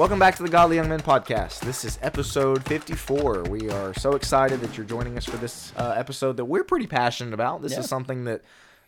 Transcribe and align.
Welcome 0.00 0.18
back 0.18 0.34
to 0.36 0.42
the 0.42 0.48
Godly 0.48 0.76
Young 0.76 0.88
Men 0.88 1.00
podcast. 1.00 1.60
This 1.60 1.84
is 1.84 1.98
episode 2.00 2.64
54. 2.64 3.42
We 3.50 3.68
are 3.68 3.92
so 3.92 4.12
excited 4.12 4.62
that 4.62 4.74
you're 4.74 4.86
joining 4.86 5.18
us 5.18 5.26
for 5.26 5.36
this 5.36 5.74
uh, 5.76 5.92
episode 5.94 6.38
that 6.38 6.46
we're 6.46 6.64
pretty 6.64 6.86
passionate 6.86 7.34
about. 7.34 7.60
This 7.60 7.72
Yeah. 7.72 7.80
is 7.80 7.90
something 7.90 8.24
that 8.24 8.40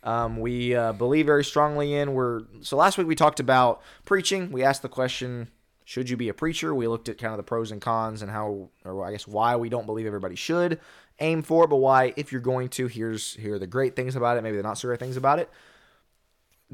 um, 0.04 0.40
we 0.40 0.74
uh, 0.74 0.94
believe 0.94 1.26
very 1.26 1.44
strongly 1.44 1.92
in. 1.92 2.14
We're 2.14 2.44
so 2.62 2.78
last 2.78 2.96
week 2.96 3.06
we 3.06 3.14
talked 3.14 3.40
about 3.40 3.82
preaching. 4.06 4.52
We 4.52 4.64
asked 4.64 4.80
the 4.80 4.88
question, 4.88 5.48
should 5.84 6.08
you 6.08 6.16
be 6.16 6.30
a 6.30 6.34
preacher? 6.34 6.74
We 6.74 6.88
looked 6.88 7.10
at 7.10 7.18
kind 7.18 7.34
of 7.34 7.36
the 7.36 7.42
pros 7.42 7.72
and 7.72 7.82
cons 7.82 8.22
and 8.22 8.30
how, 8.30 8.70
or 8.86 9.04
I 9.04 9.12
guess 9.12 9.28
why 9.28 9.56
we 9.56 9.68
don't 9.68 9.84
believe 9.84 10.06
everybody 10.06 10.34
should 10.34 10.80
aim 11.20 11.42
for 11.42 11.66
but 11.66 11.76
why 11.76 12.14
if 12.16 12.32
you're 12.32 12.40
going 12.40 12.70
to, 12.70 12.86
here's 12.86 13.34
here 13.34 13.56
are 13.56 13.58
the 13.58 13.66
great 13.66 13.96
things 13.96 14.16
about 14.16 14.38
it, 14.38 14.42
maybe 14.42 14.56
the 14.56 14.62
not 14.62 14.78
so 14.78 14.88
great 14.88 14.98
things 14.98 15.18
about 15.18 15.38
it 15.40 15.50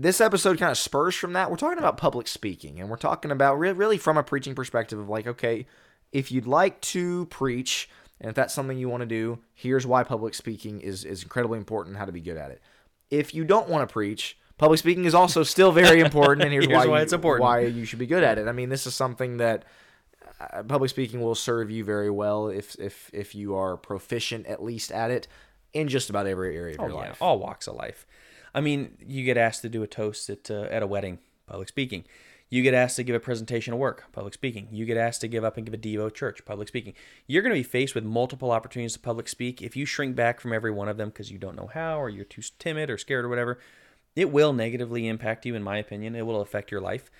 this 0.00 0.20
episode 0.20 0.58
kind 0.58 0.70
of 0.70 0.78
spurs 0.78 1.14
from 1.16 1.32
that. 1.32 1.50
We're 1.50 1.56
talking 1.56 1.78
about 1.78 1.96
public 1.96 2.28
speaking, 2.28 2.78
and 2.80 2.88
we're 2.88 2.96
talking 2.96 3.30
about 3.32 3.58
re- 3.58 3.72
really 3.72 3.98
from 3.98 4.16
a 4.16 4.22
preaching 4.22 4.54
perspective 4.54 4.98
of 4.98 5.08
like, 5.08 5.26
okay, 5.26 5.66
if 6.12 6.30
you'd 6.30 6.46
like 6.46 6.80
to 6.82 7.26
preach, 7.26 7.88
and 8.20 8.28
if 8.30 8.34
that's 8.36 8.54
something 8.54 8.78
you 8.78 8.88
want 8.88 9.00
to 9.02 9.06
do, 9.06 9.40
here's 9.54 9.86
why 9.86 10.04
public 10.04 10.34
speaking 10.34 10.80
is 10.80 11.04
is 11.04 11.22
incredibly 11.22 11.58
important 11.58 11.94
and 11.94 11.98
how 11.98 12.04
to 12.04 12.12
be 12.12 12.20
good 12.20 12.36
at 12.36 12.50
it. 12.52 12.62
If 13.10 13.34
you 13.34 13.44
don't 13.44 13.68
want 13.68 13.88
to 13.88 13.92
preach, 13.92 14.38
public 14.56 14.78
speaking 14.78 15.04
is 15.04 15.14
also 15.14 15.42
still 15.42 15.72
very 15.72 16.00
important, 16.08 16.42
and 16.42 16.52
here's, 16.52 16.66
Here's 16.66 16.76
why, 16.76 16.86
why 16.86 16.98
you- 16.98 17.02
it's 17.02 17.12
important. 17.12 17.42
Why 17.42 17.60
you 17.60 17.84
should 17.84 17.98
be 17.98 18.06
good 18.06 18.22
at 18.22 18.38
it. 18.38 18.46
I 18.46 18.52
mean, 18.52 18.68
this 18.68 18.86
is 18.86 18.94
something 18.94 19.38
that 19.38 19.64
uh, 20.40 20.62
public 20.62 20.90
speaking 20.90 21.20
will 21.20 21.34
serve 21.34 21.70
you 21.70 21.82
very 21.84 22.10
well 22.10 22.48
if 22.48 22.76
if 22.78 23.10
if 23.12 23.34
you 23.34 23.56
are 23.56 23.76
proficient 23.76 24.46
at 24.46 24.62
least 24.62 24.92
at 24.92 25.10
it 25.10 25.26
in 25.72 25.88
just 25.88 26.08
about 26.08 26.26
every 26.26 26.56
area 26.56 26.74
of 26.76 26.80
Oh, 26.80 26.86
your 26.86 26.94
yeah, 27.02 27.08
life. 27.08 27.20
all 27.22 27.38
walks 27.40 27.66
of 27.66 27.74
life. 27.74 28.06
I 28.54 28.60
mean, 28.60 28.96
you 29.06 29.24
get 29.24 29.36
asked 29.36 29.62
to 29.62 29.68
do 29.68 29.82
a 29.82 29.86
toast 29.86 30.30
at 30.30 30.50
uh, 30.50 30.62
at 30.70 30.82
a 30.82 30.86
wedding, 30.86 31.18
public 31.46 31.68
speaking. 31.68 32.04
You 32.50 32.62
get 32.62 32.72
asked 32.72 32.96
to 32.96 33.02
give 33.02 33.14
a 33.14 33.20
presentation 33.20 33.74
at 33.74 33.78
work, 33.78 34.04
public 34.12 34.32
speaking. 34.32 34.68
You 34.72 34.86
get 34.86 34.96
asked 34.96 35.20
to 35.20 35.28
give 35.28 35.44
up 35.44 35.58
and 35.58 35.66
give 35.66 35.74
a 35.74 35.78
devo 35.78 36.12
church, 36.12 36.44
public 36.46 36.68
speaking. 36.68 36.94
You're 37.26 37.42
going 37.42 37.54
to 37.54 37.60
be 37.60 37.62
faced 37.62 37.94
with 37.94 38.04
multiple 38.04 38.50
opportunities 38.50 38.94
to 38.94 39.00
public 39.00 39.28
speak. 39.28 39.60
If 39.60 39.76
you 39.76 39.84
shrink 39.84 40.16
back 40.16 40.40
from 40.40 40.54
every 40.54 40.70
one 40.70 40.88
of 40.88 40.96
them 40.96 41.10
because 41.10 41.30
you 41.30 41.36
don't 41.36 41.56
know 41.56 41.70
how, 41.72 42.00
or 42.00 42.08
you're 42.08 42.24
too 42.24 42.42
timid 42.58 42.88
or 42.88 42.96
scared 42.96 43.26
or 43.26 43.28
whatever, 43.28 43.58
it 44.16 44.32
will 44.32 44.54
negatively 44.54 45.06
impact 45.06 45.44
you. 45.44 45.54
In 45.54 45.62
my 45.62 45.76
opinion, 45.76 46.16
it 46.16 46.24
will 46.24 46.40
affect 46.40 46.70
your 46.70 46.80
life. 46.80 47.10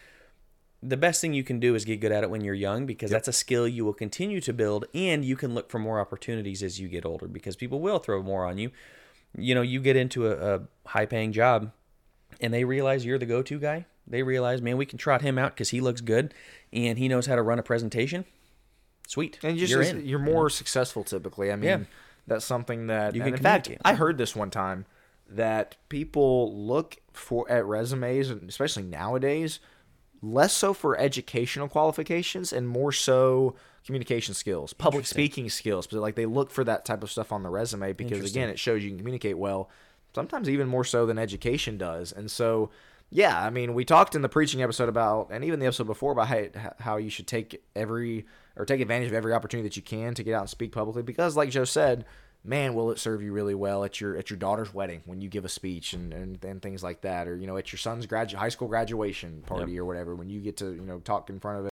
The 0.82 0.96
best 0.96 1.20
thing 1.20 1.34
you 1.34 1.44
can 1.44 1.60
do 1.60 1.74
is 1.74 1.84
get 1.84 2.00
good 2.00 2.12
at 2.12 2.24
it 2.24 2.30
when 2.30 2.42
you're 2.42 2.54
young 2.54 2.86
because 2.86 3.10
that's 3.10 3.28
a 3.28 3.32
skill 3.32 3.68
you 3.68 3.84
will 3.84 3.92
continue 3.92 4.40
to 4.40 4.52
build, 4.54 4.86
and 4.94 5.24
you 5.24 5.36
can 5.36 5.52
look 5.52 5.70
for 5.70 5.78
more 5.78 6.00
opportunities 6.00 6.62
as 6.62 6.80
you 6.80 6.88
get 6.88 7.04
older 7.04 7.28
because 7.28 7.56
people 7.56 7.80
will 7.80 7.98
throw 7.98 8.22
more 8.22 8.46
on 8.46 8.56
you 8.56 8.70
you 9.36 9.54
know, 9.54 9.62
you 9.62 9.80
get 9.80 9.96
into 9.96 10.26
a, 10.28 10.56
a 10.56 10.60
high 10.86 11.06
paying 11.06 11.32
job 11.32 11.70
and 12.40 12.52
they 12.52 12.64
realize 12.64 13.04
you're 13.04 13.18
the 13.18 13.26
go 13.26 13.42
to 13.42 13.58
guy. 13.58 13.86
They 14.06 14.22
realize, 14.22 14.62
man, 14.62 14.76
we 14.76 14.86
can 14.86 14.98
trot 14.98 15.20
him 15.22 15.38
out 15.38 15.54
because 15.54 15.68
he 15.70 15.80
looks 15.80 16.00
good 16.00 16.32
and 16.72 16.98
he 16.98 17.08
knows 17.08 17.26
how 17.26 17.36
to 17.36 17.42
run 17.42 17.58
a 17.58 17.62
presentation. 17.62 18.24
Sweet. 19.06 19.38
and 19.42 19.58
just 19.58 19.70
you're 19.72 19.82
in. 19.82 20.04
you're 20.06 20.18
more 20.18 20.50
successful 20.50 21.02
typically. 21.04 21.50
I 21.50 21.56
mean, 21.56 21.64
Yeah. 21.64 21.78
that's 22.26 22.44
something 22.44 22.88
that 22.88 23.14
You 23.14 23.22
can 23.22 23.34
in 23.34 23.40
fact. 23.40 23.70
I 23.84 23.94
heard 23.94 24.18
this 24.18 24.36
one 24.36 24.50
time 24.50 24.84
that 25.30 25.76
people 25.88 26.54
look 26.56 26.96
for 27.12 27.50
at 27.50 27.64
resumes, 27.66 28.30
and 28.30 28.48
especially 28.48 28.82
nowadays, 28.82 29.60
less 30.22 30.52
so 30.52 30.72
for 30.74 30.98
educational 30.98 31.68
qualifications 31.68 32.52
and 32.52 32.68
more 32.68 32.92
so 32.92 33.54
communication 33.88 34.34
skills, 34.34 34.74
public 34.74 35.06
speaking 35.06 35.48
skills. 35.48 35.86
But 35.86 36.00
like 36.00 36.14
they 36.14 36.26
look 36.26 36.50
for 36.50 36.62
that 36.62 36.84
type 36.84 37.02
of 37.02 37.10
stuff 37.10 37.32
on 37.32 37.42
the 37.42 37.48
resume 37.48 37.94
because 37.94 38.30
again, 38.30 38.50
it 38.50 38.58
shows 38.58 38.84
you 38.84 38.90
can 38.90 38.98
communicate 38.98 39.38
well. 39.38 39.70
Sometimes 40.14 40.46
even 40.50 40.68
more 40.68 40.84
so 40.84 41.06
than 41.06 41.18
education 41.18 41.78
does. 41.78 42.12
And 42.12 42.30
so, 42.30 42.68
yeah, 43.08 43.42
I 43.42 43.48
mean, 43.48 43.72
we 43.72 43.86
talked 43.86 44.14
in 44.14 44.20
the 44.20 44.28
preaching 44.28 44.62
episode 44.62 44.90
about, 44.90 45.28
and 45.30 45.42
even 45.42 45.58
the 45.58 45.64
episode 45.64 45.86
before 45.86 46.12
about 46.12 46.28
how, 46.28 46.74
how 46.78 46.96
you 46.98 47.08
should 47.08 47.26
take 47.26 47.62
every 47.74 48.26
or 48.56 48.66
take 48.66 48.82
advantage 48.82 49.08
of 49.08 49.14
every 49.14 49.32
opportunity 49.32 49.66
that 49.66 49.76
you 49.76 49.82
can 49.82 50.12
to 50.14 50.22
get 50.22 50.34
out 50.34 50.42
and 50.42 50.50
speak 50.50 50.70
publicly. 50.70 51.02
Because, 51.02 51.34
like 51.34 51.48
Joe 51.48 51.64
said, 51.64 52.04
man, 52.44 52.74
will 52.74 52.90
it 52.90 52.98
serve 52.98 53.22
you 53.22 53.32
really 53.32 53.54
well 53.54 53.84
at 53.84 54.02
your 54.02 54.18
at 54.18 54.28
your 54.28 54.38
daughter's 54.38 54.74
wedding 54.74 55.00
when 55.06 55.22
you 55.22 55.30
give 55.30 55.46
a 55.46 55.48
speech 55.48 55.94
and, 55.94 56.12
and, 56.12 56.44
and 56.44 56.60
things 56.60 56.82
like 56.82 57.00
that, 57.00 57.26
or 57.26 57.38
you 57.38 57.46
know, 57.46 57.56
at 57.56 57.72
your 57.72 57.78
son's 57.78 58.06
gradu- 58.06 58.34
high 58.34 58.50
school 58.50 58.68
graduation 58.68 59.42
party 59.46 59.78
or 59.78 59.86
whatever 59.86 60.14
when 60.14 60.28
you 60.28 60.40
get 60.40 60.58
to 60.58 60.74
you 60.74 60.82
know 60.82 60.98
talk 60.98 61.30
in 61.30 61.40
front 61.40 61.60
of 61.60 61.64
it. 61.66 61.72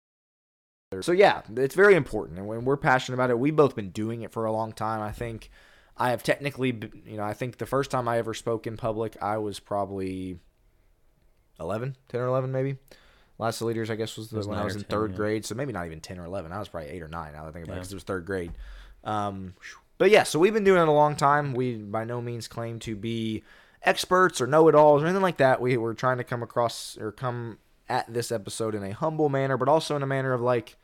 So 0.99 1.13
yeah, 1.13 1.43
it's 1.55 1.77
very 1.77 1.95
important, 1.95 2.37
and 2.39 2.49
when 2.49 2.65
we're 2.65 2.77
passionate 2.77 3.15
about 3.15 3.31
it, 3.31 3.39
we've 3.39 3.55
both 3.55 3.77
been 3.77 3.91
doing 3.91 4.23
it 4.23 4.33
for 4.33 4.45
a 4.45 4.51
long 4.51 4.73
time. 4.73 5.01
I 5.01 5.13
think 5.13 5.49
I 5.97 6.11
have 6.11 6.25
technically, 6.25 6.77
you 7.07 7.17
know, 7.17 7.23
I 7.23 7.33
think 7.33 7.59
the 7.59 7.67
first 7.67 7.93
time 7.93 8.09
I 8.09 8.19
ever 8.19 8.35
spoke 8.35 8.67
in 8.67 8.77
public, 8.77 9.17
I 9.23 9.39
was 9.39 9.61
probably 9.61 10.41
11, 11.61 11.97
10 12.09 12.21
or 12.21 12.27
11 12.27 12.51
maybe. 12.51 12.77
Lads 13.39 13.59
to 13.59 13.67
Leaders, 13.67 13.89
I 13.89 13.95
guess, 13.95 14.17
was, 14.17 14.31
the, 14.31 14.37
was 14.39 14.49
when 14.49 14.59
I 14.59 14.65
was 14.65 14.75
in 14.75 14.83
10, 14.83 14.99
thrd 14.99 15.11
yeah. 15.11 15.17
grade, 15.17 15.45
so 15.47 15.55
maybe 15.55 15.73
not 15.73 15.87
even 15.87 16.01
10 16.01 16.19
or 16.19 16.25
11. 16.25 16.51
I 16.51 16.59
was 16.59 16.67
probably 16.67 16.91
8 16.91 17.03
or 17.03 17.09
9 17.09 17.33
now 17.35 17.43
that 17.45 17.49
I 17.49 17.53
think 17.53 17.67
about 17.67 17.75
it, 17.75 17.77
because 17.77 17.93
it 17.93 17.97
was 17.97 18.03
third 18.03 18.27
grade. 18.27 18.51
Um, 19.05 19.55
but 19.97 20.11
yeah, 20.11 20.25
so 20.25 20.41
we've 20.41 20.53
been 20.53 20.65
doing 20.65 20.83
it 20.83 20.89
a 20.89 20.93
long 20.93 21.15
time. 21.15 21.55
We 21.55 21.77
by 21.77 22.03
no 22.03 22.21
means 22.21 22.49
claim 22.49 22.81
to 22.81 22.97
be 22.97 23.45
experts 23.85 24.41
or 24.41 24.49
know-it-alls 24.49 25.05
or 25.05 25.07
anything 25.07 25.23
like 25.23 25.37
that. 25.37 25.61
We 25.61 25.77
we're 25.77 25.95
trying 25.95 26.19
to 26.19 26.25
come 26.25 26.43
across 26.43 26.99
or 27.01 27.13
come 27.13 27.59
at 27.89 28.13
this 28.13 28.33
episode 28.33 28.75
in 28.75 28.83
a 28.83 28.93
humble 28.93 29.29
manner, 29.29 29.57
but 29.57 29.69
also 29.69 29.95
in 29.95 30.03
a 30.03 30.07
manner 30.07 30.33
of 30.33 30.41
like 30.41 30.77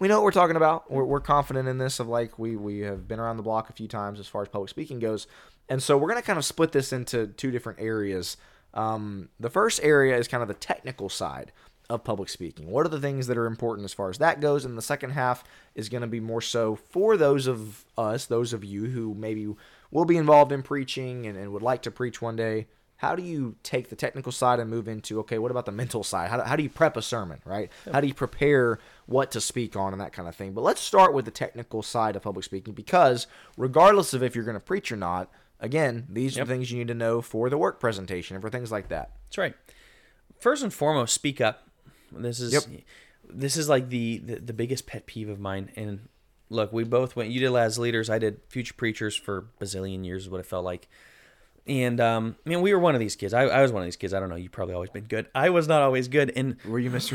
we 0.00 0.08
know 0.08 0.16
what 0.16 0.24
we're 0.24 0.32
talking 0.32 0.56
about. 0.56 0.90
We're, 0.90 1.04
we're 1.04 1.20
confident 1.20 1.68
in 1.68 1.78
this. 1.78 2.00
Of 2.00 2.08
like 2.08 2.38
we 2.38 2.56
we 2.56 2.80
have 2.80 3.06
been 3.06 3.20
around 3.20 3.36
the 3.36 3.44
block 3.44 3.70
a 3.70 3.72
few 3.72 3.86
times 3.86 4.18
as 4.18 4.26
far 4.26 4.42
as 4.42 4.48
public 4.48 4.70
speaking 4.70 4.98
goes, 4.98 5.28
and 5.68 5.80
so 5.80 5.96
we're 5.96 6.08
gonna 6.08 6.22
kind 6.22 6.38
of 6.38 6.44
split 6.44 6.72
this 6.72 6.92
into 6.92 7.28
two 7.28 7.52
different 7.52 7.78
areas. 7.80 8.36
Um, 8.74 9.28
the 9.38 9.50
first 9.50 9.80
area 9.82 10.16
is 10.16 10.26
kind 10.26 10.42
of 10.42 10.48
the 10.48 10.54
technical 10.54 11.08
side 11.08 11.52
of 11.90 12.04
public 12.04 12.28
speaking. 12.28 12.70
What 12.70 12.86
are 12.86 12.88
the 12.88 13.00
things 13.00 13.26
that 13.26 13.36
are 13.36 13.46
important 13.46 13.84
as 13.84 13.92
far 13.92 14.10
as 14.10 14.18
that 14.18 14.40
goes? 14.40 14.64
And 14.64 14.78
the 14.78 14.82
second 14.82 15.10
half 15.10 15.42
is 15.74 15.88
going 15.88 16.02
to 16.02 16.06
be 16.06 16.20
more 16.20 16.40
so 16.40 16.76
for 16.76 17.16
those 17.16 17.48
of 17.48 17.84
us, 17.98 18.26
those 18.26 18.52
of 18.52 18.64
you 18.64 18.86
who 18.86 19.12
maybe 19.14 19.52
will 19.90 20.04
be 20.04 20.16
involved 20.16 20.52
in 20.52 20.62
preaching 20.62 21.26
and, 21.26 21.36
and 21.36 21.52
would 21.52 21.62
like 21.62 21.82
to 21.82 21.90
preach 21.90 22.22
one 22.22 22.36
day. 22.36 22.68
How 23.00 23.14
do 23.14 23.22
you 23.22 23.56
take 23.62 23.88
the 23.88 23.96
technical 23.96 24.30
side 24.30 24.60
and 24.60 24.68
move 24.68 24.86
into, 24.86 25.20
okay, 25.20 25.38
what 25.38 25.50
about 25.50 25.64
the 25.64 25.72
mental 25.72 26.04
side? 26.04 26.28
How 26.28 26.36
do, 26.36 26.42
how 26.42 26.54
do 26.54 26.62
you 26.62 26.68
prep 26.68 26.98
a 26.98 27.02
sermon, 27.02 27.40
right? 27.46 27.70
How 27.90 28.00
do 28.02 28.06
you 28.06 28.12
prepare 28.12 28.78
what 29.06 29.30
to 29.30 29.40
speak 29.40 29.74
on 29.74 29.92
and 29.92 30.00
that 30.02 30.12
kind 30.12 30.28
of 30.28 30.36
thing? 30.36 30.52
But 30.52 30.60
let's 30.64 30.82
start 30.82 31.14
with 31.14 31.24
the 31.24 31.30
technical 31.30 31.82
side 31.82 32.14
of 32.14 32.20
public 32.22 32.44
speaking 32.44 32.74
because 32.74 33.26
regardless 33.56 34.12
of 34.12 34.22
if 34.22 34.34
you're 34.34 34.44
going 34.44 34.58
to 34.58 34.64
preach 34.64 34.92
or 34.92 34.96
not, 34.96 35.30
again, 35.60 36.08
these 36.10 36.36
are 36.36 36.40
Yep. 36.40 36.46
the 36.48 36.52
things 36.54 36.70
you 36.70 36.78
need 36.78 36.88
to 36.88 36.94
know 36.94 37.22
for 37.22 37.48
the 37.48 37.56
work 37.56 37.80
presentation 37.80 38.36
and 38.36 38.42
for 38.42 38.50
things 38.50 38.70
like 38.70 38.88
that. 38.88 39.12
That's 39.28 39.38
right. 39.38 39.54
First 40.38 40.62
and 40.62 40.72
foremost, 40.72 41.14
speak 41.14 41.40
up. 41.40 41.68
This 42.12 42.38
is 42.38 42.52
Yep. 42.52 42.82
this 43.30 43.56
is 43.56 43.68
like 43.70 43.88
the, 43.88 44.18
the 44.18 44.36
the 44.40 44.52
biggest 44.52 44.86
pet 44.86 45.06
peeve 45.06 45.28
of 45.30 45.38
mine. 45.40 45.70
And 45.74 46.08
look, 46.50 46.70
we 46.70 46.84
both 46.84 47.16
went. 47.16 47.30
You 47.30 47.40
did 47.40 47.54
as 47.56 47.78
leaders. 47.78 48.10
I 48.10 48.18
did 48.18 48.40
future 48.48 48.74
preachers 48.74 49.16
for 49.16 49.46
bazillion 49.58 50.04
years. 50.04 50.24
Is 50.24 50.30
what 50.30 50.40
it 50.40 50.46
felt 50.46 50.64
like. 50.64 50.88
And 51.66 52.00
um, 52.00 52.36
I 52.44 52.48
mean, 52.48 52.62
we 52.62 52.72
were 52.72 52.78
one 52.80 52.94
of 52.94 53.00
these 53.00 53.14
kids. 53.16 53.32
I, 53.34 53.42
I 53.42 53.62
was 53.62 53.70
one 53.70 53.82
of 53.82 53.86
these 53.86 53.96
kids. 53.96 54.12
I 54.14 54.20
don't 54.20 54.28
know. 54.28 54.36
You 54.36 54.48
probably 54.48 54.74
always 54.74 54.90
been 54.90 55.04
good. 55.04 55.28
I 55.34 55.50
was 55.50 55.68
not 55.68 55.82
always 55.82 56.08
good. 56.08 56.32
And 56.34 56.56
Were 56.66 56.78
you 56.78 56.90
Mr. 56.90 57.10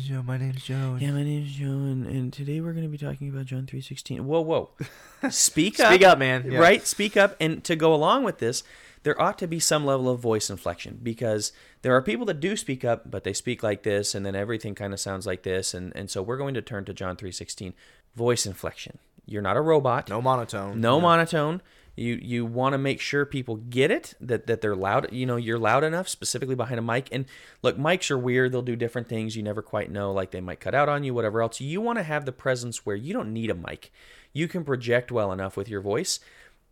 Joe? 0.00 0.22
My 0.22 0.36
name's 0.38 0.64
Joe. 0.64 0.96
yeah, 1.00 1.10
my 1.10 1.22
name's 1.22 1.52
Joe, 1.52 1.66
and, 1.66 2.06
and 2.06 2.32
today 2.32 2.60
we're 2.60 2.72
going 2.72 2.84
to 2.84 2.90
be 2.90 2.98
talking 2.98 3.28
about 3.28 3.46
John 3.46 3.66
three 3.66 3.80
sixteen. 3.80 4.26
Whoa, 4.26 4.40
whoa! 4.40 4.70
Speak 5.30 5.80
up, 5.80 5.88
Speak 5.92 6.04
up, 6.04 6.18
man. 6.18 6.50
Yeah. 6.50 6.58
Right, 6.58 6.86
speak 6.86 7.16
up. 7.16 7.36
And 7.40 7.62
to 7.64 7.76
go 7.76 7.92
along 7.92 8.24
with 8.24 8.38
this, 8.38 8.62
there 9.02 9.20
ought 9.20 9.38
to 9.38 9.46
be 9.46 9.60
some 9.60 9.84
level 9.84 10.08
of 10.08 10.20
voice 10.20 10.48
inflection 10.50 10.98
because 11.02 11.52
there 11.82 11.94
are 11.94 12.00
people 12.02 12.24
that 12.26 12.40
do 12.40 12.56
speak 12.56 12.84
up, 12.84 13.10
but 13.10 13.24
they 13.24 13.32
speak 13.32 13.62
like 13.62 13.82
this, 13.82 14.14
and 14.14 14.24
then 14.24 14.34
everything 14.34 14.74
kind 14.74 14.92
of 14.92 15.00
sounds 15.00 15.26
like 15.26 15.42
this. 15.42 15.74
And 15.74 15.92
and 15.94 16.10
so 16.10 16.22
we're 16.22 16.38
going 16.38 16.54
to 16.54 16.62
turn 16.62 16.84
to 16.86 16.94
John 16.94 17.16
three 17.16 17.32
sixteen, 17.32 17.74
voice 18.14 18.46
inflection. 18.46 18.98
You're 19.26 19.42
not 19.42 19.56
a 19.56 19.60
robot. 19.60 20.08
No 20.08 20.20
monotone. 20.20 20.80
No 20.80 21.00
monotone. 21.00 21.62
You 21.96 22.18
you 22.22 22.46
want 22.46 22.72
to 22.72 22.78
make 22.78 23.00
sure 23.00 23.26
people 23.26 23.56
get 23.56 23.90
it 23.90 24.14
that 24.20 24.46
that 24.46 24.60
they're 24.60 24.76
loud. 24.76 25.12
You 25.12 25.26
know, 25.26 25.36
you're 25.36 25.58
loud 25.58 25.84
enough, 25.84 26.08
specifically 26.08 26.54
behind 26.54 26.78
a 26.78 26.82
mic. 26.82 27.08
And 27.12 27.26
look, 27.62 27.76
mics 27.76 28.10
are 28.10 28.18
weird. 28.18 28.52
They'll 28.52 28.62
do 28.62 28.76
different 28.76 29.08
things. 29.08 29.36
You 29.36 29.42
never 29.42 29.62
quite 29.62 29.90
know. 29.90 30.12
Like 30.12 30.30
they 30.30 30.40
might 30.40 30.60
cut 30.60 30.74
out 30.74 30.88
on 30.88 31.04
you, 31.04 31.14
whatever 31.14 31.42
else. 31.42 31.60
You 31.60 31.80
want 31.80 31.98
to 31.98 32.04
have 32.04 32.24
the 32.24 32.32
presence 32.32 32.86
where 32.86 32.96
you 32.96 33.12
don't 33.12 33.32
need 33.32 33.50
a 33.50 33.54
mic. 33.54 33.90
You 34.32 34.48
can 34.48 34.64
project 34.64 35.10
well 35.10 35.32
enough 35.32 35.56
with 35.56 35.68
your 35.68 35.80
voice. 35.80 36.20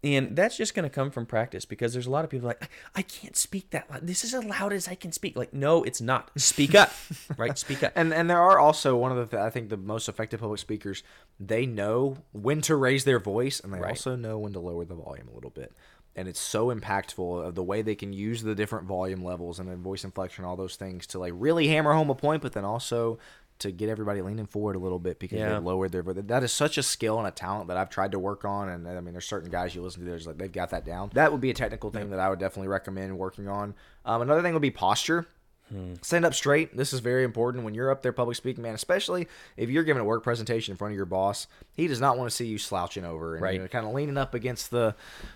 And 0.04 0.36
that's 0.36 0.56
just 0.56 0.74
going 0.76 0.84
to 0.84 0.94
come 0.94 1.10
from 1.10 1.26
practice 1.26 1.64
because 1.64 1.92
there's 1.92 2.06
a 2.06 2.10
lot 2.10 2.24
of 2.24 2.30
people 2.30 2.46
like, 2.46 2.70
I 2.94 3.02
can't 3.02 3.36
speak 3.36 3.70
that 3.70 3.90
loud. 3.90 4.06
This 4.06 4.22
is 4.22 4.32
as 4.32 4.44
loud 4.44 4.72
as 4.72 4.86
I 4.86 4.94
can 4.94 5.10
speak. 5.10 5.36
Like, 5.36 5.52
no, 5.52 5.82
it's 5.82 6.00
not. 6.00 6.30
Speak 6.36 6.74
up, 6.76 6.92
right? 7.36 7.58
Speak 7.58 7.82
up. 7.82 7.92
And 7.96 8.14
and 8.14 8.30
there 8.30 8.40
are 8.40 8.60
also 8.60 8.96
one 8.96 9.16
of 9.16 9.30
the 9.30 9.40
I 9.40 9.50
think 9.50 9.70
the 9.70 9.76
most 9.76 10.08
effective 10.08 10.38
public 10.40 10.60
speakers. 10.60 11.02
They 11.40 11.66
know 11.66 12.18
when 12.32 12.60
to 12.62 12.76
raise 12.76 13.04
their 13.04 13.18
voice, 13.18 13.58
and 13.58 13.74
they 13.74 13.80
Right. 13.80 13.90
also 13.90 14.14
know 14.14 14.38
when 14.38 14.52
to 14.52 14.60
lower 14.60 14.84
the 14.84 14.94
volume 14.94 15.28
a 15.28 15.34
little 15.34 15.50
bit. 15.50 15.72
And 16.14 16.26
it's 16.26 16.40
so 16.40 16.74
impactful 16.74 17.46
of 17.46 17.54
the 17.54 17.62
way 17.62 17.80
they 17.82 17.94
can 17.94 18.12
use 18.12 18.42
the 18.42 18.54
different 18.56 18.86
volume 18.86 19.22
levels 19.22 19.60
and 19.60 19.68
then 19.68 19.82
voice 19.82 20.02
inflection, 20.02 20.44
all 20.44 20.56
those 20.56 20.74
things 20.74 21.06
to 21.08 21.18
like 21.18 21.32
really 21.36 21.68
hammer 21.68 21.92
home 21.92 22.10
a 22.10 22.14
point, 22.14 22.42
but 22.42 22.54
then 22.54 22.64
also 22.64 23.18
to 23.60 23.70
get 23.72 23.88
everybody 23.88 24.22
leaning 24.22 24.46
forward 24.46 24.76
a 24.76 24.78
little 24.78 24.98
bit 24.98 25.18
because 25.18 25.38
Yeah. 25.38 25.54
they've 25.54 25.62
lowered 25.64 25.92
their. 25.92 26.02
That 26.02 26.42
is 26.44 26.52
such 26.52 26.78
a 26.78 26.82
skill 26.82 27.18
and 27.18 27.26
a 27.26 27.30
talent 27.30 27.68
that 27.68 27.76
I've 27.76 27.90
tried 27.90 28.12
to 28.12 28.18
work 28.18 28.44
on, 28.44 28.68
and 28.68 28.86
I 28.88 29.00
mean, 29.00 29.12
there's 29.14 29.26
certain 29.26 29.50
guys 29.50 29.74
you 29.74 29.82
listen 29.82 30.02
to, 30.04 30.08
there's 30.08 30.26
like 30.26 30.38
they've 30.38 30.50
got 30.52 30.70
that 30.70 30.84
down. 30.84 31.10
That 31.14 31.32
would 31.32 31.40
be 31.40 31.50
a 31.50 31.54
technical 31.54 31.90
thing 31.90 32.10
that 32.10 32.20
I 32.20 32.28
would 32.30 32.38
definitely 32.38 32.68
recommend 32.68 33.18
working 33.18 33.48
on. 33.48 33.74
Um, 34.04 34.22
another 34.22 34.42
thing 34.42 34.52
would 34.54 34.62
be 34.62 34.70
posture. 34.70 35.26
Stand 36.00 36.24
up 36.24 36.32
straight. 36.32 36.74
This 36.74 36.94
is 36.94 37.00
very 37.00 37.24
important 37.24 37.62
when 37.62 37.74
you're 37.74 37.90
up 37.90 38.00
there 38.00 38.10
public 38.10 38.38
speaking, 38.38 38.62
man. 38.62 38.74
Especially 38.74 39.28
if 39.58 39.68
you're 39.68 39.82
giving 39.84 40.00
a 40.00 40.04
work 40.04 40.22
presentation 40.22 40.72
in 40.72 40.78
front 40.78 40.92
of 40.92 40.96
your 40.96 41.04
boss, 41.04 41.46
he 41.74 41.86
does 41.86 42.00
not 42.00 42.16
want 42.16 42.30
to 42.30 42.34
see 42.34 42.46
you 42.46 42.56
slouching 42.56 43.04
over 43.04 43.34
and 43.34 43.42
Right. 43.42 43.52
you 43.56 43.60
know, 43.60 43.68
kind 43.68 43.86
of 43.86 43.92
leaning 43.92 44.16
up 44.16 44.32
against 44.32 44.70
the 44.70 44.94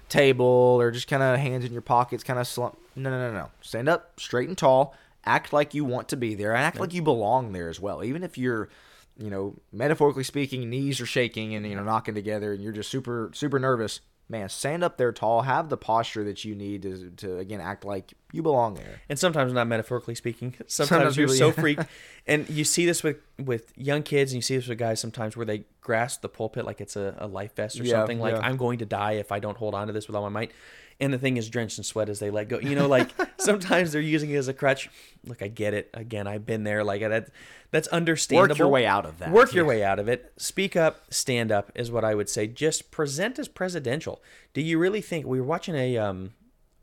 table 0.09 0.47
or 0.47 0.91
just 0.91 1.07
kind 1.07 1.23
of 1.23 1.39
hands 1.39 1.67
in 1.67 1.73
your 1.73 1.83
pockets, 1.83 2.25
kind 2.25 2.39
of 2.39 2.47
slump. 2.47 2.79
No, 2.97 3.11
no, 3.11 3.31
no, 3.31 3.33
no. 3.35 3.51
Stand 3.61 3.91
up 3.91 4.19
straight 4.19 4.49
and 4.49 4.57
tall. 4.57 4.95
Act 5.25 5.53
like 5.53 5.75
you 5.75 5.85
want 5.85 6.09
to 6.09 6.17
be 6.17 6.35
there, 6.35 6.53
and 6.55 6.65
act 6.65 6.81
like 6.81 6.93
you 6.93 7.03
belong 7.03 7.53
there 7.53 7.69
as 7.69 7.79
well. 7.79 8.03
Even 8.03 8.23
if 8.25 8.37
you're, 8.37 8.69
you 9.17 9.31
know, 9.31 9.57
metaphorically 9.73 10.25
speaking, 10.25 10.69
knees 10.69 11.01
are 11.01 11.07
shaking 11.07 11.55
and 11.55 11.65
you 11.67 11.77
know 11.77 11.85
knocking 11.85 12.15
together, 12.15 12.53
and 12.53 12.63
you're 12.63 12.73
just 12.73 12.91
super, 12.91 13.31
super 13.35 13.59
nervous. 13.59 14.01
Man, 14.29 14.49
stand 14.49 14.83
up 14.83 14.97
there 14.97 15.13
tall. 15.13 15.43
Have 15.43 15.69
the 15.69 15.77
posture 15.77 16.25
that 16.25 16.43
you 16.45 16.55
need 16.55 16.83
to, 16.83 17.11
to 17.19 17.39
again 17.39 17.61
act 17.61 17.85
like 17.85 18.15
you 18.33 18.43
belong 18.43 18.75
there. 18.75 19.03
and 19.09 19.19
sometimes 19.19 19.53
not 19.53 19.67
metaphorically 19.67 20.15
speaking. 20.15 20.55
Sometimes, 20.67 20.89
Sometimes 20.89 21.17
you're 21.19 21.27
people- 21.29 21.53
so 21.53 21.61
freaked, 21.61 21.85
and 22.27 22.49
you 22.49 22.65
see 22.65 22.87
this 22.87 23.03
with 23.03 23.19
with 23.39 23.73
young 23.77 24.03
kids, 24.03 24.33
and 24.33 24.39
you 24.39 24.43
see 24.43 24.57
this 24.57 24.67
with 24.69 24.79
guys 24.79 25.01
sometimes 25.01 25.37
where 25.37 25.45
they 25.45 25.65
grasp 25.83 26.23
the 26.23 26.29
pulpit 26.31 26.65
like 26.65 26.81
it's 26.81 26.97
a, 26.97 27.15
a 27.19 27.27
life 27.27 27.55
vest 27.57 27.79
or 27.79 27.85
Yeah, 27.85 27.93
something. 27.93 28.21
Like 28.21 28.35
yeah. 28.35 28.41
I'm 28.43 28.57
going 28.57 28.79
to 28.79 28.87
die 28.87 29.13
if 29.13 29.31
I 29.33 29.39
don't 29.39 29.59
hold 29.59 29.75
on 29.75 29.89
to 29.89 29.93
this 29.93 30.07
with 30.07 30.17
all 30.17 30.23
my 30.23 30.29
might. 30.31 30.53
And 31.01 31.13
the 31.13 31.19
thing 31.19 31.37
is 31.37 31.49
drenched 31.49 31.79
in 31.79 31.85
sweat 31.85 32.09
as 32.09 32.19
they 32.19 32.31
let 32.31 32.49
go. 32.49 32.59
You 32.59 32.75
know, 32.75 32.87
like 32.89 33.11
sometimes 33.39 33.93
they're 33.93 34.01
using 34.01 34.31
it 34.31 34.37
as 34.37 34.49
a 34.49 34.55
crutch. 34.55 34.91
Look, 35.25 35.43
I 35.43 35.49
get 35.49 35.75
it. 35.75 35.91
Again, 35.95 36.27
I've 36.27 36.47
been 36.47 36.65
there. 36.65 36.85
Like 36.85 37.01
that. 37.01 37.31
That's 37.71 37.89
understandable. 37.89 38.51
Work 38.51 38.59
your 38.59 38.69
way 38.69 38.87
out 38.87 39.07
of 39.07 39.19
that. 39.19 39.31
Work 39.31 39.55
your 39.55 39.65
way 39.65 39.83
out 39.83 39.99
of 39.99 40.09
it. 40.09 40.33
Speak 40.37 40.77
up, 40.77 41.05
stand 41.11 41.51
up 41.51 41.73
is 41.75 41.91
what 41.91 42.05
I 42.05 42.15
would 42.15 42.29
say. 42.29 42.47
Just 42.47 42.91
present 42.91 43.39
as 43.39 43.49
presidential. 43.49 44.23
Do 44.53 44.61
you 44.61 44.79
really 44.79 45.01
think 45.01 45.27
we 45.27 45.41
were 45.41 45.47
watching 45.47 45.75
a 45.75 45.97
um 45.97 46.33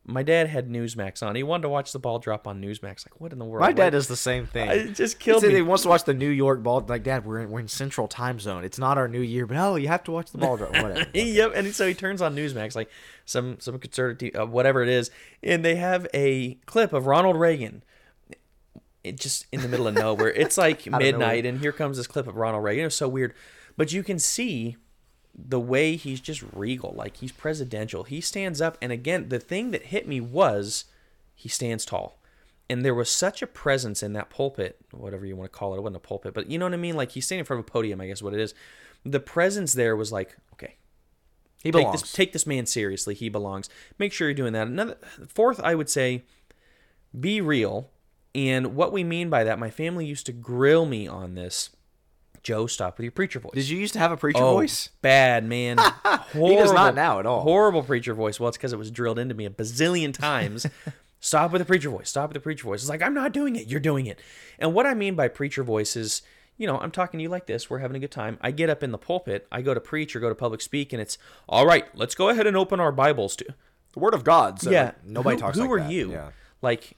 my 0.05 0.23
dad 0.23 0.47
had 0.47 0.69
Newsmax 0.69 1.21
on. 1.21 1.35
He 1.35 1.43
wanted 1.43 1.63
to 1.63 1.69
watch 1.69 1.91
the 1.91 1.99
ball 1.99 2.19
drop 2.19 2.47
on 2.47 2.61
Newsmax. 2.61 3.05
Like, 3.05 3.19
what 3.19 3.31
in 3.31 3.39
the 3.39 3.45
world? 3.45 3.61
My 3.61 3.71
dad 3.71 3.91
does 3.91 4.07
the 4.07 4.15
same 4.15 4.47
thing. 4.47 4.69
It 4.69 4.95
just 4.95 5.19
killed 5.19 5.43
me. 5.43 5.53
He 5.53 5.61
wants 5.61 5.83
to 5.83 5.89
watch 5.89 6.03
the 6.03 6.13
New 6.13 6.29
York 6.29 6.63
ball. 6.63 6.83
Like, 6.87 7.03
Dad, 7.03 7.25
we're 7.25 7.39
in, 7.41 7.51
we're 7.51 7.59
in 7.59 7.67
Central 7.67 8.07
Time 8.07 8.39
Zone. 8.39 8.63
It's 8.63 8.79
not 8.79 8.97
our 8.97 9.07
new 9.07 9.21
year, 9.21 9.45
but 9.45 9.57
oh, 9.57 9.75
you 9.75 9.87
have 9.87 10.03
to 10.05 10.11
watch 10.11 10.31
the 10.31 10.37
ball 10.37 10.57
drop. 10.57 10.71
Whatever. 10.71 11.05
yep, 11.13 11.51
and 11.53 11.73
so 11.75 11.87
he 11.87 11.93
turns 11.93 12.21
on 12.21 12.35
Newsmax, 12.35 12.75
like 12.75 12.89
some 13.25 13.59
some 13.59 13.77
conservative, 13.77 14.35
uh, 14.39 14.45
whatever 14.47 14.81
it 14.81 14.89
is, 14.89 15.11
and 15.43 15.63
they 15.63 15.75
have 15.75 16.07
a 16.13 16.55
clip 16.65 16.93
of 16.93 17.05
Ronald 17.05 17.35
Reagan. 17.35 17.83
It 19.03 19.17
just 19.17 19.45
in 19.51 19.61
the 19.61 19.67
middle 19.67 19.87
of 19.87 19.93
nowhere. 19.93 20.31
It's 20.31 20.57
like 20.57 20.85
midnight, 20.91 21.45
and 21.45 21.59
here 21.59 21.71
comes 21.71 21.97
this 21.97 22.07
clip 22.07 22.27
of 22.27 22.35
Ronald 22.35 22.63
Reagan. 22.63 22.83
It 22.83 22.87
was 22.87 22.95
so 22.95 23.07
weird, 23.07 23.33
but 23.77 23.93
you 23.93 24.03
can 24.03 24.17
see 24.17 24.77
the 25.47 25.59
way 25.59 25.95
he's 25.95 26.19
just 26.19 26.43
regal, 26.53 26.93
like 26.95 27.17
he's 27.17 27.31
presidential. 27.31 28.03
He 28.03 28.21
stands 28.21 28.59
up, 28.61 28.77
and 28.81 28.91
again, 28.91 29.29
the 29.29 29.39
thing 29.39 29.71
that 29.71 29.87
hit 29.87 30.07
me 30.07 30.19
was 30.19 30.85
he 31.35 31.49
stands 31.49 31.85
tall. 31.85 32.19
And 32.69 32.85
there 32.85 32.93
was 32.93 33.09
such 33.09 33.41
a 33.41 33.47
presence 33.47 34.03
in 34.03 34.13
that 34.13 34.29
pulpit, 34.29 34.77
whatever 34.91 35.25
you 35.25 35.35
want 35.35 35.51
to 35.51 35.57
call 35.57 35.73
it. 35.73 35.77
It 35.77 35.81
wasn't 35.81 35.95
a 35.97 36.07
pulpit, 36.07 36.33
but 36.35 36.51
you 36.51 36.59
know 36.59 36.65
what 36.65 36.73
I 36.73 36.77
mean? 36.77 36.95
Like 36.95 37.11
he's 37.11 37.25
standing 37.25 37.39
in 37.39 37.45
front 37.45 37.61
of 37.61 37.67
a 37.67 37.71
podium, 37.71 37.99
I 37.99 38.07
guess 38.07 38.21
what 38.21 38.33
it 38.33 38.39
is. 38.39 38.53
The 39.03 39.19
presence 39.19 39.73
there 39.73 39.95
was 39.95 40.11
like, 40.11 40.37
okay, 40.53 40.75
He 41.63 41.71
take 41.71 41.81
belongs. 41.81 42.01
this 42.01 42.11
take 42.11 42.31
this 42.33 42.45
man 42.45 42.65
seriously. 42.67 43.15
He 43.15 43.27
belongs. 43.29 43.69
Make 43.97 44.13
sure 44.13 44.27
you're 44.27 44.35
doing 44.35 44.53
that. 44.53 44.67
Another 44.67 44.97
fourth, 45.27 45.59
I 45.63 45.73
would 45.73 45.89
say, 45.89 46.25
be 47.19 47.41
real. 47.41 47.89
And 48.35 48.75
what 48.75 48.91
we 48.91 49.03
mean 49.03 49.31
by 49.31 49.43
that, 49.45 49.57
my 49.57 49.71
family 49.71 50.05
used 50.05 50.27
to 50.27 50.31
grill 50.31 50.85
me 50.85 51.07
on 51.07 51.33
this. 51.33 51.71
Joe, 52.43 52.67
stop 52.67 52.97
with 52.97 53.03
your 53.03 53.11
preacher 53.11 53.39
voice. 53.39 53.51
Did 53.53 53.69
you 53.69 53.77
used 53.77 53.93
to 53.93 53.99
have 53.99 54.11
a 54.11 54.17
preacher 54.17 54.39
Oh, 54.41 54.53
voice? 54.53 54.89
bad 55.01 55.43
man. 55.45 55.77
He 56.33 56.55
does 56.55 56.71
not 56.71 56.95
now 56.95 57.19
at 57.19 57.25
all. 57.25 57.41
Horrible 57.41 57.83
preacher 57.83 58.13
voice. 58.13 58.39
Well, 58.39 58.49
it's 58.49 58.57
because 58.57 58.71
it 58.73 58.77
was 58.79 58.91
drilled 58.91 59.17
into 59.19 59.33
me 59.35 59.45
a 59.45 59.49
bazillion 59.49 60.13
times. 60.13 60.65
Stop 61.19 61.51
with 61.51 61.59
the 61.59 61.65
preacher 61.65 61.89
voice. 61.89 62.09
Stop 62.09 62.29
with 62.29 62.35
the 62.35 62.39
preacher 62.39 62.63
voice. 62.63 62.81
It's 62.81 62.89
like 62.89 63.01
I'm 63.01 63.13
not 63.13 63.33
doing 63.33 63.55
it. 63.55 63.67
You're 63.67 63.79
doing 63.79 64.05
it. 64.05 64.19
And 64.57 64.73
what 64.73 64.85
I 64.85 64.93
mean 64.93 65.15
by 65.15 65.27
preacher 65.27 65.63
voice 65.63 65.95
is, 65.95 66.21
you 66.57 66.65
know, 66.67 66.77
I'm 66.79 66.91
talking 66.91 67.17
to 67.17 67.21
you 67.23 67.29
like 67.29 67.45
this. 67.45 67.69
We're 67.69 67.79
having 67.79 67.97
a 67.97 67.99
good 67.99 68.11
time. 68.11 68.37
I 68.41 68.51
get 68.51 68.69
up 68.69 68.83
in 68.83 68.91
the 68.91 68.97
pulpit. 68.97 69.47
I 69.51 69.61
go 69.61 69.73
to 69.73 69.81
preach 69.81 70.15
or 70.15 70.19
go 70.19 70.29
to 70.29 70.35
public 70.35 70.61
speak, 70.61 70.93
and 70.93 71.01
it's 71.01 71.17
all 71.49 71.65
right. 71.65 71.85
Let's 71.95 72.15
go 72.15 72.29
ahead 72.29 72.47
and 72.47 72.55
open 72.55 72.79
our 72.79 72.91
Bibles 72.91 73.35
to. 73.37 73.45
The 73.93 73.99
Word 73.99 74.13
of 74.13 74.23
God. 74.23 74.61
So 74.61 74.69
yeah. 74.69 74.83
like, 74.85 75.05
nobody 75.05 75.35
who, 75.35 75.41
talks 75.41 75.57
Who 75.57 75.63
like 75.63 75.71
are 75.71 75.79
that. 75.79 75.91
you? 75.91 76.11
Yeah. 76.11 76.29
Like, 76.61 76.95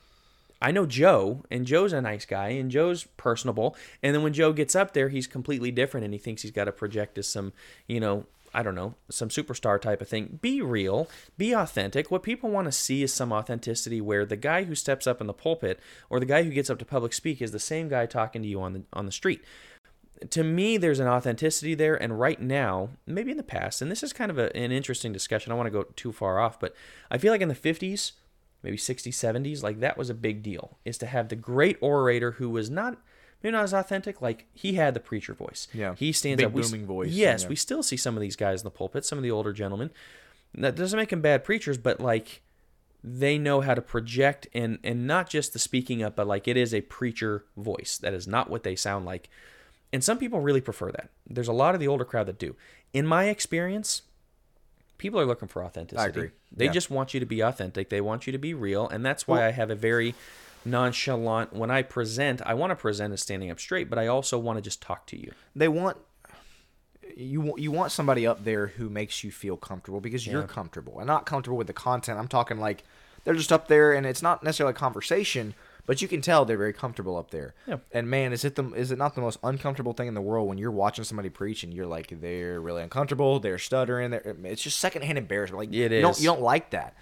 I 0.62 0.72
know 0.72 0.86
Joe, 0.86 1.44
and 1.50 1.66
Joe's 1.66 1.94
a 1.94 2.02
nice 2.02 2.25
guy, 2.25 2.50
and 2.50 2.69
Joe's 2.69 3.06
personable. 3.18 3.75
And 4.04 4.13
then 4.13 4.24
when 4.24 4.34
Joe 4.34 4.54
gets 4.54 4.75
up 4.75 4.94
there, 4.94 5.10
he's 5.10 5.28
completely 5.28 5.72
different, 5.72 6.06
and 6.06 6.13
he 6.13 6.19
thinks 6.19 6.42
he's 6.42 6.52
got 6.52 6.66
to 6.66 6.72
project 6.72 7.18
as 7.18 7.28
some, 7.28 7.54
you 7.88 8.00
know, 8.00 8.25
I 8.54 8.63
don't 8.63 8.75
know, 8.75 8.96
some 9.10 9.30
superstar 9.30 9.80
type 9.80 10.02
of 10.02 10.10
thing. 10.10 10.40
Be 10.42 10.62
real, 10.62 11.10
be 11.38 11.54
authentic. 11.54 12.12
What 12.12 12.22
people 12.22 12.50
want 12.50 12.66
to 12.66 12.72
see 12.72 13.02
is 13.02 13.13
some 13.13 13.31
authenticity 13.31 14.02
where 14.02 14.25
the 14.25 14.36
guy 14.36 14.63
who 14.63 14.75
steps 14.75 15.08
up 15.08 15.22
in 15.22 15.28
the 15.28 15.34
pulpit 15.34 15.80
or 16.10 16.19
the 16.19 16.25
guy 16.25 16.44
who 16.44 16.52
gets 16.52 16.69
up 16.69 16.78
to 16.80 16.86
public 16.86 17.13
speak 17.13 17.42
is 17.42 17.52
the 17.52 17.60
same 17.60 17.88
guy 17.88 18.06
talking 18.06 18.42
to 18.42 18.48
you 18.48 18.62
on 18.62 18.74
the 18.74 18.84
on 18.92 19.06
the 19.06 19.12
street 19.12 19.42
to 20.30 20.44
me 20.44 20.78
there's 20.78 21.00
an 21.00 21.08
authenticity 21.08 21.74
there 21.74 21.96
and 21.96 22.19
right 22.19 22.40
now 22.42 22.90
maybe 23.08 23.31
in 23.31 23.38
the 23.38 23.44
past 23.44 23.81
and 23.81 23.90
this 23.90 24.04
is 24.04 24.13
kind 24.13 24.30
of 24.30 24.38
a, 24.38 24.56
an 24.56 24.72
interesting 24.72 25.12
discussion 25.12 25.52
i 25.52 25.54
don't 25.54 25.58
want 25.58 25.68
to 25.68 25.72
go 25.72 25.84
too 25.96 26.12
far 26.12 26.40
off 26.40 26.60
but 26.60 26.75
i 27.10 27.18
feel 27.18 27.31
like 27.31 27.42
in 27.42 27.48
the 27.48 27.56
50s 27.56 28.12
maybe 28.63 28.78
60s 28.78 29.10
70s 29.10 29.63
like 29.63 29.80
that 29.80 29.98
was 29.98 30.10
a 30.10 30.13
big 30.13 30.44
deal 30.44 30.78
is 30.86 30.98
to 31.00 31.06
have 31.06 31.30
the 31.30 31.36
great 31.36 31.78
orator 31.81 32.31
who 32.34 32.50
was 32.50 32.69
not 32.69 32.98
maybe 33.42 33.52
not 33.52 33.63
as 33.63 33.74
authentic 33.74 34.22
like 34.22 34.48
he 34.54 34.74
had 34.74 34.94
the 34.94 35.00
preacher 35.00 35.34
voice. 35.34 35.68
Yeah. 35.74 35.96
he 35.96 36.12
stands 36.12 36.38
Big 36.38 36.48
up 36.48 36.54
we 36.54 36.62
booming 36.62 36.86
voice, 36.86 37.10
yes 37.12 37.44
yeah. 37.44 37.50
we 37.50 37.56
still 37.56 37.84
see 37.84 37.98
some 37.98 38.16
of 38.16 38.22
these 38.22 38.36
guys 38.36 38.62
in 38.62 38.66
the 38.66 38.72
pulpit 38.72 39.06
some 39.06 39.18
of 39.18 39.24
the 39.24 39.31
older 39.31 39.54
gentlemen. 39.54 39.92
That 40.54 40.75
doesn't 40.75 40.98
make 40.98 41.10
them 41.10 41.22
bad 41.22 41.44
preachers 41.44 41.78
but 41.78 42.00
like 42.00 42.42
they 43.04 43.38
know 43.38 43.62
how 43.62 43.74
to 43.74 43.81
project 43.81 44.48
and 44.54 44.78
and 44.84 45.08
not 45.08 45.30
just 45.30 45.54
the 45.54 45.60
speaking 45.60 46.04
up 46.04 46.16
but 46.16 46.28
like 46.28 46.48
it 46.48 46.58
is 46.58 46.74
a 46.74 46.81
preacher 46.81 47.46
voice. 47.58 47.98
That 47.98 48.13
is 48.13 48.28
not 48.28 48.50
what 48.50 48.63
they 48.63 48.75
sound 48.75 49.06
like. 49.06 49.30
And 49.94 50.04
some 50.04 50.18
people 50.18 50.40
really 50.40 50.62
prefer 50.62 50.90
that. 50.92 51.10
There's 51.30 51.50
a 51.50 51.54
lot 51.54 51.74
of 51.74 51.81
the 51.81 51.88
older 51.88 52.06
crowd 52.06 52.28
that 52.28 52.40
do. 52.40 52.56
In 52.94 53.06
my 53.06 53.25
experience 53.25 54.04
people 55.01 55.19
are 55.19 55.25
looking 55.25 55.48
for 55.48 55.63
authenticity 55.65 56.06
I 56.06 56.07
agree. 56.07 56.30
they 56.59 56.65
Yeah. 56.65 56.71
just 56.80 56.89
want 56.92 57.13
you 57.13 57.19
to 57.19 57.25
be 57.25 57.42
authentic 57.42 57.89
they 57.89 58.01
want 58.01 58.25
you 58.27 58.31
to 58.33 58.38
be 58.38 58.53
real 58.53 58.88
and 58.88 59.06
that's 59.06 59.27
why 59.27 59.45
i 59.48 59.51
have 59.51 59.69
a 59.71 59.75
very 59.75 60.13
nonchalant 60.63 61.53
when 61.53 61.71
i 61.71 61.81
present 61.81 62.42
i 62.45 62.53
want 62.53 62.69
to 62.71 62.75
present 62.75 63.12
as 63.13 63.21
standing 63.21 63.50
up 63.51 63.59
straight 63.59 63.89
but 63.89 63.98
i 64.00 64.06
also 64.07 64.38
want 64.38 64.57
to 64.57 64.62
just 64.62 64.81
talk 64.81 65.06
to 65.07 65.18
you 65.18 65.31
They 65.56 65.68
want 65.68 65.98
you 67.18 67.42
want 67.42 67.59
you 67.62 67.71
want 67.71 67.92
somebody 67.92 68.25
up 68.25 68.44
there 68.45 68.68
who 68.68 68.89
makes 68.89 69.24
you 69.24 69.31
feel 69.31 69.57
comfortable 69.57 70.00
because 70.00 70.25
you're 70.25 70.44
comfortable 70.44 71.00
and 71.00 71.07
not 71.07 71.25
comfortable 71.25 71.57
with 71.57 71.68
the 71.68 71.74
content. 71.74 72.18
I'm 72.18 72.30
talking 72.30 72.57
like 72.57 72.83
they're 73.24 73.33
just 73.33 73.51
up 73.51 73.68
there 73.68 73.92
and 73.94 74.06
it's 74.06 74.21
not 74.21 74.44
necessarily 74.44 74.72
a 74.72 74.75
conversation, 74.75 75.53
but 75.85 76.01
you 76.01 76.07
can 76.07 76.21
tell 76.21 76.45
they're 76.45 76.57
very 76.57 76.73
comfortable 76.73 77.17
up 77.17 77.31
there. 77.31 77.53
Yeah. 77.67 77.77
And 77.91 78.09
man, 78.09 78.33
is 78.33 78.45
it 78.45 78.55
the 78.55 78.71
is 78.73 78.91
it 78.91 78.97
not 78.97 79.15
the 79.15 79.21
most 79.21 79.39
uncomfortable 79.43 79.93
thing 79.93 80.07
in 80.07 80.13
the 80.13 80.21
world 80.21 80.47
when 80.47 80.57
you're 80.57 80.71
watching 80.71 81.03
somebody 81.03 81.29
preach 81.29 81.63
and 81.63 81.73
you're 81.73 81.85
like 81.85 82.21
they're 82.21 82.59
really 82.61 82.83
uncomfortable, 82.83 83.39
they're 83.39 83.57
stuttering, 83.57 84.11
they're, 84.11 84.35
it's 84.43 84.61
just 84.61 84.79
secondhand 84.79 85.17
embarrassment. 85.17 85.59
Like 85.59 85.69
It 85.73 85.91
you 85.91 86.01
don't 86.01 86.19
you 86.19 86.25
don't 86.25 86.41
like 86.41 86.69
that. 86.71 86.95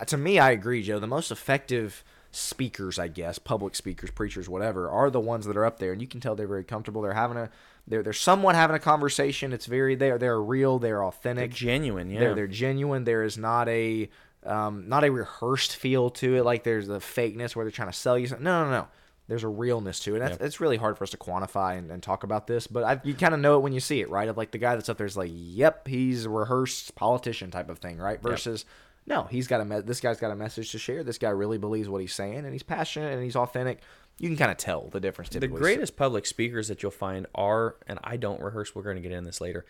Uh, 0.00 0.04
To 0.04 0.16
me, 0.16 0.38
I 0.38 0.50
agree, 0.50 0.82
Joe. 0.82 0.98
The 0.98 1.06
most 1.06 1.30
effective 1.30 2.04
speakers, 2.30 2.98
I 2.98 3.08
guess, 3.08 3.38
public 3.38 3.74
speakers, 3.74 4.10
preachers, 4.10 4.48
whatever, 4.48 4.90
are 4.90 5.10
the 5.10 5.20
ones 5.20 5.46
that 5.46 5.56
are 5.56 5.64
up 5.64 5.78
there, 5.78 5.92
and 5.92 6.02
you 6.02 6.06
can 6.08 6.20
tell 6.20 6.34
they're 6.34 6.46
very 6.46 6.64
comfortable. 6.64 7.00
They're 7.00 7.14
having 7.14 7.38
a, 7.38 7.50
they're 7.86 8.02
they're 8.02 8.12
somewhat 8.12 8.54
having 8.54 8.76
a 8.76 8.80
conversation. 8.80 9.52
It's 9.52 9.66
very 9.66 9.94
they're 9.94 10.18
they're 10.18 10.40
real. 10.40 10.78
They're 10.78 11.04
authentic. 11.04 11.50
genuine 11.52 12.10
yeah 12.10 12.20
They're 12.20 12.34
they're 12.34 12.46
genuine. 12.46 13.04
There 13.04 13.22
is 13.22 13.38
not 13.38 13.68
a 13.68 14.10
um, 14.46 14.88
not 14.88 15.04
a 15.04 15.10
rehearsed 15.10 15.76
feel 15.76 16.10
to 16.10 16.36
it. 16.36 16.44
Like 16.44 16.64
there's 16.64 16.86
the 16.86 16.98
fakeness 16.98 17.54
where 17.56 17.64
they're 17.64 17.72
trying 17.72 17.90
to 17.90 17.96
sell 17.96 18.18
you 18.18 18.26
something. 18.26 18.44
No, 18.44 18.64
no, 18.64 18.70
no. 18.70 18.88
There's 19.28 19.42
a 19.42 19.48
realness 19.48 19.98
to 20.00 20.14
it. 20.14 20.22
And 20.22 20.40
It's 20.40 20.60
really 20.60 20.76
hard 20.76 20.96
for 20.96 21.02
us 21.04 21.10
to 21.10 21.16
quantify 21.16 21.76
and, 21.76 21.90
and 21.90 22.00
talk 22.00 22.22
about 22.22 22.46
this, 22.46 22.68
but 22.68 22.84
I, 22.84 23.00
you 23.02 23.12
kind 23.14 23.34
of 23.34 23.40
know 23.40 23.56
it 23.56 23.60
when 23.62 23.72
you 23.72 23.80
see 23.80 24.00
it, 24.00 24.08
right? 24.08 24.28
Of 24.28 24.36
like 24.36 24.52
the 24.52 24.58
guy 24.58 24.76
that's 24.76 24.88
up 24.88 24.98
there 24.98 25.06
is 25.06 25.16
like, 25.16 25.32
yep, 25.34 25.88
he's 25.88 26.26
a 26.26 26.30
rehearsed 26.30 26.94
politician 26.94 27.50
type 27.50 27.68
of 27.68 27.78
thing, 27.80 27.98
right? 27.98 28.22
Versus, 28.22 28.64
no, 29.04 29.24
he's 29.24 29.48
got 29.48 29.60
a 29.60 29.64
me- 29.64 29.80
this 29.80 30.00
guy's 30.00 30.20
got 30.20 30.30
a 30.30 30.36
message 30.36 30.70
to 30.72 30.78
share. 30.78 31.02
This 31.02 31.18
guy 31.18 31.30
really 31.30 31.58
believes 31.58 31.88
what 31.88 32.00
he's 32.00 32.14
saying, 32.14 32.38
and 32.44 32.52
he's 32.52 32.62
passionate 32.62 33.12
and 33.14 33.22
he's 33.24 33.34
authentic. 33.34 33.80
You 34.18 34.28
can 34.28 34.36
kind 34.36 34.50
of 34.52 34.58
tell 34.58 34.88
the 34.88 35.00
difference. 35.00 35.30
the 35.30 35.48
greatest 35.60 35.96
public 35.96 36.24
speakers 36.24 36.68
that 36.68 36.82
you'll 36.84 36.92
find 36.92 37.26
are, 37.34 37.76
and 37.88 37.98
I 38.04 38.16
don't 38.16 38.40
rehearse. 38.40 38.76
We're 38.76 38.82
going 38.82 38.96
to 38.96 39.02
get 39.02 39.10
in 39.12 39.24
this 39.24 39.40
later. 39.40 39.66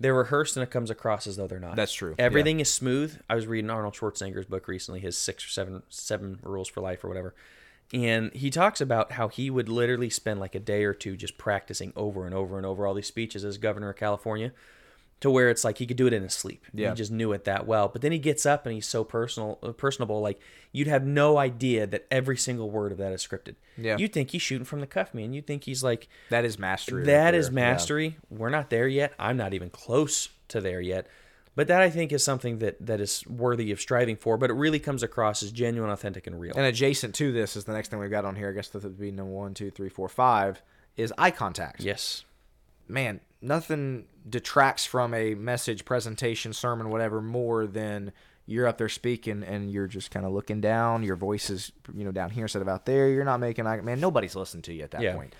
They're 0.00 0.14
rehearsed 0.14 0.56
and 0.56 0.62
it 0.62 0.70
comes 0.70 0.90
across 0.90 1.26
as 1.26 1.36
though 1.36 1.46
they're 1.46 1.58
not. 1.58 1.76
That's 1.76 1.92
true, 1.92 2.14
Everything 2.18 2.60
is 2.60 2.70
smooth. 2.72 3.20
I 3.28 3.34
was 3.34 3.46
reading 3.46 3.70
Arnold 3.70 3.94
Schwarzenegger's 3.94 4.46
book 4.46 4.68
recently, 4.68 5.00
his 5.00 5.16
six 5.18 5.44
or 5.44 5.48
seven 5.48 5.82
seven 5.88 6.38
rules 6.42 6.68
for 6.68 6.80
life 6.80 7.04
or 7.04 7.08
whatever, 7.08 7.34
and 7.92 8.32
he 8.32 8.50
talks 8.50 8.80
about 8.80 9.12
how 9.12 9.28
he 9.28 9.50
would 9.50 9.68
literally 9.68 10.10
spend 10.10 10.40
like 10.40 10.54
a 10.54 10.60
day 10.60 10.84
or 10.84 10.94
two 10.94 11.16
just 11.16 11.38
practicing 11.38 11.92
over 11.96 12.26
and 12.26 12.34
over 12.34 12.56
and 12.56 12.66
over 12.66 12.86
all 12.86 12.94
these 12.94 13.06
speeches 13.06 13.44
as 13.44 13.58
governor 13.58 13.90
of 13.90 13.96
California, 13.96 14.52
to 15.20 15.30
where 15.30 15.48
it's 15.50 15.64
like 15.64 15.78
he 15.78 15.86
could 15.86 15.96
do 15.96 16.06
it 16.06 16.12
in 16.12 16.22
his 16.22 16.34
sleep. 16.34 16.64
Yeah. 16.72 16.90
He 16.90 16.94
just 16.94 17.10
knew 17.10 17.32
it 17.32 17.44
that 17.44 17.66
well. 17.66 17.88
But 17.88 18.02
then 18.02 18.12
he 18.12 18.18
gets 18.18 18.46
up 18.46 18.66
and 18.66 18.74
he's 18.74 18.86
so 18.86 19.02
personal, 19.02 19.58
uh, 19.62 19.72
personable. 19.72 20.20
Like 20.20 20.38
you'd 20.70 20.86
have 20.86 21.04
no 21.04 21.38
idea 21.38 21.86
that 21.88 22.06
every 22.10 22.36
single 22.36 22.70
word 22.70 22.92
of 22.92 22.98
that 22.98 23.12
is 23.12 23.26
scripted. 23.26 23.56
Yeah. 23.76 23.96
You'd 23.96 24.12
think 24.12 24.30
he's 24.30 24.42
shooting 24.42 24.64
from 24.64 24.80
the 24.80 24.86
cuff, 24.86 25.12
man. 25.14 25.32
You'd 25.32 25.46
think 25.46 25.64
he's 25.64 25.82
like 25.82 26.08
that 26.30 26.44
is 26.44 26.58
mastery. 26.58 27.00
right 27.00 27.06
that 27.06 27.30
there. 27.32 27.40
is 27.40 27.46
Yeah. 27.48 27.52
mastery. 27.54 28.16
We're 28.30 28.48
not 28.50 28.70
there 28.70 28.86
yet. 28.86 29.12
I'm 29.18 29.36
not 29.36 29.54
even 29.54 29.70
close 29.70 30.28
to 30.48 30.60
there 30.60 30.80
yet. 30.80 31.06
But 31.56 31.66
that 31.66 31.82
I 31.82 31.90
think 31.90 32.12
is 32.12 32.22
something 32.22 32.60
that 32.60 32.76
that 32.86 33.00
is 33.00 33.26
worthy 33.26 33.72
of 33.72 33.80
striving 33.80 34.14
for. 34.14 34.36
But 34.38 34.50
it 34.50 34.54
really 34.54 34.78
comes 34.78 35.02
across 35.02 35.42
as 35.42 35.50
genuine, 35.50 35.90
authentic, 35.90 36.28
and 36.28 36.38
real. 36.38 36.52
And 36.56 36.64
adjacent 36.64 37.16
to 37.16 37.32
this 37.32 37.56
is 37.56 37.64
the 37.64 37.72
next 37.72 37.88
thing 37.90 37.98
we've 37.98 38.08
got 38.08 38.24
on 38.24 38.36
here. 38.36 38.50
I 38.50 38.52
guess 38.52 38.68
that 38.68 38.84
would 38.84 39.00
be 39.00 39.10
number 39.10 39.32
one, 39.32 39.54
two, 39.54 39.72
three, 39.72 39.88
four, 39.88 40.08
five 40.08 40.62
is 40.96 41.12
eye 41.18 41.32
contact. 41.32 41.80
yes. 41.82 42.22
Man, 42.88 43.20
nothing 43.40 44.06
detracts 44.28 44.84
from 44.84 45.14
a 45.14 45.34
message, 45.34 45.84
presentation, 45.84 46.52
sermon, 46.52 46.90
whatever, 46.90 47.20
more 47.20 47.66
than 47.66 48.12
you're 48.46 48.66
up 48.66 48.78
there 48.78 48.88
speaking 48.88 49.42
and 49.42 49.70
you're 49.70 49.86
just 49.86 50.10
kind 50.10 50.24
of 50.24 50.32
looking 50.32 50.60
down. 50.60 51.02
Your 51.02 51.16
voice 51.16 51.50
is, 51.50 51.70
you 51.94 52.04
know, 52.04 52.12
down 52.12 52.30
here 52.30 52.44
instead 52.44 52.62
of 52.62 52.68
out 52.68 52.86
there. 52.86 53.08
You're 53.08 53.24
not 53.24 53.40
making 53.40 53.66
eye. 53.66 53.80
Man, 53.82 54.00
nobody's 54.00 54.34
listening 54.34 54.62
to 54.62 54.72
you 54.72 54.82
at 54.84 54.90
that 54.92 55.02
Yeah. 55.02 55.14
point. 55.14 55.34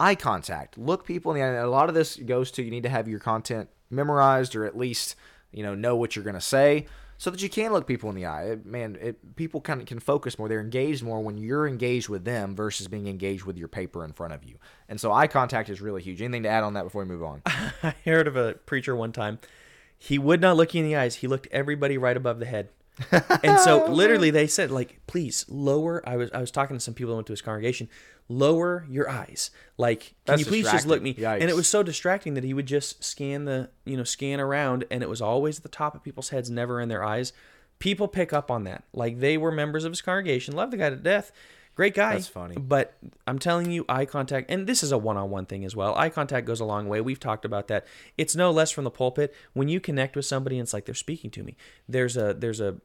Eye 0.00 0.14
contact. 0.14 0.76
Look 0.78 1.04
people 1.04 1.32
in 1.32 1.38
the 1.40 1.46
eye. 1.46 1.52
A 1.60 1.68
lot 1.68 1.88
of 1.88 1.94
this 1.94 2.16
goes 2.16 2.50
to 2.52 2.62
you 2.62 2.70
need 2.70 2.82
to 2.84 2.88
have 2.88 3.06
your 3.06 3.20
content 3.20 3.68
memorized 3.90 4.56
or 4.56 4.64
at 4.64 4.76
least 4.76 5.14
you 5.52 5.62
know 5.62 5.74
know 5.74 5.94
what 5.94 6.16
you're 6.16 6.24
going 6.24 6.34
to 6.34 6.40
say 6.40 6.86
so 7.18 7.30
that 7.30 7.42
you 7.42 7.48
can 7.48 7.72
look 7.72 7.86
people 7.86 8.10
in 8.10 8.16
the 8.16 8.26
eye. 8.26 8.44
It- 8.44 8.66
man, 8.66 8.96
it, 9.00 9.36
people 9.36 9.60
kind 9.60 9.80
of 9.80 9.86
can 9.86 9.98
focus 9.98 10.38
more. 10.38 10.48
They're 10.48 10.60
engaged 10.60 11.02
more 11.02 11.20
when 11.20 11.38
you're 11.38 11.66
engaged 11.66 12.08
with 12.08 12.24
them 12.24 12.54
versus 12.56 12.88
being 12.88 13.06
engaged 13.06 13.44
with 13.44 13.56
your 13.56 13.68
paper 13.68 14.04
in 14.04 14.12
front 14.12 14.32
of 14.32 14.44
you. 14.44 14.56
And 14.88 15.00
so 15.00 15.12
eye 15.12 15.26
contact 15.26 15.68
is 15.68 15.80
really 15.80 16.02
huge. 16.02 16.20
Anything 16.22 16.42
to 16.44 16.48
add 16.48 16.64
on 16.64 16.74
that 16.74 16.84
before 16.84 17.02
we 17.02 17.08
move 17.08 17.22
on? 17.22 17.42
I 17.46 17.94
heard 18.04 18.26
of 18.28 18.36
a 18.36 18.54
preacher 18.66 18.94
one 18.96 19.12
time. 19.12 19.38
He 19.98 20.18
would 20.18 20.40
not 20.40 20.56
look 20.56 20.74
you 20.74 20.82
in 20.82 20.88
the 20.88 20.96
eyes. 20.96 21.16
He 21.16 21.26
looked 21.26 21.48
everybody 21.50 21.96
right 21.96 22.16
above 22.16 22.38
the 22.38 22.46
head. 22.46 22.68
and 23.42 23.58
so 23.60 23.86
oh, 23.86 23.92
literally 23.92 24.30
they 24.30 24.46
said 24.46 24.70
like 24.70 25.00
please 25.06 25.44
lower 25.48 26.02
I 26.08 26.16
was 26.16 26.30
I 26.32 26.38
was 26.38 26.50
talking 26.50 26.76
to 26.76 26.80
some 26.80 26.94
people 26.94 27.10
that 27.10 27.16
went 27.16 27.26
to 27.26 27.32
his 27.32 27.42
congregation 27.42 27.88
lower 28.28 28.86
your 28.88 29.08
eyes. 29.08 29.50
Like 29.76 30.00
can 30.00 30.14
That's 30.26 30.40
you 30.40 30.46
please 30.46 30.70
just 30.70 30.86
look 30.86 31.02
me? 31.02 31.12
distracting. 31.12 31.42
and 31.42 31.50
it 31.50 31.56
was 31.56 31.68
so 31.68 31.82
distracting 31.82 32.34
that 32.34 32.44
he 32.44 32.54
would 32.54 32.66
just 32.66 33.02
scan 33.02 33.44
the 33.46 33.70
you 33.84 33.96
know 33.96 34.04
scan 34.04 34.40
around 34.40 34.84
and 34.90 35.02
it 35.02 35.08
was 35.08 35.20
always 35.20 35.58
at 35.58 35.62
the 35.62 35.68
top 35.68 35.94
of 35.94 36.02
people's 36.02 36.28
heads 36.28 36.50
never 36.50 36.80
in 36.80 36.88
their 36.88 37.02
eyes. 37.04 37.32
People 37.80 38.06
pick 38.06 38.32
up 38.32 38.50
on 38.50 38.64
that. 38.64 38.84
Like 38.92 39.18
they 39.18 39.36
were 39.36 39.50
members 39.50 39.84
of 39.84 39.90
his 39.90 40.00
congregation 40.00 40.54
love 40.54 40.70
the 40.70 40.76
guy 40.76 40.90
to 40.90 40.96
death 40.96 41.32
great 41.74 41.94
guy 41.94 42.14
That's 42.14 42.28
funny. 42.28 42.56
but 42.56 42.94
I'm 43.26 43.38
telling 43.38 43.70
you, 43.70 43.84
eye 43.88 44.04
contact, 44.04 44.50
and 44.50 44.66
this 44.66 44.82
is 44.82 44.92
a 44.92 44.98
one 44.98 45.16
on 45.16 45.30
one 45.30 45.46
thing 45.46 45.64
as 45.64 45.74
well. 45.74 45.94
Eye 45.96 46.08
contact 46.08 46.46
goes 46.46 46.60
a 46.60 46.64
long 46.64 46.88
way. 46.88 47.00
We've 47.00 47.20
talked 47.20 47.44
about 47.44 47.68
that. 47.68 47.86
It's 48.16 48.36
no 48.36 48.50
less 48.50 48.70
from 48.70 48.84
the 48.84 48.90
pulpit. 48.90 49.34
When 49.52 49.68
you 49.68 49.80
connect 49.80 50.16
with 50.16 50.26
somebody 50.26 50.58
and 50.58 50.64
it's 50.64 50.72
like 50.72 50.84
they're 50.84 50.94
speaking 50.94 51.30
to 51.32 51.42
me, 51.42 51.56
there's 51.88 52.16
a, 52.16 52.34
there's 52.34 52.60
a, 52.60 52.76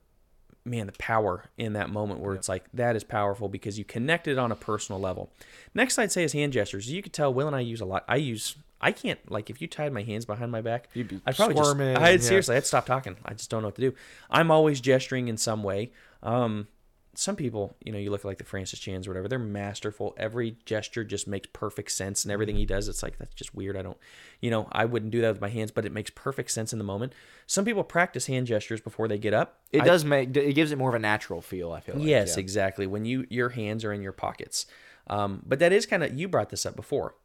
man, 0.65 0.85
the 0.87 0.93
power 0.93 1.45
in 1.57 1.73
that 1.73 1.89
moment 1.89 2.19
where 2.19 2.35
it's 2.35 2.49
like, 2.49 2.65
that 2.73 2.95
is 2.95 3.03
powerful 3.03 3.47
because 3.47 3.79
you 3.79 3.85
connected 3.85 4.37
on 4.37 4.51
a 4.51 4.55
personal 4.55 4.99
level. 4.99 5.31
Next, 5.73 5.97
I'd 5.97 6.11
say 6.11 6.23
is 6.23 6.33
hand 6.33 6.53
gestures. 6.53 6.91
You 6.91 7.01
could 7.01 7.13
tell 7.13 7.33
Will 7.33 7.47
and 7.47 7.55
I 7.55 7.61
use 7.61 7.81
a 7.81 7.85
lot. 7.85 8.03
I 8.07 8.17
use, 8.17 8.55
I 8.79 8.91
can't, 8.91 9.19
like, 9.31 9.49
if 9.49 9.61
you 9.61 9.67
tied 9.67 9.93
my 9.93 10.03
hands 10.03 10.25
behind 10.25 10.51
my 10.51 10.61
back, 10.61 10.89
You'd 10.93 11.07
be 11.07 11.21
I'd 11.25 11.35
probably 11.35 11.55
just, 11.55 11.75
I'd 11.79 12.11
yeah. 12.11 12.17
seriously, 12.17 12.55
I'd 12.57 12.67
stop 12.67 12.85
talking. 12.85 13.15
I 13.25 13.33
just 13.33 13.49
don't 13.49 13.61
know 13.61 13.69
what 13.69 13.75
to 13.75 13.81
do. 13.81 13.93
I'm 14.29 14.51
always 14.51 14.79
gesturing 14.81 15.27
in 15.27 15.37
some 15.37 15.63
way. 15.63 15.91
Um, 16.21 16.67
some 17.15 17.35
people, 17.35 17.75
you 17.83 17.91
know, 17.91 17.97
you 17.97 18.11
look 18.11 18.21
at 18.21 18.25
like 18.25 18.37
the 18.37 18.43
Francis 18.43 18.79
Chans 18.79 19.07
or 19.07 19.11
whatever, 19.11 19.27
they're 19.27 19.39
masterful. 19.39 20.15
Every 20.17 20.57
gesture 20.65 21.03
just 21.03 21.27
makes 21.27 21.47
perfect 21.53 21.91
sense 21.91 22.23
and 22.23 22.31
everything 22.31 22.55
he 22.55 22.65
does, 22.65 22.87
it's 22.87 23.03
like, 23.03 23.17
that's 23.17 23.33
just 23.35 23.53
weird. 23.55 23.75
I 23.75 23.81
don't, 23.81 23.97
you 24.41 24.51
know, 24.51 24.67
I 24.71 24.85
wouldn't 24.85 25.11
do 25.11 25.21
that 25.21 25.31
with 25.31 25.41
my 25.41 25.49
hands, 25.49 25.71
but 25.71 25.85
it 25.85 25.91
makes 25.91 26.11
perfect 26.11 26.51
sense 26.51 26.71
in 26.71 26.79
the 26.79 26.85
moment. 26.85 27.13
Some 27.47 27.65
people 27.65 27.83
practice 27.83 28.27
hand 28.27 28.47
gestures 28.47 28.81
before 28.81 29.07
they 29.07 29.17
get 29.17 29.33
up. 29.33 29.59
It 29.71 29.81
I- 29.81 29.85
does 29.85 30.05
make 30.05 30.35
it 30.35 30.53
gives 30.53 30.71
it 30.71 30.77
more 30.77 30.89
of 30.89 30.95
a 30.95 30.99
natural 30.99 31.41
feel. 31.41 31.71
I 31.71 31.79
feel 31.79 31.95
like. 31.95 32.07
Yes, 32.07 32.35
yeah. 32.35 32.41
exactly. 32.41 32.87
When 32.87 33.05
you 33.05 33.25
your 33.29 33.49
hands 33.49 33.83
are 33.83 33.91
in 33.91 34.01
your 34.01 34.11
pockets. 34.13 34.65
Um, 35.07 35.41
but 35.45 35.57
that 35.59 35.73
is 35.73 35.85
kind 35.87 36.03
of 36.03 36.17
you 36.17 36.27
brought 36.27 36.49
this 36.49 36.65
up 36.65 36.75
before. 36.75 37.15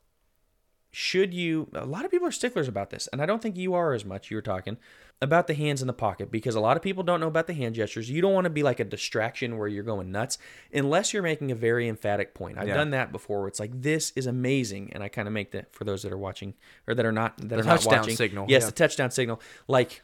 Should 0.96 1.34
you? 1.34 1.68
A 1.74 1.84
lot 1.84 2.04
of 2.04 2.10
people 2.12 2.28
are 2.28 2.32
sticklers 2.32 2.68
about 2.68 2.90
this, 2.90 3.08
and 3.12 3.20
I 3.20 3.26
don't 3.26 3.42
think 3.42 3.56
you 3.56 3.74
are 3.74 3.94
as 3.94 4.04
much. 4.04 4.30
You 4.30 4.36
were 4.36 4.42
talking 4.42 4.76
about 5.20 5.46
the 5.48 5.54
hands 5.54 5.80
in 5.80 5.86
the 5.88 5.92
pocket 5.92 6.30
because 6.30 6.54
a 6.54 6.60
lot 6.60 6.76
of 6.76 6.82
people 6.84 7.02
don't 7.02 7.18
know 7.18 7.26
about 7.26 7.46
the 7.48 7.52
hand 7.54 7.74
gestures. 7.74 8.08
You 8.10 8.20
don't 8.22 8.32
want 8.32 8.44
to 8.44 8.50
be 8.50 8.62
like 8.62 8.78
a 8.78 8.84
distraction 8.84 9.58
where 9.58 9.66
you're 9.66 9.82
going 9.82 10.12
nuts 10.12 10.38
unless 10.72 11.12
you're 11.12 11.22
making 11.22 11.50
a 11.50 11.54
very 11.56 11.88
emphatic 11.88 12.32
point. 12.34 12.58
I've 12.58 12.68
Yeah. 12.68 12.74
done 12.74 12.90
that 12.90 13.10
before. 13.10 13.40
Where 13.40 13.48
it's 13.48 13.58
like 13.58 13.72
this 13.82 14.12
is 14.14 14.26
amazing, 14.26 14.92
and 14.92 15.02
I 15.02 15.08
kind 15.08 15.26
of 15.26 15.34
make 15.34 15.50
that 15.50 15.72
for 15.74 15.82
those 15.82 16.02
that 16.04 16.12
are 16.12 16.18
watching 16.18 16.54
or 16.86 16.94
that 16.94 17.04
are 17.04 17.10
not 17.12 17.38
that 17.38 17.58
are 17.58 17.64
not 17.64 17.80
touchdown 17.80 18.00
watching. 18.00 18.16
signal, 18.16 18.46
Yes, 18.48 18.62
yeah. 18.62 18.66
the 18.66 18.72
touchdown 18.72 19.10
signal. 19.10 19.40
Like 19.66 20.00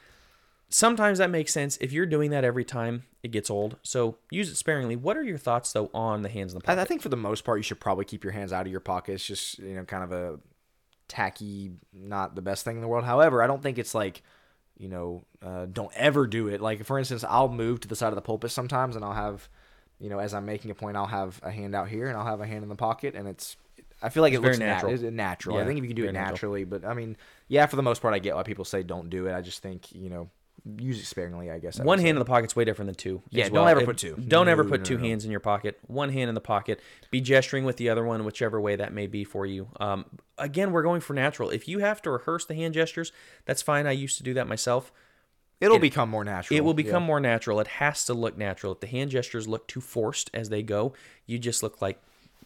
sometimes 0.69 1.19
that 1.19 1.31
makes 1.31 1.53
sense. 1.53 1.77
If 1.81 1.93
you're 1.93 2.07
doing 2.07 2.31
that 2.31 2.45
every 2.45 2.65
time, 2.65 3.05
it 3.23 3.31
gets 3.31 3.51
old. 3.51 3.77
So 3.83 4.17
use 4.31 4.49
it 4.51 4.57
sparingly. 4.57 4.97
What 4.97 5.17
are 5.17 5.23
your 5.23 5.39
thoughts 5.39 5.73
though 5.73 5.91
on 5.93 6.23
the 6.23 6.29
hands 6.29 6.53
in 6.53 6.59
the 6.59 6.65
pocket? 6.65 6.79
I, 6.79 6.83
I 6.83 6.85
think 6.85 7.03
for 7.03 7.09
the 7.09 7.17
most 7.17 7.45
part, 7.45 7.59
you 7.59 7.63
should 7.63 7.81
probably 7.81 8.05
keep 8.05 8.25
your 8.25 8.33
hands 8.33 8.53
out 8.53 8.67
of 8.67 8.73
your 8.73 8.81
pocket. 8.81 9.15
It's 9.15 9.27
just 9.27 9.59
you 9.59 9.75
know 9.75 9.85
kind 9.85 10.05
of 10.05 10.13
a 10.13 10.39
tacky, 11.11 11.73
not 11.93 12.35
the 12.35 12.41
best 12.41 12.65
thing 12.65 12.77
in 12.77 12.81
the 12.81 12.89
world. 12.89 13.05
However, 13.05 13.43
I 13.43 13.47
don't 13.47 13.63
think 13.63 13.79
it's 13.79 13.95
like 13.95 14.23
you 14.79 14.89
know 14.89 15.23
uh, 15.43 15.67
don't 15.67 15.93
ever 15.95 16.27
do 16.27 16.49
it. 16.49 16.61
Like 16.61 16.85
for 16.85 16.99
instance, 16.99 17.25
I'll 17.25 17.49
move 17.49 17.81
to 17.81 17.89
the 17.89 17.97
side 17.97 18.09
of 18.09 18.15
the 18.15 18.23
pulpit 18.23 18.53
sometimes, 18.53 18.97
and 18.97 19.05
I'll 19.05 19.13
have 19.13 19.49
you 19.99 20.09
know 20.09 20.19
as 20.19 20.33
I'm 20.33 20.47
making 20.47 20.71
a 20.71 20.75
point, 20.75 20.97
I'll 20.97 21.07
have 21.07 21.39
a 21.43 21.51
hand 21.51 21.75
out 21.75 21.89
here, 21.89 22.07
and 22.07 22.17
I'll 22.17 22.25
have 22.25 22.41
a 22.41 22.47
hand 22.47 22.63
in 22.63 22.69
the 22.71 22.77
pocket, 22.77 23.15
and 23.15 23.29
it's. 23.29 23.57
I 24.03 24.09
feel 24.09 24.23
like 24.23 24.33
it 24.33 24.41
looks 24.41 24.59
natural. 24.59 24.93
natural. 24.93 25.09
It's 25.09 25.15
natural. 25.15 25.59
I 25.59 25.67
think 25.67 25.77
if 25.77 25.85
you 25.85 25.89
can 25.89 25.97
do 25.97 26.05
it 26.05 26.13
natural. 26.13 26.33
naturally, 26.33 26.65
but 26.65 26.87
I 26.87 26.95
mean, 26.95 27.19
yeah, 27.49 27.67
for 27.67 27.77
the 27.77 27.83
most 27.83 28.01
part, 28.01 28.15
I 28.15 28.19
get 28.19 28.35
why 28.35 28.45
people 28.45 28.65
say 28.65 28.83
don't 28.83 29.11
do 29.11 29.27
it. 29.27 29.35
I 29.35 29.43
just 29.43 29.61
think 29.61 29.93
you 29.93 30.09
know 30.09 30.31
use 30.79 31.01
it 31.01 31.07
sparingly. 31.07 31.51
I 31.51 31.59
guess 31.59 31.81
I 31.81 31.85
One 31.85 31.99
hand 31.99 32.11
in 32.11 32.19
the 32.19 32.25
pocket's 32.25 32.55
way 32.55 32.65
different 32.65 32.89
than 32.89 32.95
two. 32.95 33.23
Yeah, 33.31 33.45
don't 33.45 33.55
well. 33.55 33.69
ever 33.69 33.85
put 33.85 33.99
two. 33.99 34.15
Don't 34.17 34.49
ever 34.49 34.65
put 34.65 34.81
no, 34.81 34.85
two 34.85 34.99
no. 34.99 35.05
hands 35.05 35.25
in 35.25 35.31
your 35.31 35.41
pocket. 35.41 35.79
One 35.87 36.11
hand 36.11 36.29
in 36.29 36.35
the 36.35 36.41
pocket. 36.41 36.81
Be 37.11 37.21
gesturing 37.21 37.65
with 37.65 37.77
the 37.77 37.89
other 37.89 38.05
one, 38.05 38.25
whichever 38.25 38.61
way 38.61 38.77
that 38.77 38.93
may 38.93 39.07
be 39.07 39.25
for 39.25 39.47
you. 39.47 39.69
Um, 39.79 40.05
again, 40.39 40.73
we're 40.73 40.83
going 40.83 41.01
for 41.01 41.15
natural. 41.15 41.51
If 41.51 41.69
you 41.69 41.79
have 41.81 42.03
to 42.03 42.11
rehearse 42.11 42.45
the 42.45 42.55
hand 42.55 42.75
gestures, 42.75 43.13
that's 43.47 43.63
fine. 43.63 43.87
I 43.87 43.93
used 43.93 44.17
to 44.19 44.23
do 44.23 44.35
that 44.35 44.47
myself. 44.47 44.93
It'll 45.61 45.77
it- 45.77 45.81
become 45.81 46.09
more 46.09 46.25
natural. 46.25 46.57
It 46.57 46.61
will 46.63 46.73
Yeah. 46.73 46.85
become 46.85 47.03
more 47.03 47.21
natural. 47.21 47.61
It 47.61 47.67
has 47.67 48.05
to 48.07 48.15
look 48.15 48.37
natural. 48.39 48.73
If 48.73 48.81
the 48.81 48.87
hand 48.87 49.11
gestures 49.11 49.47
look 49.47 49.69
too 49.69 49.81
forced 49.81 50.31
as 50.33 50.49
they 50.49 50.63
go, 50.63 50.95
you 51.27 51.39
just 51.39 51.63
look 51.63 51.81
like 51.83 52.01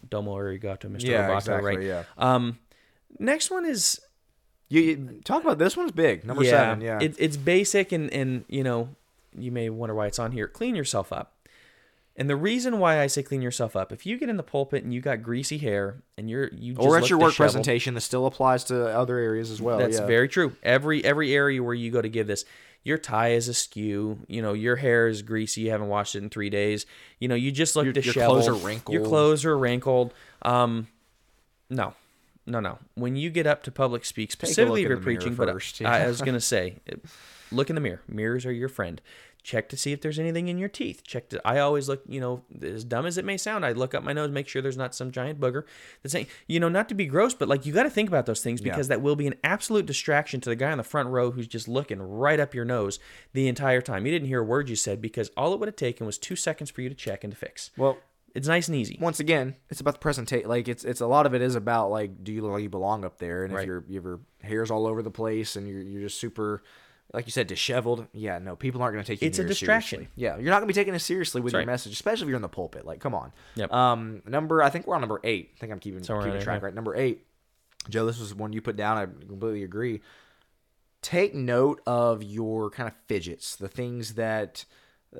Domo 0.08 0.36
Arigato, 0.36 0.84
Mr. 0.90 1.04
Yeah, 1.04 1.28
Roboto, 1.28 1.36
exactly, 1.38 1.76
right? 1.76 1.86
yeah. 1.86 2.02
Um, 2.18 2.58
next 3.18 3.50
one 3.50 3.64
is 3.64 4.00
You, 4.74 4.82
you 4.82 5.20
talk 5.24 5.42
about 5.42 5.58
this 5.58 5.76
one's 5.76 5.92
big. 5.92 6.24
Number 6.24 6.44
seven. 6.44 6.80
Yeah. 6.80 6.98
It, 7.00 7.16
it's 7.18 7.36
basic 7.36 7.92
and 7.92 8.12
and 8.12 8.44
you 8.48 8.64
know 8.64 8.88
you 9.36 9.50
may 9.52 9.68
wonder 9.70 9.94
why 9.94 10.06
it's 10.06 10.18
on 10.18 10.32
here. 10.32 10.48
Clean 10.48 10.74
yourself 10.74 11.12
up. 11.12 11.32
And 12.16 12.30
the 12.30 12.36
reason 12.36 12.78
why 12.78 13.00
I 13.00 13.08
say 13.08 13.24
clean 13.24 13.42
yourself 13.42 13.74
up, 13.74 13.90
if 13.90 14.06
you 14.06 14.16
get 14.18 14.28
in 14.28 14.36
the 14.36 14.44
pulpit 14.44 14.84
and 14.84 14.94
you 14.94 15.00
got 15.00 15.22
greasy 15.22 15.58
hair 15.58 15.96
and 16.16 16.30
you're 16.30 16.48
you 16.54 16.74
just 16.74 16.86
or 16.86 16.96
at 16.96 17.02
look 17.02 17.10
your 17.10 17.18
work 17.18 17.30
disheveled- 17.32 17.54
presentation, 17.54 17.94
this 17.94 18.04
still 18.04 18.26
applies 18.26 18.62
to 18.64 18.86
other 18.96 19.18
areas 19.18 19.50
as 19.50 19.60
well. 19.60 19.78
that's 19.78 19.98
yeah. 19.98 20.06
very 20.06 20.28
true. 20.28 20.54
Every 20.62 21.04
every 21.04 21.34
area 21.34 21.62
where 21.62 21.74
you 21.74 21.90
go 21.90 22.00
to 22.00 22.08
give 22.08 22.28
this, 22.28 22.44
your 22.84 22.98
tie 22.98 23.30
is 23.32 23.48
askew. 23.48 24.20
You 24.28 24.42
know, 24.42 24.52
your 24.52 24.76
hair 24.76 25.08
is 25.08 25.22
greasy. 25.22 25.62
You 25.62 25.70
haven't 25.70 25.88
washed 25.88 26.14
it 26.14 26.22
in 26.22 26.30
three 26.30 26.50
days. 26.50 26.86
You 27.18 27.26
know, 27.26 27.34
you 27.34 27.50
just 27.50 27.74
look 27.74 27.84
Your- 27.86 27.94
your 27.94 28.14
clothes 28.14 28.46
are 28.46 28.54
wrinkled. 28.54 28.94
Your 28.94 29.04
clothes 29.04 29.44
are 29.44 29.58
wrinkled. 29.58 30.14
Um, 30.42 30.86
no, 31.68 31.94
no, 32.46 32.60
no. 32.60 32.78
When 32.94 33.16
you 33.16 33.30
get 33.30 33.46
up 33.46 33.62
to 33.64 33.70
public 33.70 34.04
speak, 34.04 34.32
specifically 34.32 34.82
if 34.82 34.88
you're 34.88 34.98
preaching, 34.98 35.34
but 35.34 35.48
first, 35.48 35.80
I, 35.82 36.04
I 36.04 36.06
was 36.06 36.20
gonna 36.20 36.40
say, 36.40 36.78
look 37.50 37.70
in 37.70 37.74
the 37.74 37.80
mirror. 37.80 38.02
Mirrors 38.08 38.44
are 38.46 38.52
your 38.52 38.68
friend. 38.68 39.00
Check 39.42 39.68
to 39.68 39.76
see 39.76 39.92
if 39.92 40.00
there's 40.00 40.18
anything 40.18 40.48
in 40.48 40.56
your 40.56 40.70
teeth. 40.70 41.02
Check 41.06 41.28
to. 41.28 41.46
I 41.46 41.58
always 41.58 41.86
look. 41.86 42.02
You 42.08 42.18
know, 42.18 42.42
as 42.62 42.82
dumb 42.82 43.04
as 43.04 43.18
it 43.18 43.26
may 43.26 43.36
sound, 43.36 43.64
I 43.66 43.72
look 43.72 43.94
up 43.94 44.02
my 44.02 44.14
nose, 44.14 44.30
make 44.30 44.48
sure 44.48 44.62
there's 44.62 44.78
not 44.78 44.94
some 44.94 45.10
giant 45.10 45.38
booger. 45.38 45.64
That's 46.02 46.12
saying, 46.12 46.28
you 46.46 46.58
know, 46.60 46.70
not 46.70 46.88
to 46.88 46.94
be 46.94 47.04
gross, 47.04 47.34
but 47.34 47.46
like 47.46 47.66
you 47.66 47.72
got 47.74 47.82
to 47.82 47.90
think 47.90 48.08
about 48.08 48.24
those 48.24 48.42
things 48.42 48.62
because 48.62 48.88
that 48.88 49.02
will 49.02 49.16
be 49.16 49.26
an 49.26 49.34
absolute 49.44 49.84
distraction 49.84 50.40
to 50.40 50.48
the 50.48 50.56
guy 50.56 50.72
on 50.72 50.78
the 50.78 50.84
front 50.84 51.10
row 51.10 51.30
who's 51.30 51.46
just 51.46 51.68
looking 51.68 52.00
right 52.00 52.40
up 52.40 52.54
your 52.54 52.64
nose 52.64 52.98
the 53.34 53.46
entire 53.46 53.82
time. 53.82 54.06
He 54.06 54.10
didn't 54.10 54.28
hear 54.28 54.40
a 54.40 54.44
word 54.44 54.70
you 54.70 54.76
said 54.76 55.02
because 55.02 55.30
all 55.36 55.52
it 55.52 55.60
would 55.60 55.68
have 55.68 55.76
taken 55.76 56.06
was 56.06 56.16
two 56.16 56.36
seconds 56.36 56.70
for 56.70 56.80
you 56.80 56.88
to 56.88 56.94
check 56.94 57.22
and 57.22 57.32
to 57.32 57.38
fix. 57.38 57.70
Well, 57.76 57.98
It's 58.34 58.48
nice 58.48 58.66
and 58.68 58.76
easy. 58.76 58.98
once 59.00 59.20
again, 59.20 59.54
it's 59.70 59.80
about 59.80 59.94
the 59.94 60.00
presentation. 60.00 60.48
Like 60.48 60.66
it's 60.68 60.84
it's 60.84 61.00
a 61.00 61.06
lot 61.06 61.24
of 61.26 61.34
it 61.34 61.40
is 61.42 61.54
about 61.54 61.90
like, 61.90 62.24
do 62.24 62.32
you 62.32 62.42
look 62.42 62.52
like 62.52 62.62
you 62.62 62.68
belong 62.68 63.04
up 63.04 63.18
there? 63.18 63.44
And 63.44 63.54
Right. 63.54 63.62
if 63.62 63.66
your 63.66 63.84
your 63.88 64.20
hair's 64.42 64.70
all 64.70 64.86
over 64.86 65.02
the 65.02 65.10
place 65.10 65.54
and 65.56 65.68
you're 65.68 65.80
you're 65.80 66.02
just 66.02 66.18
super, 66.18 66.62
like 67.12 67.26
you 67.26 67.30
said, 67.32 67.46
disheveled. 67.46 68.08
Yeah, 68.12 68.38
no, 68.40 68.56
people 68.56 68.82
aren't 68.82 68.94
going 68.94 69.04
to 69.04 69.12
take 69.12 69.22
you. 69.22 69.28
It's 69.28 69.38
a 69.38 69.44
distraction. 69.44 69.98
seriously. 70.00 70.12
Yeah, 70.16 70.36
you're 70.38 70.50
not 70.50 70.58
going 70.58 70.68
to 70.68 70.74
be 70.74 70.80
taking 70.80 70.94
it 70.94 70.98
seriously 70.98 71.40
with 71.42 71.52
That's 71.52 71.60
your 71.60 71.66
right. 71.66 71.72
message, 71.72 71.92
especially 71.92 72.24
if 72.24 72.28
you're 72.30 72.36
in 72.36 72.42
the 72.42 72.48
pulpit. 72.48 72.84
Like, 72.84 72.98
come 72.98 73.14
on. 73.14 73.32
Yep. 73.54 73.72
Um, 73.72 74.22
number 74.26 74.62
I 74.62 74.70
think 74.70 74.88
we're 74.88 74.96
on 74.96 75.00
number 75.02 75.20
eight. 75.22 75.52
I 75.56 75.60
think 75.60 75.70
I'm 75.72 75.78
keeping 75.78 76.02
Somewhere 76.02 76.24
keeping 76.24 76.34
around 76.36 76.44
track 76.44 76.60
there, 76.60 76.68
right. 76.70 76.74
Number 76.74 76.96
eight. 76.96 77.24
Joe, 77.88 78.04
this 78.06 78.18
was 78.18 78.34
one 78.34 78.52
you 78.52 78.60
put 78.60 78.74
down. 78.76 78.98
I 78.98 79.04
completely 79.06 79.62
agree. 79.62 80.00
Take 81.02 81.34
note 81.34 81.82
of 81.86 82.22
your 82.22 82.70
kind 82.70 82.88
of 82.88 82.94
fidgets, 83.06 83.56
the 83.56 83.68
things 83.68 84.14
that 84.14 84.64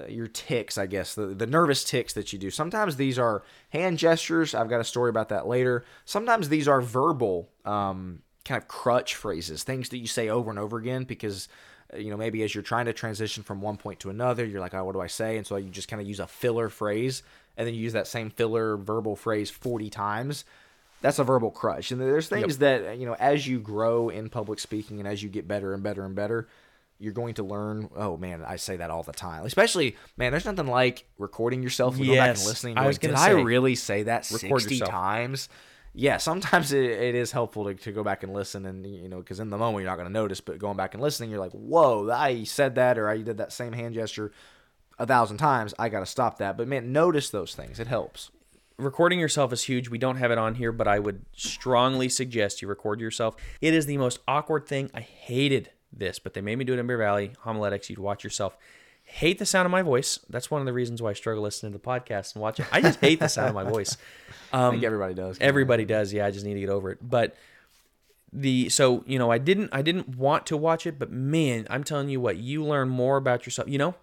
uh, 0.00 0.06
your 0.06 0.26
ticks, 0.26 0.78
I 0.78 0.86
guess, 0.86 1.14
the, 1.14 1.26
the 1.26 1.46
nervous 1.46 1.84
ticks 1.84 2.12
that 2.14 2.32
you 2.32 2.38
do. 2.38 2.50
Sometimes 2.50 2.96
these 2.96 3.18
are 3.18 3.42
hand 3.70 3.98
gestures. 3.98 4.54
I've 4.54 4.68
got 4.68 4.80
a 4.80 4.84
story 4.84 5.10
about 5.10 5.28
that 5.28 5.46
later. 5.46 5.84
Sometimes 6.04 6.48
these 6.48 6.68
are 6.68 6.80
verbal 6.80 7.48
um, 7.64 8.20
kind 8.44 8.60
of 8.60 8.68
crutch 8.68 9.14
phrases, 9.14 9.62
things 9.62 9.88
that 9.90 9.98
you 9.98 10.06
say 10.06 10.28
over 10.28 10.50
and 10.50 10.58
over 10.58 10.78
again 10.78 11.04
because, 11.04 11.48
uh, 11.92 11.98
you 11.98 12.10
know, 12.10 12.16
maybe 12.16 12.42
as 12.42 12.54
you're 12.54 12.62
trying 12.62 12.86
to 12.86 12.92
transition 12.92 13.42
from 13.42 13.60
one 13.60 13.76
point 13.76 14.00
to 14.00 14.10
another, 14.10 14.44
you're 14.44 14.60
like, 14.60 14.74
oh, 14.74 14.84
what 14.84 14.92
do 14.92 15.00
I 15.00 15.06
say? 15.06 15.36
And 15.36 15.46
so 15.46 15.56
you 15.56 15.70
just 15.70 15.88
kind 15.88 16.02
of 16.02 16.08
use 16.08 16.20
a 16.20 16.26
filler 16.26 16.68
phrase 16.68 17.22
and 17.56 17.66
then 17.66 17.74
you 17.74 17.80
use 17.80 17.92
that 17.92 18.06
same 18.06 18.30
filler 18.30 18.76
verbal 18.76 19.16
phrase 19.16 19.50
40 19.50 19.90
times 19.90 20.44
that's 21.04 21.18
a 21.18 21.24
verbal 21.24 21.50
crutch. 21.50 21.92
And 21.92 22.00
there's 22.00 22.28
things 22.28 22.58
that 22.58 22.98
you 22.98 23.04
know 23.04 23.14
as 23.20 23.46
you 23.46 23.60
grow 23.60 24.08
in 24.08 24.30
public 24.30 24.58
speaking 24.58 25.00
and 25.00 25.06
as 25.06 25.22
you 25.22 25.28
get 25.28 25.46
better 25.46 25.74
and 25.74 25.82
better 25.82 26.02
and 26.02 26.14
better, 26.14 26.48
you're 26.98 27.12
going 27.12 27.34
to 27.34 27.42
learn. 27.42 27.88
Oh 27.96 28.16
man, 28.16 28.42
I 28.46 28.56
say 28.56 28.76
that 28.76 28.90
all 28.90 29.02
the 29.02 29.12
time. 29.12 29.44
Especially, 29.44 29.96
man, 30.16 30.30
there's 30.32 30.44
nothing 30.44 30.66
like 30.66 31.06
recording 31.18 31.62
yourself 31.62 31.96
and 31.96 32.06
go 32.06 32.16
back 32.16 32.30
and 32.30 32.38
Yes, 32.38 32.46
listening. 32.46 32.76
I 32.78 32.82
going, 32.82 32.86
was 32.86 32.98
gonna 32.98 33.14
Did 33.14 33.20
I 33.20 33.30
really 33.30 33.74
say 33.74 34.04
that 34.04 34.24
60 34.24 34.48
yourself. 34.48 34.90
times? 34.90 35.48
Yeah, 35.96 36.16
sometimes 36.16 36.72
it, 36.72 36.84
it 36.84 37.14
is 37.14 37.30
helpful 37.32 37.64
to, 37.66 37.74
to 37.74 37.92
go 37.92 38.02
back 38.02 38.22
and 38.24 38.32
listen, 38.32 38.66
and 38.66 38.84
you 38.86 39.08
know, 39.08 39.18
because 39.18 39.38
in 39.40 39.50
the 39.50 39.58
moment 39.58 39.82
you're 39.82 39.90
not 39.90 39.96
going 39.96 40.08
to 40.08 40.12
notice, 40.12 40.40
but 40.40 40.58
going 40.58 40.76
back 40.76 40.94
and 40.94 41.02
listening, 41.02 41.30
you're 41.30 41.38
like, 41.38 41.52
"Whoa, 41.52 42.10
I 42.10 42.42
said 42.44 42.74
that," 42.74 42.98
or 42.98 43.08
"I 43.08 43.18
did 43.18 43.36
that 43.38 43.52
same 43.52 43.72
hand 43.72 43.94
gesture 43.94 44.32
a 44.98 45.06
thousand 45.06 45.36
times. 45.36 45.72
I 45.78 45.88
got 45.88 46.00
to 46.00 46.06
stop 46.06 46.38
that." 46.38 46.56
But 46.56 46.66
man, 46.66 46.92
notice 46.92 47.30
those 47.30 47.54
things. 47.54 47.78
It 47.78 47.86
helps. 47.86 48.30
recording 48.76 49.20
yourself 49.20 49.52
is 49.52 49.62
huge. 49.62 49.88
We 49.88 49.98
don't 49.98 50.16
have 50.16 50.32
it 50.32 50.38
on 50.38 50.56
here, 50.56 50.72
but 50.72 50.88
I 50.88 50.98
would 50.98 51.26
strongly 51.32 52.08
suggest 52.08 52.60
you 52.60 52.66
record 52.66 53.00
yourself. 53.00 53.36
It 53.60 53.72
is 53.72 53.86
the 53.86 53.98
most 53.98 54.18
awkward 54.26 54.66
thing. 54.66 54.90
I 54.92 55.00
hated 55.00 55.70
this, 55.98 56.18
but 56.18 56.34
they 56.34 56.40
made 56.40 56.56
me 56.56 56.64
do 56.64 56.74
it 56.74 56.78
in 56.78 56.86
Bear 56.86 56.98
Valley 56.98 57.32
homiletics. 57.40 57.90
You'd 57.90 57.98
watch 57.98 58.24
yourself. 58.24 58.56
Hate 59.04 59.38
the 59.38 59.46
sound 59.46 59.66
of 59.66 59.72
my 59.72 59.82
voice. 59.82 60.18
That's 60.30 60.50
one 60.50 60.62
of 60.62 60.66
the 60.66 60.72
reasons 60.72 61.02
why 61.02 61.10
I 61.10 61.12
struggle 61.12 61.42
listening 61.42 61.72
to 61.72 61.78
the 61.78 61.84
podcast 61.84 62.34
and 62.34 62.42
watching. 62.42 62.64
it. 62.64 62.70
I 62.72 62.80
just 62.80 63.00
hate 63.00 63.20
the 63.20 63.28
sound 63.28 63.50
of 63.50 63.54
my 63.54 63.64
voice. 63.64 63.96
I 64.52 64.70
think 64.70 64.82
um, 64.82 64.84
everybody 64.84 65.14
does. 65.14 65.36
Everybody 65.40 65.84
does. 65.84 66.12
Yeah, 66.12 66.24
I 66.24 66.30
just 66.30 66.46
need 66.46 66.54
to 66.54 66.60
get 66.60 66.70
over 66.70 66.90
it. 66.90 66.98
But 67.02 67.36
the 68.32 68.68
so 68.68 69.04
you 69.06 69.18
know 69.18 69.30
I 69.30 69.38
didn't 69.38 69.70
I 69.72 69.82
didn't 69.82 70.16
want 70.16 70.46
to 70.46 70.56
watch 70.56 70.86
it, 70.86 70.98
but 70.98 71.10
man, 71.10 71.66
I'm 71.70 71.84
telling 71.84 72.08
you 72.08 72.20
what, 72.20 72.36
you 72.36 72.64
learn 72.64 72.88
more 72.88 73.16
about 73.16 73.46
yourself. 73.46 73.68
You 73.68 73.78
know, 73.78 73.94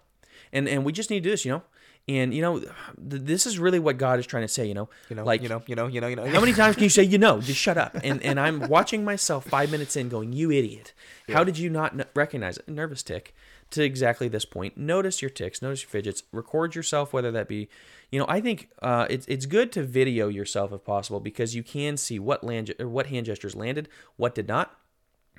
and 0.52 0.68
and 0.68 0.84
we 0.84 0.92
just 0.92 1.10
need 1.10 1.20
to 1.20 1.24
do 1.24 1.30
this. 1.30 1.44
You 1.44 1.52
know, 1.52 1.62
and 2.08 2.34
you 2.34 2.42
know, 2.42 2.58
th- 2.58 2.72
this 2.98 3.46
is 3.46 3.58
really 3.58 3.78
what 3.78 3.96
God 3.96 4.18
is 4.18 4.26
trying 4.26 4.42
to 4.42 4.48
say. 4.48 4.66
You 4.66 4.74
know, 4.74 4.88
you 5.08 5.16
know, 5.16 5.24
like 5.24 5.42
you 5.42 5.48
know, 5.48 5.62
you 5.66 5.76
know, 5.76 5.86
you 5.86 6.00
know, 6.00 6.08
you 6.08 6.16
know. 6.16 6.26
how 6.26 6.40
many 6.40 6.52
times 6.52 6.74
can 6.74 6.84
you 6.84 6.90
say 6.90 7.02
you 7.04 7.18
know? 7.18 7.40
Just 7.40 7.60
shut 7.60 7.78
up. 7.78 7.96
And 8.02 8.22
and 8.22 8.40
I'm 8.40 8.68
watching 8.68 9.04
myself 9.04 9.46
five 9.46 9.70
minutes 9.70 9.94
in, 9.96 10.08
going, 10.08 10.32
"You 10.32 10.50
idiot! 10.50 10.92
How 11.28 11.44
did 11.44 11.58
you 11.58 11.70
not 11.70 11.92
n- 11.92 12.06
recognize 12.14 12.58
it?" 12.58 12.68
Nervous 12.68 13.02
tick. 13.02 13.34
To 13.70 13.82
exactly 13.82 14.28
this 14.28 14.44
point, 14.44 14.76
notice 14.76 15.22
your 15.22 15.30
ticks, 15.30 15.62
notice 15.62 15.82
your 15.82 15.88
fidgets, 15.88 16.24
record 16.30 16.74
yourself, 16.74 17.14
whether 17.14 17.30
that 17.30 17.48
be, 17.48 17.70
you 18.10 18.18
know, 18.18 18.26
I 18.28 18.42
think 18.42 18.68
uh, 18.82 19.06
it's 19.08 19.26
it's 19.28 19.46
good 19.46 19.72
to 19.72 19.82
video 19.82 20.28
yourself 20.28 20.72
if 20.74 20.84
possible 20.84 21.20
because 21.20 21.54
you 21.54 21.62
can 21.62 21.96
see 21.96 22.18
what 22.18 22.44
land 22.44 22.74
or 22.78 22.86
what 22.86 23.06
hand 23.06 23.24
gestures 23.24 23.56
landed, 23.56 23.88
what 24.16 24.34
did 24.34 24.46
not. 24.46 24.76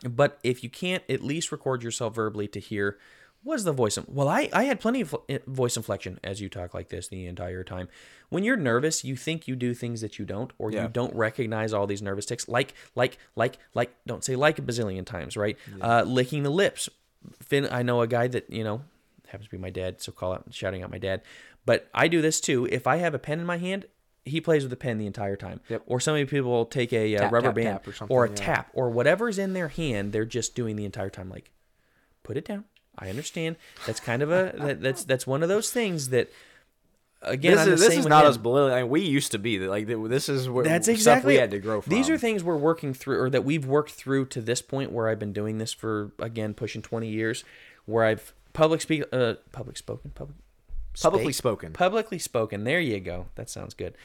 But 0.09 0.39
if 0.43 0.63
you 0.63 0.69
can't, 0.71 1.03
at 1.07 1.21
least 1.21 1.51
record 1.51 1.83
yourself 1.83 2.15
verbally 2.15 2.47
to 2.49 2.59
hear 2.59 2.97
was 3.43 3.63
the 3.63 3.71
voice. 3.71 3.97
Well, 4.07 4.27
I, 4.27 4.49
I 4.53 4.63
had 4.63 4.79
plenty 4.79 5.01
of 5.01 5.15
voice 5.47 5.75
inflection 5.77 6.19
as 6.23 6.39
you 6.41 6.49
talk 6.49 6.73
like 6.73 6.89
this 6.89 7.07
the 7.07 7.25
entire 7.27 7.63
time. 7.63 7.89
When 8.29 8.43
you're 8.43 8.57
nervous, 8.57 9.03
you 9.03 9.15
think 9.15 9.47
you 9.47 9.55
do 9.55 9.73
things 9.73 10.01
that 10.01 10.17
you 10.17 10.25
don't, 10.25 10.51
or 10.57 10.71
Yeah. 10.71 10.83
you 10.83 10.87
don't 10.89 11.13
recognize 11.15 11.73
all 11.73 11.85
these 11.85 12.01
nervous 12.01 12.25
ticks. 12.25 12.47
Like, 12.47 12.73
like, 12.95 13.17
like, 13.35 13.57
like, 13.73 13.93
don't 14.07 14.23
say 14.23 14.35
like 14.35 14.59
a 14.59 14.61
bazillion 14.61 15.05
times, 15.05 15.35
right? 15.37 15.57
Uh, 15.81 16.03
licking 16.05 16.43
the 16.43 16.49
lips. 16.49 16.89
Finn, 17.41 17.67
I 17.71 17.83
know 17.83 18.01
a 18.01 18.07
guy 18.07 18.27
that, 18.27 18.49
you 18.49 18.63
know, 18.63 18.81
happens 19.27 19.47
to 19.47 19.51
be 19.51 19.57
my 19.57 19.69
dad, 19.69 20.01
so 20.01 20.11
call 20.11 20.33
out 20.33 20.45
shouting 20.51 20.83
out 20.83 20.91
my 20.91 20.97
dad. 20.97 21.21
But 21.65 21.87
I 21.93 22.07
do 22.07 22.21
this 22.21 22.39
too. 22.41 22.67
If 22.71 22.87
I 22.87 22.97
have 22.97 23.13
a 23.13 23.19
pen 23.19 23.39
in 23.39 23.45
my 23.45 23.57
hand, 23.57 23.85
he 24.25 24.39
plays 24.41 24.63
with 24.63 24.69
the 24.69 24.75
pen 24.77 24.97
the 24.97 25.05
entire 25.07 25.35
time. 25.35 25.59
Yep. 25.69 25.83
Or 25.85 25.99
some 25.99 26.15
people 26.27 26.49
will 26.51 26.65
take 26.65 26.93
a 26.93 27.15
uh, 27.15 27.19
Tap, 27.19 27.31
rubber 27.31 27.47
tap, 27.47 27.55
band 27.55 27.79
tap 27.83 28.01
or 28.09 28.21
or 28.21 28.25
a 28.25 28.29
yeah. 28.29 28.35
tap 28.35 28.69
or 28.73 28.89
whatever's 28.89 29.37
in 29.37 29.53
their 29.53 29.67
hand, 29.67 30.11
they're 30.13 30.25
just 30.25 30.55
doing 30.55 30.75
the 30.75 30.85
entire 30.85 31.09
time. 31.09 31.29
Like, 31.29 31.51
put 32.23 32.37
it 32.37 32.45
down. 32.45 32.65
I 32.97 33.09
understand. 33.09 33.55
That's 33.85 33.99
kind 33.99 34.21
of 34.21 34.31
a 34.31 34.53
that, 34.57 34.81
that's 34.81 35.03
that's 35.03 35.25
one 35.25 35.43
of 35.43 35.49
those 35.49 35.71
things 35.71 36.09
that 36.09 36.31
again 37.21 37.55
This 37.55 37.67
is, 37.67 37.79
this 37.79 37.89
same 37.89 37.99
is 37.99 38.05
not 38.05 38.25
him. 38.25 38.29
as 38.29 38.37
belittling. 38.37 38.73
I 38.73 38.81
mean, 38.81 38.91
we 38.91 39.01
used 39.01 39.31
to 39.31 39.39
be 39.39 39.59
like 39.59 39.87
this 39.87 40.29
is 40.29 40.49
where 40.49 40.63
That's 40.63 40.85
stuff 40.85 40.95
exactly 40.95 41.33
we 41.33 41.39
had 41.39 41.51
to 41.51 41.59
grow 41.59 41.81
from. 41.81 41.91
These 41.91 42.09
are 42.09 42.17
things 42.17 42.43
we're 42.43 42.57
working 42.57 42.93
through, 42.93 43.19
or 43.19 43.29
that 43.29 43.43
we've 43.43 43.65
worked 43.65 43.91
through 43.91 44.25
to 44.27 44.41
this 44.41 44.61
point 44.61 44.91
where 44.91 45.09
I've 45.09 45.19
been 45.19 45.33
doing 45.33 45.57
this 45.57 45.73
for 45.73 46.11
again 46.19 46.53
pushing 46.53 46.81
twenty 46.81 47.09
years, 47.09 47.43
where 47.85 48.03
I've 48.05 48.33
public 48.53 48.81
speak, 48.81 49.03
uh, 49.11 49.35
public 49.51 49.77
spoken, 49.77 50.11
public 50.11 50.37
publicly 51.01 51.33
spoken. 51.33 51.73
publicly 51.73 52.19
spoken. 52.19 52.63
There 52.63 52.79
you 52.79 52.99
go. 52.99 53.27
That 53.35 53.49
sounds 53.49 53.73
good. 53.73 53.95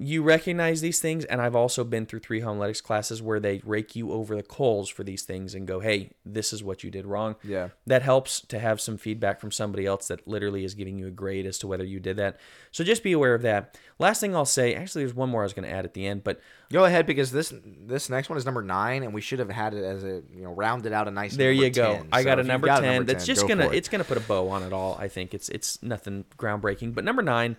You 0.00 0.22
recognize 0.22 0.80
these 0.80 1.00
things, 1.00 1.24
and 1.24 1.42
I've 1.42 1.56
also 1.56 1.82
been 1.82 2.06
through 2.06 2.20
three 2.20 2.38
homiletics 2.38 2.80
classes 2.80 3.20
where 3.20 3.40
they 3.40 3.60
rake 3.64 3.96
you 3.96 4.12
over 4.12 4.36
the 4.36 4.44
coals 4.44 4.88
for 4.88 5.02
these 5.02 5.22
things 5.22 5.56
and 5.56 5.66
go, 5.66 5.80
"Hey, 5.80 6.12
this 6.24 6.52
is 6.52 6.62
what 6.62 6.84
you 6.84 6.90
did 6.92 7.04
wrong." 7.04 7.34
Yeah. 7.42 7.70
that 7.84 8.02
helps 8.02 8.40
to 8.42 8.60
have 8.60 8.80
some 8.80 8.96
feedback 8.96 9.40
from 9.40 9.50
somebody 9.50 9.86
else 9.86 10.06
that 10.06 10.28
literally 10.28 10.64
is 10.64 10.74
giving 10.74 10.98
you 11.00 11.08
a 11.08 11.10
grade 11.10 11.46
as 11.46 11.58
to 11.58 11.66
whether 11.66 11.82
you 11.84 11.98
did 11.98 12.16
that. 12.18 12.38
So 12.70 12.84
just 12.84 13.02
be 13.02 13.10
aware 13.12 13.34
of 13.34 13.42
that. 13.42 13.76
Last 13.98 14.20
thing 14.20 14.36
I'll 14.36 14.44
say, 14.44 14.72
actually, 14.74 15.02
there's 15.02 15.14
one 15.16 15.30
more 15.30 15.40
I 15.42 15.46
was 15.46 15.52
going 15.52 15.66
to 15.68 15.74
add 15.74 15.84
at 15.84 15.94
the 15.94 16.06
end, 16.06 16.22
but 16.22 16.40
Go 16.70 16.84
ahead 16.84 17.04
because 17.06 17.32
this 17.32 17.52
this 17.64 18.08
next 18.10 18.28
one 18.28 18.36
is 18.38 18.44
number 18.44 18.62
nine, 18.62 19.02
and 19.02 19.12
we 19.14 19.20
should 19.22 19.38
have 19.40 19.48
had 19.50 19.72
it 19.74 19.82
as 19.82 20.04
a 20.04 20.22
you 20.32 20.42
know 20.44 20.52
rounded 20.52 20.92
out 20.92 21.08
a 21.08 21.10
nice. 21.10 21.34
there 21.34 21.50
you 21.50 21.70
go. 21.70 21.94
10. 21.96 22.08
I 22.12 22.20
So 22.20 22.24
got 22.26 22.38
a 22.38 22.44
number 22.44 22.66
got 22.68 22.80
a 22.80 22.82
ten. 22.86 22.94
number 22.96 23.12
that's 23.14 23.24
just 23.26 23.40
go 23.42 23.48
gonna 23.48 23.66
it. 23.68 23.74
it's 23.74 23.88
gonna 23.88 24.04
put 24.04 24.18
a 24.18 24.20
bow 24.20 24.48
on 24.50 24.62
it 24.62 24.72
all. 24.72 24.94
I 25.00 25.08
think 25.08 25.32
it's 25.34 25.48
it's 25.48 25.82
nothing 25.82 26.24
groundbreaking. 26.36 26.94
But 26.94 27.02
number 27.04 27.22
nine, 27.22 27.56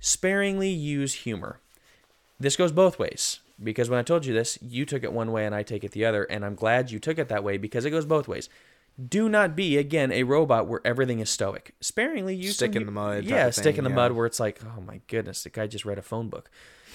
sparingly 0.00 0.68
use 0.70 1.14
humor. 1.14 1.60
This 2.44 2.56
goes 2.56 2.72
both 2.72 2.98
ways 2.98 3.40
because 3.62 3.88
when 3.88 3.98
I 3.98 4.02
told 4.02 4.26
you 4.26 4.34
this, 4.34 4.58
you 4.60 4.84
took 4.84 5.02
it 5.02 5.12
one 5.12 5.32
way 5.32 5.46
and 5.46 5.54
I 5.54 5.62
take 5.62 5.82
it 5.82 5.92
the 5.92 6.04
other, 6.04 6.24
and 6.24 6.44
I'm 6.44 6.54
glad 6.54 6.90
you 6.90 6.98
took 6.98 7.18
it 7.18 7.28
that 7.28 7.42
way 7.42 7.56
because 7.56 7.86
it 7.86 7.90
goes 7.90 8.04
both 8.04 8.28
ways. 8.28 8.50
Do 9.08 9.30
not 9.30 9.56
be 9.56 9.78
again 9.78 10.12
a 10.12 10.24
robot 10.24 10.68
where 10.68 10.82
everything 10.84 11.20
is 11.20 11.30
stoic. 11.30 11.74
Sparingly 11.80 12.36
use 12.36 12.56
Stick 12.56 12.74
some 12.74 12.82
in 12.82 12.86
the 12.86 12.92
mud 12.92 13.24
Yeah, 13.24 13.48
stick 13.50 13.64
thing, 13.64 13.76
in 13.78 13.84
the 13.84 13.90
yeah. 13.90 13.96
mud 13.96 14.12
where 14.12 14.26
it's 14.26 14.38
like, 14.38 14.60
oh 14.62 14.80
my 14.82 15.00
goodness, 15.08 15.42
the 15.42 15.50
guy 15.50 15.66
just 15.66 15.86
read 15.86 15.98
a 15.98 16.02
phone 16.02 16.28
book. 16.28 16.50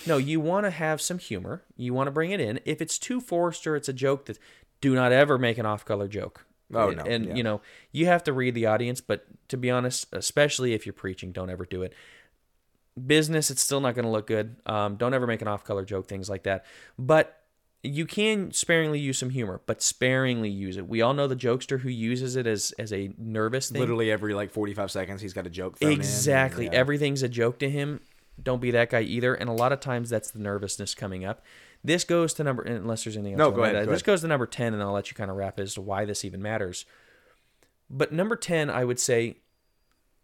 No, 0.05 0.17
you 0.17 0.39
want 0.39 0.65
to 0.65 0.69
have 0.69 1.01
some 1.01 1.17
humor. 1.17 1.63
You 1.75 1.93
want 1.95 2.07
to 2.07 2.11
bring 2.11 2.29
it 2.31 2.39
in. 2.39 2.59
If 2.63 2.79
it's 2.79 2.99
too 2.99 3.19
forced 3.19 3.65
or 3.65 3.75
it's 3.75 3.89
a 3.89 3.93
joke 3.93 4.27
that, 4.27 4.37
do 4.81 4.93
not 4.93 5.11
ever 5.11 5.37
make 5.37 5.57
an 5.57 5.65
off-color 5.65 6.07
joke. 6.07 6.45
Oh, 6.73 6.91
no, 6.91 7.03
And 7.03 7.25
yeah. 7.25 7.35
you 7.35 7.43
know 7.43 7.61
you 7.91 8.05
have 8.05 8.23
to 8.25 8.33
read 8.33 8.53
the 8.53 8.67
audience, 8.67 9.01
but 9.01 9.25
to 9.49 9.57
be 9.57 9.71
honest, 9.71 10.05
especially 10.13 10.73
if 10.73 10.85
you're 10.85 10.93
preaching, 10.93 11.31
don't 11.31 11.49
ever 11.49 11.65
do 11.65 11.81
it. 11.81 11.93
Business, 13.05 13.49
it's 13.49 13.61
still 13.61 13.79
not 13.79 13.95
going 13.95 14.05
to 14.05 14.11
look 14.11 14.27
good. 14.27 14.57
Um, 14.65 14.95
don't 14.97 15.13
ever 15.13 15.25
make 15.27 15.41
an 15.41 15.47
off-color 15.47 15.85
joke, 15.85 16.07
things 16.07 16.29
like 16.29 16.43
that. 16.43 16.65
But 16.97 17.35
you 17.81 18.05
can 18.05 18.51
sparingly 18.51 18.99
use 18.99 19.17
some 19.17 19.29
humor, 19.29 19.61
but 19.65 19.81
sparingly 19.81 20.49
use 20.49 20.75
it. 20.75 20.85
We 20.89 21.01
all 21.01 21.13
know 21.13 21.27
the 21.27 21.35
jokester 21.35 21.79
who 21.79 21.87
uses 21.89 22.35
it 22.35 22.45
as 22.45 22.73
as 22.77 22.91
a 22.91 23.13
nervous 23.17 23.69
thing. 23.69 23.79
literally 23.79 24.11
every 24.11 24.33
like 24.33 24.51
forty 24.51 24.73
five 24.73 24.91
seconds 24.91 25.21
he's 25.21 25.31
got 25.31 25.47
a 25.47 25.49
joke. 25.49 25.77
Thrown 25.79 25.91
in, 25.93 25.99
and, 25.99 26.01
Exactly. 26.03 26.65
yeah. 26.65 26.71
Everything's 26.73 27.23
a 27.23 27.29
joke 27.29 27.57
to 27.59 27.69
him. 27.69 28.01
Don't 28.41 28.59
be 28.61 28.71
that 28.71 28.89
guy 28.89 29.01
either. 29.01 29.33
And 29.33 29.49
a 29.49 29.53
lot 29.53 29.71
of 29.71 29.79
times 29.79 30.09
that's 30.09 30.31
the 30.31 30.39
nervousness 30.39 30.93
coming 30.93 31.23
up. 31.23 31.41
This 31.81 32.03
goes 32.03 32.33
to 32.33 32.43
number 32.43 32.63
unless 32.63 33.05
there's 33.05 33.15
anything 33.15 33.33
else. 33.39 33.39
No, 33.39 33.51
go 33.51 33.63
ahead, 33.63 33.75
go 33.75 33.79
This 33.91 34.01
ahead. 34.01 34.03
goes 34.03 34.21
to 34.21 34.27
number 34.27 34.45
ten, 34.47 34.73
and 34.73 34.83
I'll 34.83 34.91
let 34.91 35.09
you 35.09 35.15
kind 35.15 35.31
of 35.31 35.37
wrap 35.37 35.57
as 35.57 35.75
to 35.75 35.81
why 35.81 36.03
this 36.03 36.25
even 36.25 36.41
matters. 36.41 36.85
But 37.89 38.11
number 38.11 38.35
ten, 38.35 38.69
I 38.69 38.83
would 38.83 38.99
say, 38.99 39.37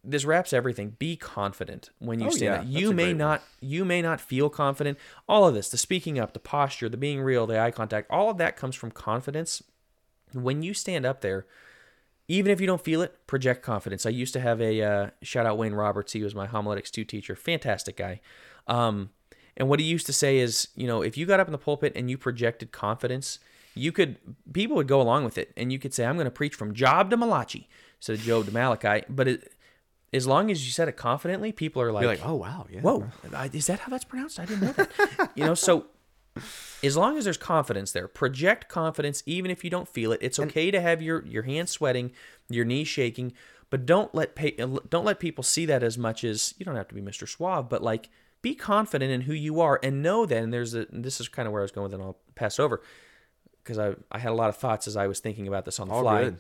this 0.05 0.25
wraps 0.25 0.53
everything. 0.53 0.95
Be 0.99 1.15
confident 1.15 1.89
when 1.99 2.19
you 2.19 2.27
Oh, 2.27 2.29
stand 2.29 2.69
yeah, 2.71 2.77
up. 2.77 2.81
You 2.81 2.93
may 2.93 3.03
great 3.05 3.11
one. 3.13 3.17
not. 3.17 3.43
You 3.61 3.85
may 3.85 4.01
not 4.01 4.21
feel 4.21 4.49
confident. 4.49 4.97
All 5.27 5.47
of 5.47 5.53
this, 5.53 5.69
the 5.69 5.77
speaking 5.77 6.19
up, 6.19 6.33
the 6.33 6.39
posture, 6.39 6.89
the 6.89 6.97
being 6.97 7.21
real, 7.21 7.47
the 7.47 7.59
eye 7.59 7.71
contact, 7.71 8.09
all 8.11 8.29
of 8.29 8.37
that 8.37 8.55
comes 8.57 8.75
from 8.75 8.91
confidence. 8.91 9.63
When 10.33 10.61
you 10.63 10.73
stand 10.73 11.05
up 11.05 11.21
there, 11.21 11.45
even 12.27 12.51
if 12.51 12.59
you 12.59 12.67
don't 12.67 12.83
feel 12.83 13.01
it, 13.01 13.25
project 13.27 13.61
confidence. 13.63 14.05
I 14.05 14.09
used 14.09 14.33
to 14.33 14.39
have 14.39 14.59
a 14.61 14.81
uh, 14.81 15.09
shout 15.21 15.45
out 15.45 15.57
Wayne 15.57 15.73
Roberts. 15.73 16.13
He 16.13 16.23
was 16.23 16.33
my 16.35 16.45
homiletics 16.47 16.91
two 16.91 17.05
teacher, 17.05 17.35
fantastic 17.35 17.97
guy. 17.97 18.19
Um, 18.67 19.11
and 19.57 19.69
what 19.69 19.79
he 19.79 19.85
used 19.85 20.05
to 20.07 20.13
say 20.13 20.39
is, 20.39 20.67
you 20.75 20.87
know, 20.87 21.01
if 21.01 21.17
you 21.17 21.25
got 21.25 21.39
up 21.39 21.47
in 21.47 21.51
the 21.51 21.57
pulpit 21.57 21.93
and 21.95 22.09
you 22.09 22.17
projected 22.17 22.71
confidence, 22.71 23.39
you 23.75 23.91
could 23.91 24.17
people 24.53 24.75
would 24.77 24.87
go 24.87 24.99
along 25.01 25.23
with 25.23 25.37
it, 25.37 25.51
and 25.55 25.71
you 25.71 25.79
could 25.79 25.93
say, 25.93 26.05
"I'm 26.05 26.15
going 26.15 26.25
to 26.25 26.31
preach 26.31 26.55
from 26.55 26.73
Job 26.73 27.09
to 27.11 27.17
Malachi," 27.17 27.69
instead 27.97 28.13
of 28.13 28.21
Job 28.23 28.45
to 28.45 28.51
Malachi. 28.51 29.05
But 29.07 29.27
it, 29.27 29.51
as 30.15 30.25
long 30.25 30.49
as 30.49 30.65
you 30.65 30.71
said 30.71 30.87
it 30.87 30.97
confidently, 30.97 31.51
people 31.51 31.81
are 31.81 31.91
like, 31.91 32.05
like, 32.05 32.25
oh 32.25 32.35
wow, 32.35 32.65
yeah. 32.71 32.81
Whoa, 32.81 33.05
I- 33.33 33.49
is 33.53 33.67
that 33.67 33.79
how 33.81 33.89
that's 33.91 34.05
pronounced? 34.05 34.39
I 34.39 34.45
didn't 34.45 34.61
know 34.63 34.71
that. 34.71 35.31
you 35.35 35.43
know, 35.45 35.53
so 35.53 35.85
as 36.83 36.97
long 36.97 37.17
as 37.17 37.23
there's 37.23 37.37
confidence 37.37 37.91
there, 37.91 38.07
project 38.07 38.67
confidence 38.69 39.23
even 39.25 39.51
if 39.51 39.63
you 39.63 39.69
don't 39.69 39.87
feel 39.87 40.11
it. 40.11 40.19
It's 40.21 40.39
okay 40.39 40.71
to 40.71 40.81
have 40.81 41.01
your 41.01 41.25
your 41.25 41.43
hands 41.43 41.71
sweating, 41.71 42.11
your 42.49 42.65
knees 42.65 42.87
shaking, 42.87 43.33
but 43.69 43.85
don't 43.85 44.13
let 44.15 44.35
pay, 44.35 44.55
uh, 44.57 44.79
don't 44.89 45.05
let 45.05 45.19
people 45.19 45.43
see 45.43 45.65
that 45.65 45.83
as 45.83 45.97
much 45.97 46.23
as 46.23 46.53
you 46.57 46.65
don't 46.65 46.75
have 46.75 46.87
to 46.89 46.95
be 46.95 47.01
Mr. 47.01 47.27
Suave, 47.27 47.69
but 47.69 47.81
like 47.83 48.09
be 48.41 48.53
confident 48.55 49.11
in 49.11 49.21
who 49.21 49.33
you 49.33 49.59
are 49.59 49.79
and 49.81 50.03
know 50.03 50.25
that. 50.25 50.37
And 50.43 50.53
there's 50.53 50.73
a 50.75 50.87
and 50.91 51.03
this 51.03 51.19
is 51.19 51.27
kind 51.27 51.47
of 51.47 51.51
where 51.51 51.61
I 51.61 51.65
was 51.65 51.71
going 51.71 51.83
with 51.83 51.93
it. 51.93 51.95
And 51.95 52.03
I'll 52.03 52.17
pass 52.35 52.59
over 52.59 52.81
because 53.63 53.79
I 53.79 53.95
I 54.11 54.19
had 54.19 54.31
a 54.31 54.35
lot 54.35 54.49
of 54.49 54.57
thoughts 54.57 54.87
as 54.87 54.95
I 54.95 55.07
was 55.07 55.19
thinking 55.19 55.47
about 55.47 55.65
this 55.65 55.79
on 55.79 55.87
the 55.87 55.93
All 55.93 56.01
fly 56.01 56.23
good. 56.25 56.37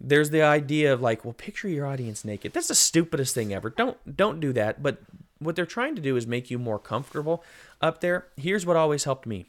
There's 0.00 0.30
the 0.30 0.42
idea 0.42 0.92
of 0.92 1.00
like, 1.00 1.24
well, 1.24 1.34
picture 1.34 1.68
your 1.68 1.86
audience 1.86 2.24
naked. 2.24 2.52
That's 2.52 2.68
the 2.68 2.74
stupidest 2.74 3.34
thing 3.34 3.52
ever. 3.52 3.70
Don't 3.70 4.16
don't 4.16 4.40
do 4.40 4.52
that. 4.52 4.82
But 4.82 4.98
what 5.38 5.56
they're 5.56 5.66
trying 5.66 5.96
to 5.96 6.02
do 6.02 6.16
is 6.16 6.26
make 6.26 6.50
you 6.50 6.58
more 6.58 6.78
comfortable 6.78 7.44
up 7.80 8.00
there. 8.00 8.26
Here's 8.36 8.66
what 8.66 8.76
always 8.76 9.04
helped 9.04 9.26
me. 9.26 9.46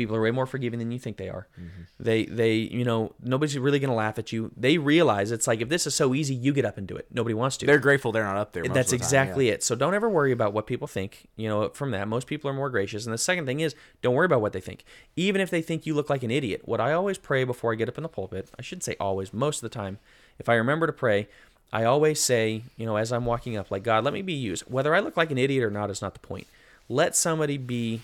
People 0.00 0.16
are 0.16 0.22
way 0.22 0.30
more 0.30 0.46
forgiving 0.46 0.78
than 0.78 0.90
you 0.90 0.98
think 0.98 1.18
they 1.18 1.28
are. 1.28 1.46
Mm-hmm. 1.60 1.82
They 1.98 2.24
they 2.24 2.54
you 2.54 2.84
know 2.84 3.12
nobody's 3.22 3.58
really 3.58 3.78
gonna 3.78 3.94
laugh 3.94 4.18
at 4.18 4.32
you. 4.32 4.50
They 4.56 4.78
realize 4.78 5.30
it's 5.30 5.46
like 5.46 5.60
if 5.60 5.68
this 5.68 5.86
is 5.86 5.94
so 5.94 6.14
easy, 6.14 6.34
you 6.34 6.54
get 6.54 6.64
up 6.64 6.78
and 6.78 6.86
do 6.86 6.96
it. 6.96 7.06
Nobody 7.12 7.34
wants 7.34 7.58
to. 7.58 7.66
They're 7.66 7.78
grateful 7.78 8.12
they're 8.12 8.24
not 8.24 8.38
up 8.38 8.52
there. 8.52 8.62
That's 8.62 8.92
the 8.92 8.96
time, 8.96 9.04
exactly 9.04 9.48
yeah. 9.48 9.54
it. 9.54 9.62
So 9.62 9.74
don't 9.74 9.92
ever 9.92 10.08
worry 10.08 10.32
about 10.32 10.54
what 10.54 10.66
people 10.66 10.86
think. 10.86 11.28
You 11.36 11.48
know, 11.48 11.68
from 11.68 11.90
that, 11.90 12.08
most 12.08 12.26
people 12.26 12.48
are 12.48 12.54
more 12.54 12.70
gracious. 12.70 13.04
And 13.04 13.12
the 13.12 13.18
second 13.18 13.44
thing 13.44 13.60
is, 13.60 13.74
don't 14.00 14.14
worry 14.14 14.24
about 14.24 14.40
what 14.40 14.54
they 14.54 14.60
think. 14.60 14.84
Even 15.16 15.42
if 15.42 15.50
they 15.50 15.60
think 15.60 15.84
you 15.84 15.92
look 15.92 16.08
like 16.08 16.22
an 16.22 16.30
idiot. 16.30 16.62
What 16.64 16.80
I 16.80 16.92
always 16.92 17.18
pray 17.18 17.44
before 17.44 17.72
I 17.72 17.76
get 17.76 17.90
up 17.90 17.98
in 17.98 18.02
the 18.02 18.08
pulpit, 18.08 18.50
I 18.58 18.62
shouldn't 18.62 18.84
say 18.84 18.96
always, 18.98 19.34
most 19.34 19.58
of 19.58 19.70
the 19.70 19.74
time, 19.74 19.98
if 20.38 20.48
I 20.48 20.54
remember 20.54 20.86
to 20.86 20.94
pray, 20.94 21.28
I 21.72 21.84
always 21.84 22.20
say, 22.20 22.62
you 22.76 22.86
know, 22.86 22.96
as 22.96 23.12
I'm 23.12 23.26
walking 23.26 23.56
up, 23.56 23.70
like, 23.70 23.82
God, 23.82 24.04
let 24.04 24.14
me 24.14 24.22
be 24.22 24.32
used. 24.32 24.62
Whether 24.62 24.94
I 24.94 25.00
look 25.00 25.16
like 25.16 25.30
an 25.30 25.38
idiot 25.38 25.62
or 25.62 25.70
not 25.70 25.90
is 25.90 26.02
not 26.02 26.14
the 26.14 26.20
point. 26.20 26.46
Let 26.88 27.14
somebody 27.14 27.58
be, 27.58 28.00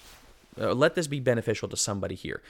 uh, 0.61 0.73
let 0.73 0.95
this 0.95 1.07
be 1.07 1.21
beneficial 1.21 1.69
to 1.69 1.77
somebody 1.77 2.14
here. 2.14 2.42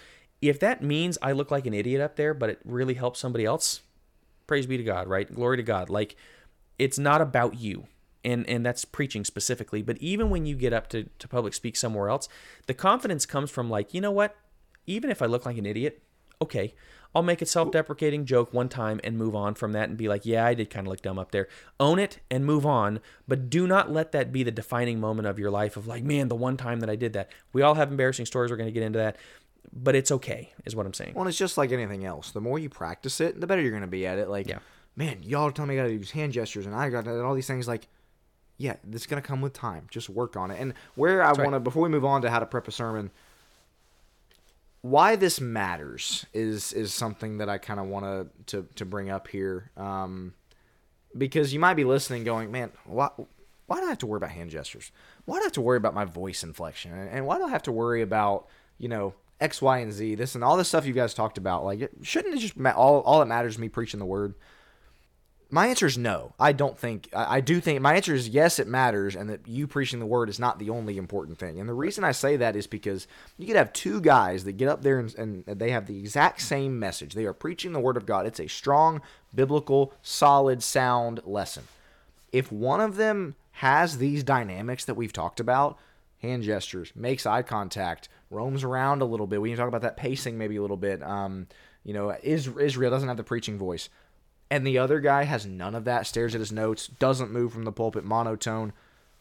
If 0.42 0.60
that 0.60 0.82
means 0.82 1.16
I 1.22 1.32
look 1.32 1.50
like 1.50 1.66
an 1.66 1.74
idiot 1.74 2.00
up 2.00 2.16
there, 2.16 2.34
but 2.34 2.50
it 2.50 2.60
really 2.64 2.94
helps 2.94 3.20
somebody 3.20 3.44
else, 3.44 3.80
praise 4.46 4.66
be 4.66 4.76
to 4.76 4.84
God, 4.84 5.08
right? 5.08 5.32
Glory 5.32 5.56
to 5.56 5.62
God. 5.62 5.88
Like, 5.88 6.16
it's 6.78 6.98
not 6.98 7.20
about 7.20 7.58
you 7.58 7.86
and 8.26 8.46
and 8.48 8.66
that's 8.66 8.84
preaching 8.84 9.24
specifically 9.24 9.80
but 9.80 9.96
even 9.98 10.28
when 10.28 10.44
you 10.44 10.54
get 10.54 10.72
up 10.72 10.88
to, 10.88 11.04
to 11.18 11.28
public 11.28 11.54
speak 11.54 11.76
somewhere 11.76 12.10
else 12.10 12.28
the 12.66 12.74
confidence 12.74 13.24
comes 13.24 13.50
from 13.50 13.70
like 13.70 13.94
you 13.94 14.00
know 14.00 14.10
what 14.10 14.36
even 14.86 15.10
if 15.10 15.22
i 15.22 15.26
look 15.26 15.46
like 15.46 15.56
an 15.56 15.64
idiot 15.64 16.02
okay 16.42 16.74
i'll 17.16 17.22
make 17.22 17.40
a 17.42 17.46
self-deprecating 17.46 18.24
joke 18.24 18.52
one 18.52 18.68
time 18.68 19.00
and 19.02 19.16
move 19.18 19.34
on 19.34 19.54
from 19.54 19.72
that 19.72 19.88
and 19.88 19.96
be 19.98 20.06
like 20.08 20.24
yeah 20.26 20.44
i 20.44 20.54
did 20.54 20.70
kind 20.70 20.86
of 20.86 20.90
look 20.90 21.02
dumb 21.02 21.18
up 21.18 21.32
there 21.32 21.48
own 21.80 21.98
it 21.98 22.20
and 22.30 22.44
move 22.44 22.64
on 22.66 23.00
but 23.26 23.48
do 23.50 23.66
not 23.66 23.90
let 23.90 24.12
that 24.12 24.30
be 24.30 24.42
the 24.42 24.50
defining 24.50 25.00
moment 25.00 25.26
of 25.26 25.38
your 25.38 25.50
life 25.50 25.76
of 25.76 25.86
like 25.86 26.04
man 26.04 26.28
the 26.28 26.34
one 26.36 26.56
time 26.56 26.80
that 26.80 26.90
i 26.90 26.94
did 26.96 27.12
that 27.14 27.30
we 27.52 27.62
all 27.62 27.74
have 27.74 27.90
embarrassing 27.90 28.26
stories 28.26 28.50
we're 28.50 28.56
going 28.56 28.68
to 28.68 28.72
get 28.72 28.82
into 28.82 28.98
that 28.98 29.16
but 29.72 29.94
it's 29.96 30.10
okay 30.12 30.52
is 30.64 30.76
what 30.76 30.86
i'm 30.86 30.94
saying 30.94 31.12
Well, 31.14 31.26
it's 31.26 31.36
just 31.36 31.58
like 31.58 31.72
anything 31.72 32.04
else. 32.04 32.30
The 32.30 32.40
more 32.40 32.58
you 32.58 32.68
practice 32.68 33.20
it, 33.20 33.40
the 33.40 33.46
better 33.48 33.60
you're 33.60 33.72
going 33.72 33.80
to 33.80 33.88
be 33.88 34.06
at 34.06 34.18
it. 34.18 34.28
Like, 34.28 34.46
Yeah. 34.48 34.60
man, 34.94 35.18
y'all 35.22 35.50
tell 35.50 35.66
me 35.66 35.74
I 35.74 35.82
got 35.82 35.88
to 35.88 35.92
use 35.92 36.12
hand 36.12 36.32
gestures 36.32 36.66
and 36.66 36.74
I 36.74 36.88
got 36.88 37.06
all 37.08 37.34
these 37.34 37.48
things. 37.48 37.66
Like, 37.66 37.88
yeah, 38.58 38.76
this 38.84 39.02
is 39.02 39.06
going 39.06 39.20
to 39.20 39.26
come 39.26 39.40
with 39.40 39.52
time. 39.52 39.86
Just 39.90 40.08
work 40.08 40.36
on 40.36 40.50
it. 40.52 40.60
And 40.60 40.72
where 40.94 41.20
I 41.22 41.30
right. 41.32 41.38
want 41.38 41.52
to, 41.54 41.60
before 41.60 41.82
we 41.82 41.88
move 41.88 42.04
on 42.04 42.22
to 42.22 42.30
how 42.30 42.38
to 42.38 42.46
prep 42.46 42.68
a 42.68 42.70
sermon, 42.70 43.10
why 44.90 45.16
this 45.16 45.40
matters 45.40 46.26
is 46.32 46.72
is 46.72 46.94
something 46.94 47.38
that 47.38 47.48
I 47.48 47.58
kind 47.58 47.80
of 47.80 47.86
want 47.86 48.30
to 48.48 48.66
to 48.76 48.84
bring 48.84 49.10
up 49.10 49.28
here. 49.28 49.70
Um, 49.76 50.34
because 51.16 51.52
you 51.52 51.58
might 51.58 51.74
be 51.74 51.84
listening, 51.84 52.24
going, 52.24 52.52
man, 52.52 52.70
why 52.84 53.08
why 53.66 53.80
do 53.80 53.86
I 53.86 53.88
have 53.88 53.98
to 53.98 54.06
worry 54.06 54.18
about 54.18 54.30
hand 54.30 54.50
gestures? 54.50 54.92
Why 55.24 55.36
do 55.36 55.40
I 55.40 55.44
have 55.44 55.52
to 55.52 55.60
worry 55.60 55.76
about 55.76 55.94
my 55.94 56.04
voice 56.04 56.44
inflection? 56.44 56.92
And, 56.92 57.10
and 57.10 57.26
why 57.26 57.38
do 57.38 57.44
I 57.44 57.50
have 57.50 57.64
to 57.64 57.72
worry 57.72 58.02
about 58.02 58.46
you 58.78 58.88
know 58.88 59.14
X, 59.40 59.60
Y, 59.60 59.78
and 59.78 59.92
Z, 59.92 60.14
this 60.14 60.34
and 60.34 60.44
all 60.44 60.56
this 60.56 60.68
stuff 60.68 60.86
you 60.86 60.92
guys 60.92 61.14
talked 61.14 61.38
about? 61.38 61.64
Like, 61.64 61.90
shouldn't 62.02 62.34
it 62.34 62.38
just 62.38 62.56
ma- 62.56 62.70
all 62.70 63.00
all 63.00 63.18
that 63.18 63.26
matters 63.26 63.58
me 63.58 63.68
preaching 63.68 63.98
the 63.98 64.06
word? 64.06 64.34
My 65.48 65.68
answer 65.68 65.86
is 65.86 65.96
no. 65.96 66.34
I 66.40 66.52
don't 66.52 66.76
think. 66.78 67.08
I, 67.14 67.36
I 67.36 67.40
do 67.40 67.60
think 67.60 67.80
my 67.80 67.94
answer 67.94 68.14
is 68.14 68.28
yes. 68.28 68.58
It 68.58 68.66
matters, 68.66 69.14
and 69.14 69.30
that 69.30 69.46
you 69.46 69.66
preaching 69.66 70.00
the 70.00 70.06
word 70.06 70.28
is 70.28 70.40
not 70.40 70.58
the 70.58 70.70
only 70.70 70.96
important 70.96 71.38
thing. 71.38 71.60
And 71.60 71.68
the 71.68 71.74
reason 71.74 72.02
I 72.02 72.12
say 72.12 72.36
that 72.36 72.56
is 72.56 72.66
because 72.66 73.06
you 73.38 73.46
could 73.46 73.56
have 73.56 73.72
two 73.72 74.00
guys 74.00 74.44
that 74.44 74.56
get 74.56 74.68
up 74.68 74.82
there 74.82 74.98
and, 74.98 75.14
and 75.14 75.44
they 75.46 75.70
have 75.70 75.86
the 75.86 75.98
exact 75.98 76.40
same 76.40 76.78
message. 76.78 77.14
They 77.14 77.26
are 77.26 77.32
preaching 77.32 77.72
the 77.72 77.80
word 77.80 77.96
of 77.96 78.06
God. 78.06 78.26
It's 78.26 78.40
a 78.40 78.48
strong, 78.48 79.00
biblical, 79.34 79.92
solid, 80.02 80.62
sound 80.62 81.20
lesson. 81.24 81.64
If 82.32 82.50
one 82.50 82.80
of 82.80 82.96
them 82.96 83.36
has 83.52 83.98
these 83.98 84.24
dynamics 84.24 84.84
that 84.84 84.94
we've 84.94 85.12
talked 85.12 85.38
about, 85.38 85.78
hand 86.18 86.42
gestures, 86.42 86.92
makes 86.96 87.24
eye 87.24 87.42
contact, 87.42 88.08
roams 88.30 88.64
around 88.64 89.00
a 89.00 89.06
little 89.06 89.26
bit. 89.26 89.40
We 89.40 89.50
can 89.50 89.58
talk 89.58 89.68
about 89.68 89.82
that 89.82 89.96
pacing 89.96 90.36
maybe 90.36 90.56
a 90.56 90.60
little 90.60 90.76
bit. 90.76 91.02
Um, 91.02 91.46
you 91.84 91.94
know, 91.94 92.10
is, 92.10 92.48
Israel 92.48 92.90
doesn't 92.90 93.08
have 93.08 93.16
the 93.16 93.22
preaching 93.22 93.58
voice 93.58 93.88
and 94.50 94.66
the 94.66 94.78
other 94.78 95.00
guy 95.00 95.24
has 95.24 95.46
none 95.46 95.74
of 95.74 95.84
that, 95.84 96.06
stares 96.06 96.34
at 96.34 96.40
his 96.40 96.52
notes, 96.52 96.86
doesn't 96.86 97.32
move 97.32 97.52
from 97.52 97.64
the 97.64 97.72
pulpit, 97.72 98.04
monotone. 98.04 98.72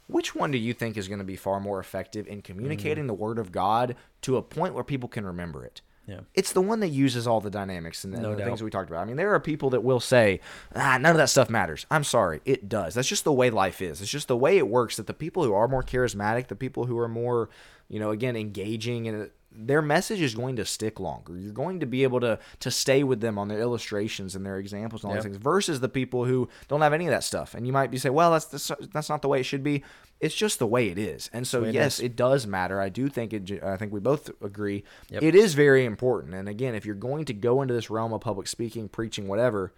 Which 0.07 0.35
one 0.35 0.51
do 0.51 0.57
you 0.57 0.73
think 0.73 0.97
is 0.97 1.07
going 1.07 1.19
to 1.19 1.25
be 1.25 1.35
far 1.35 1.59
more 1.59 1.79
effective 1.79 2.27
in 2.27 2.43
communicating 2.43 3.07
the 3.07 3.13
word 3.13 3.39
of 3.39 3.51
God 3.51 3.95
to 4.21 4.37
a 4.37 4.41
point 4.41 4.75
where 4.75 4.83
people 4.83 5.09
can 5.09 5.25
remember 5.25 5.65
it? 5.65 5.81
Yeah. 6.07 6.19
It's 6.35 6.53
the 6.53 6.61
one 6.61 6.81
that 6.81 6.89
uses 6.89 7.25
all 7.25 7.41
the 7.41 7.49
dynamics 7.49 8.03
and, 8.03 8.13
and 8.13 8.21
No 8.21 8.35
the 8.35 8.43
things 8.43 8.61
we 8.61 8.69
talked 8.69 8.89
about. 8.89 9.01
I 9.01 9.05
mean, 9.05 9.15
there 9.15 9.33
are 9.33 9.39
people 9.39 9.71
that 9.71 9.83
will 9.83 9.99
say, 9.99 10.39
ah, 10.75 10.99
none 10.99 11.11
of 11.11 11.17
that 11.17 11.29
stuff 11.29 11.49
matters. 11.49 11.87
I'm 11.89 12.03
sorry, 12.03 12.41
it 12.45 12.69
does. 12.69 12.93
That's 12.93 13.07
just 13.07 13.23
the 13.23 13.33
way 13.33 13.49
life 13.49 13.81
is. 13.81 14.01
It's 14.01 14.11
just 14.11 14.27
the 14.27 14.37
way 14.37 14.59
it 14.59 14.67
works 14.67 14.97
that 14.97 15.07
the 15.07 15.13
people 15.13 15.43
who 15.43 15.53
are 15.53 15.67
more 15.67 15.81
charismatic, 15.81 16.47
the 16.47 16.55
people 16.55 16.85
who 16.85 16.99
are 16.99 17.07
more, 17.07 17.49
you 17.89 17.99
know, 17.99 18.11
again, 18.11 18.35
engaging 18.35 19.07
and 19.07 19.31
their 19.57 19.81
message 19.81 20.21
is 20.21 20.35
going 20.35 20.55
to 20.57 20.65
stick 20.65 20.99
longer. 20.99 21.37
You're 21.37 21.53
going 21.53 21.79
to 21.79 21.85
be 21.85 22.03
able 22.03 22.19
to 22.21 22.39
to 22.59 22.71
stay 22.71 23.03
with 23.03 23.21
them 23.21 23.37
on 23.37 23.47
their 23.47 23.59
illustrations 23.59 24.35
and 24.35 24.45
their 24.45 24.57
examples 24.57 25.03
and 25.03 25.09
all 25.09 25.15
Yep. 25.15 25.23
these 25.23 25.31
things 25.31 25.43
versus 25.43 25.79
the 25.79 25.89
people 25.89 26.25
who 26.25 26.49
don't 26.67 26.81
have 26.81 26.93
any 26.93 27.05
of 27.05 27.11
that 27.11 27.23
stuff. 27.23 27.53
And 27.53 27.65
you 27.65 27.73
might 27.73 27.91
be 27.91 27.97
saying, 27.97 28.13
well, 28.13 28.31
that's 28.31 28.45
that's, 28.45 28.71
that's 28.91 29.09
not 29.09 29.21
the 29.21 29.27
way 29.27 29.39
it 29.39 29.43
should 29.43 29.63
be. 29.63 29.83
It's 30.19 30.35
just 30.35 30.59
the 30.59 30.67
way 30.67 30.89
it 30.89 30.97
is. 30.97 31.29
And 31.33 31.47
so 31.47 31.63
it 31.63 31.73
yes, 31.73 31.99
is. 31.99 32.05
it 32.05 32.15
does 32.15 32.47
matter. 32.47 32.79
I 32.79 32.89
do 32.89 33.09
think 33.09 33.33
it. 33.33 33.63
I 33.63 33.77
think 33.77 33.91
we 33.91 33.99
both 33.99 34.29
agree. 34.41 34.83
Yep. 35.09 35.23
It 35.23 35.35
is 35.35 35.53
very 35.53 35.85
important. 35.85 36.33
And 36.33 36.47
again, 36.47 36.75
if 36.75 36.85
you're 36.85 36.95
going 36.95 37.25
to 37.25 37.33
go 37.33 37.61
into 37.61 37.73
this 37.73 37.89
realm 37.89 38.13
of 38.13 38.21
public 38.21 38.47
speaking, 38.47 38.87
preaching, 38.89 39.27
whatever, 39.27 39.73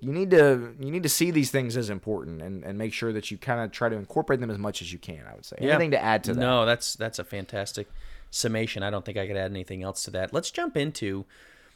you 0.00 0.12
need 0.12 0.30
to 0.32 0.74
you 0.80 0.90
need 0.90 1.04
to 1.04 1.08
see 1.08 1.30
these 1.30 1.50
things 1.50 1.76
as 1.76 1.88
important 1.88 2.42
and, 2.42 2.64
and 2.64 2.76
make 2.76 2.92
sure 2.92 3.12
that 3.12 3.30
you 3.30 3.38
kind 3.38 3.60
of 3.60 3.70
try 3.70 3.88
to 3.88 3.96
incorporate 3.96 4.40
them 4.40 4.50
as 4.50 4.58
much 4.58 4.82
as 4.82 4.92
you 4.92 4.98
can. 4.98 5.24
I 5.30 5.34
would 5.34 5.44
say. 5.44 5.56
Yeah. 5.60 5.74
Anything 5.74 5.92
to 5.92 6.02
add 6.02 6.24
to 6.24 6.34
that? 6.34 6.40
No, 6.40 6.66
that's 6.66 6.94
that's 6.94 7.18
a 7.18 7.24
fantastic 7.24 7.88
summation. 8.32 8.82
I 8.82 8.90
don't 8.90 9.04
think 9.04 9.16
I 9.16 9.28
could 9.28 9.36
add 9.36 9.52
anything 9.52 9.84
else 9.84 10.02
to 10.04 10.10
that. 10.10 10.32
Let's 10.32 10.50
jump 10.50 10.76
into 10.76 11.24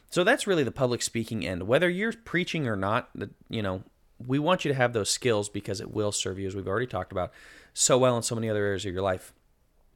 so 0.09 0.23
that's 0.23 0.47
really 0.47 0.63
the 0.63 0.71
public 0.71 1.01
speaking 1.01 1.45
end. 1.45 1.67
Whether 1.67 1.89
you're 1.89 2.13
preaching 2.13 2.67
or 2.67 2.75
not, 2.75 3.09
you 3.49 3.61
know, 3.61 3.83
we 4.25 4.39
want 4.39 4.65
you 4.65 4.69
to 4.69 4.77
have 4.77 4.93
those 4.93 5.09
skills 5.09 5.49
because 5.49 5.81
it 5.81 5.91
will 5.93 6.11
serve 6.11 6.39
you 6.39 6.47
as 6.47 6.55
we've 6.55 6.67
already 6.67 6.87
talked 6.87 7.11
about 7.11 7.31
so 7.73 7.97
well 7.97 8.15
in 8.17 8.23
so 8.23 8.35
many 8.35 8.49
other 8.49 8.65
areas 8.65 8.85
of 8.85 8.93
your 8.93 9.03
life. 9.03 9.33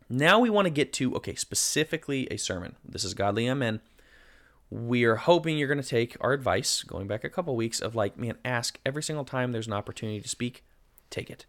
Now 0.09 0.39
we 0.39 0.49
want 0.49 0.65
to 0.65 0.71
get 0.71 0.91
to 0.93 1.15
okay, 1.15 1.35
specifically 1.35 2.27
a 2.29 2.37
sermon. 2.37 2.75
This 2.83 3.03
is 3.03 3.13
Godly 3.13 3.47
Amen. 3.47 3.79
We 4.69 5.03
are 5.05 5.15
hoping 5.15 5.57
you're 5.57 5.67
going 5.67 5.81
to 5.81 5.87
take 5.87 6.15
our 6.21 6.33
advice, 6.33 6.83
going 6.83 7.07
back 7.07 7.23
a 7.23 7.29
couple 7.29 7.55
weeks, 7.55 7.81
of 7.81 7.95
like, 7.95 8.17
man, 8.17 8.37
ask 8.45 8.79
every 8.85 9.03
single 9.03 9.25
time 9.25 9.51
there's 9.51 9.67
an 9.67 9.73
opportunity 9.73 10.21
to 10.21 10.29
speak, 10.29 10.63
take 11.09 11.29
it. 11.29 11.45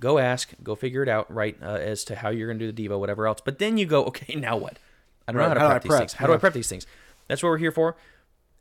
Go 0.00 0.18
ask, 0.18 0.52
go 0.62 0.74
figure 0.74 1.02
it 1.02 1.08
out, 1.08 1.32
right, 1.32 1.56
uh, 1.62 1.66
as 1.66 2.04
to 2.04 2.16
how 2.16 2.30
you're 2.30 2.48
going 2.48 2.58
to 2.58 2.66
do 2.66 2.72
the 2.72 2.88
Devo, 2.88 2.98
whatever 2.98 3.26
else. 3.26 3.40
But 3.44 3.58
then 3.58 3.76
you 3.78 3.86
go, 3.86 4.04
okay, 4.06 4.34
now 4.34 4.56
what? 4.56 4.78
I 5.26 5.32
don't 5.32 5.40
know 5.40 5.48
how 5.48 5.54
to 5.54 5.60
how 5.60 5.68
prep 5.68 5.82
I 5.84 5.88
these 5.88 5.98
things. 5.98 6.12
How 6.14 6.26
do 6.26 6.32
I 6.34 6.36
prep 6.36 6.52
these 6.52 6.68
things? 6.68 6.86
That's 7.28 7.42
what 7.42 7.48
we're 7.50 7.58
here 7.58 7.72
for. 7.72 7.96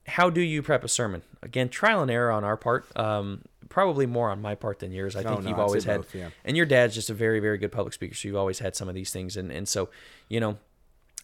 How 0.06 0.30
do 0.30 0.42
you 0.42 0.62
prep 0.62 0.84
a 0.84 0.88
sermon? 0.88 1.24
Again, 1.42 1.70
trial 1.70 2.02
and 2.02 2.12
error 2.12 2.32
on 2.32 2.44
our 2.44 2.58
part. 2.58 2.86
Um, 2.98 3.42
probably 3.70 4.06
more 4.06 4.30
on 4.30 4.42
my 4.42 4.54
part 4.56 4.80
than 4.80 4.92
yours. 4.92 5.16
I 5.16 5.22
Oh, 5.24 5.30
think 5.30 5.44
no, 5.44 5.50
you've 5.50 5.60
I'd 5.60 5.62
always 5.62 5.84
had, 5.86 6.02
both, 6.02 6.16
yeah. 6.16 6.30
and 6.46 6.56
your 6.56 6.66
dad's 6.66 6.94
just 6.94 7.10
a 7.10 7.14
very, 7.14 7.40
very 7.40 7.58
good 7.58 7.72
public 7.72 7.94
speaker. 7.94 8.14
So 8.14 8.28
you've 8.28 8.38
always 8.38 8.60
had 8.60 8.76
some 8.76 8.88
of 8.88 8.96
these 8.96 9.12
things, 9.12 9.36
and 9.38 9.52
and 9.52 9.68
so 9.68 9.90
you 10.30 10.40
know, 10.40 10.58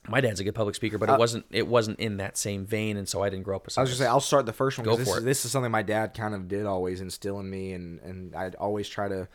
my 0.07 0.21
dad's 0.21 0.39
a 0.39 0.43
good 0.43 0.55
public 0.55 0.75
speaker, 0.75 0.97
but 0.97 1.09
it 1.09 1.19
wasn't 1.19 1.45
it 1.51 1.67
wasn't 1.67 1.99
in 1.99 2.17
that 2.17 2.37
same 2.37 2.65
vein, 2.65 2.95
and 2.97 3.07
so 3.07 3.21
I 3.21 3.29
didn't 3.29 3.43
grow 3.43 3.57
up 3.57 3.65
with. 3.65 3.77
Uh, 3.77 3.81
I 3.81 3.83
was 3.83 3.91
gonna 3.91 3.97
say 3.99 4.07
I'll 4.07 4.19
start 4.21 4.45
the 4.45 4.53
first 4.53 4.77
one. 4.77 4.85
Go 4.85 4.95
this 4.95 5.07
for 5.07 5.17
is, 5.17 5.23
it. 5.23 5.25
This 5.25 5.45
is 5.45 5.51
something 5.51 5.71
my 5.71 5.83
dad 5.83 6.13
kind 6.13 6.33
of 6.33 6.47
did 6.47 6.65
always 6.65 7.01
instill 7.01 7.39
in 7.39 7.49
me, 7.49 7.73
and 7.73 7.99
and 7.99 8.35
I'd 8.35 8.55
always 8.55 8.87
try 8.89 9.07
to 9.09 9.27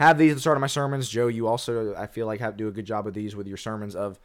have 0.00 0.18
these 0.18 0.32
at 0.32 0.34
the 0.34 0.40
start 0.40 0.56
of 0.56 0.60
my 0.60 0.66
sermons. 0.66 1.08
Joe, 1.08 1.28
you 1.28 1.46
also 1.46 1.94
I 1.94 2.06
feel 2.06 2.26
like 2.26 2.40
have 2.40 2.54
to 2.54 2.56
do 2.56 2.68
a 2.68 2.72
good 2.72 2.86
job 2.86 3.06
of 3.06 3.14
these 3.14 3.36
with 3.36 3.46
your 3.46 3.56
sermons. 3.56 3.94
Of 3.94 4.18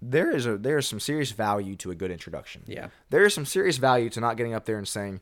there 0.00 0.30
is 0.30 0.46
a 0.46 0.56
there 0.56 0.78
is 0.78 0.86
some 0.86 1.00
serious 1.00 1.32
value 1.32 1.76
to 1.76 1.90
a 1.90 1.94
good 1.94 2.10
introduction. 2.10 2.62
Yeah. 2.66 2.88
there 3.10 3.24
is 3.24 3.34
some 3.34 3.44
serious 3.44 3.76
value 3.76 4.08
to 4.10 4.20
not 4.20 4.36
getting 4.38 4.54
up 4.54 4.64
there 4.64 4.78
and 4.78 4.88
saying. 4.88 5.20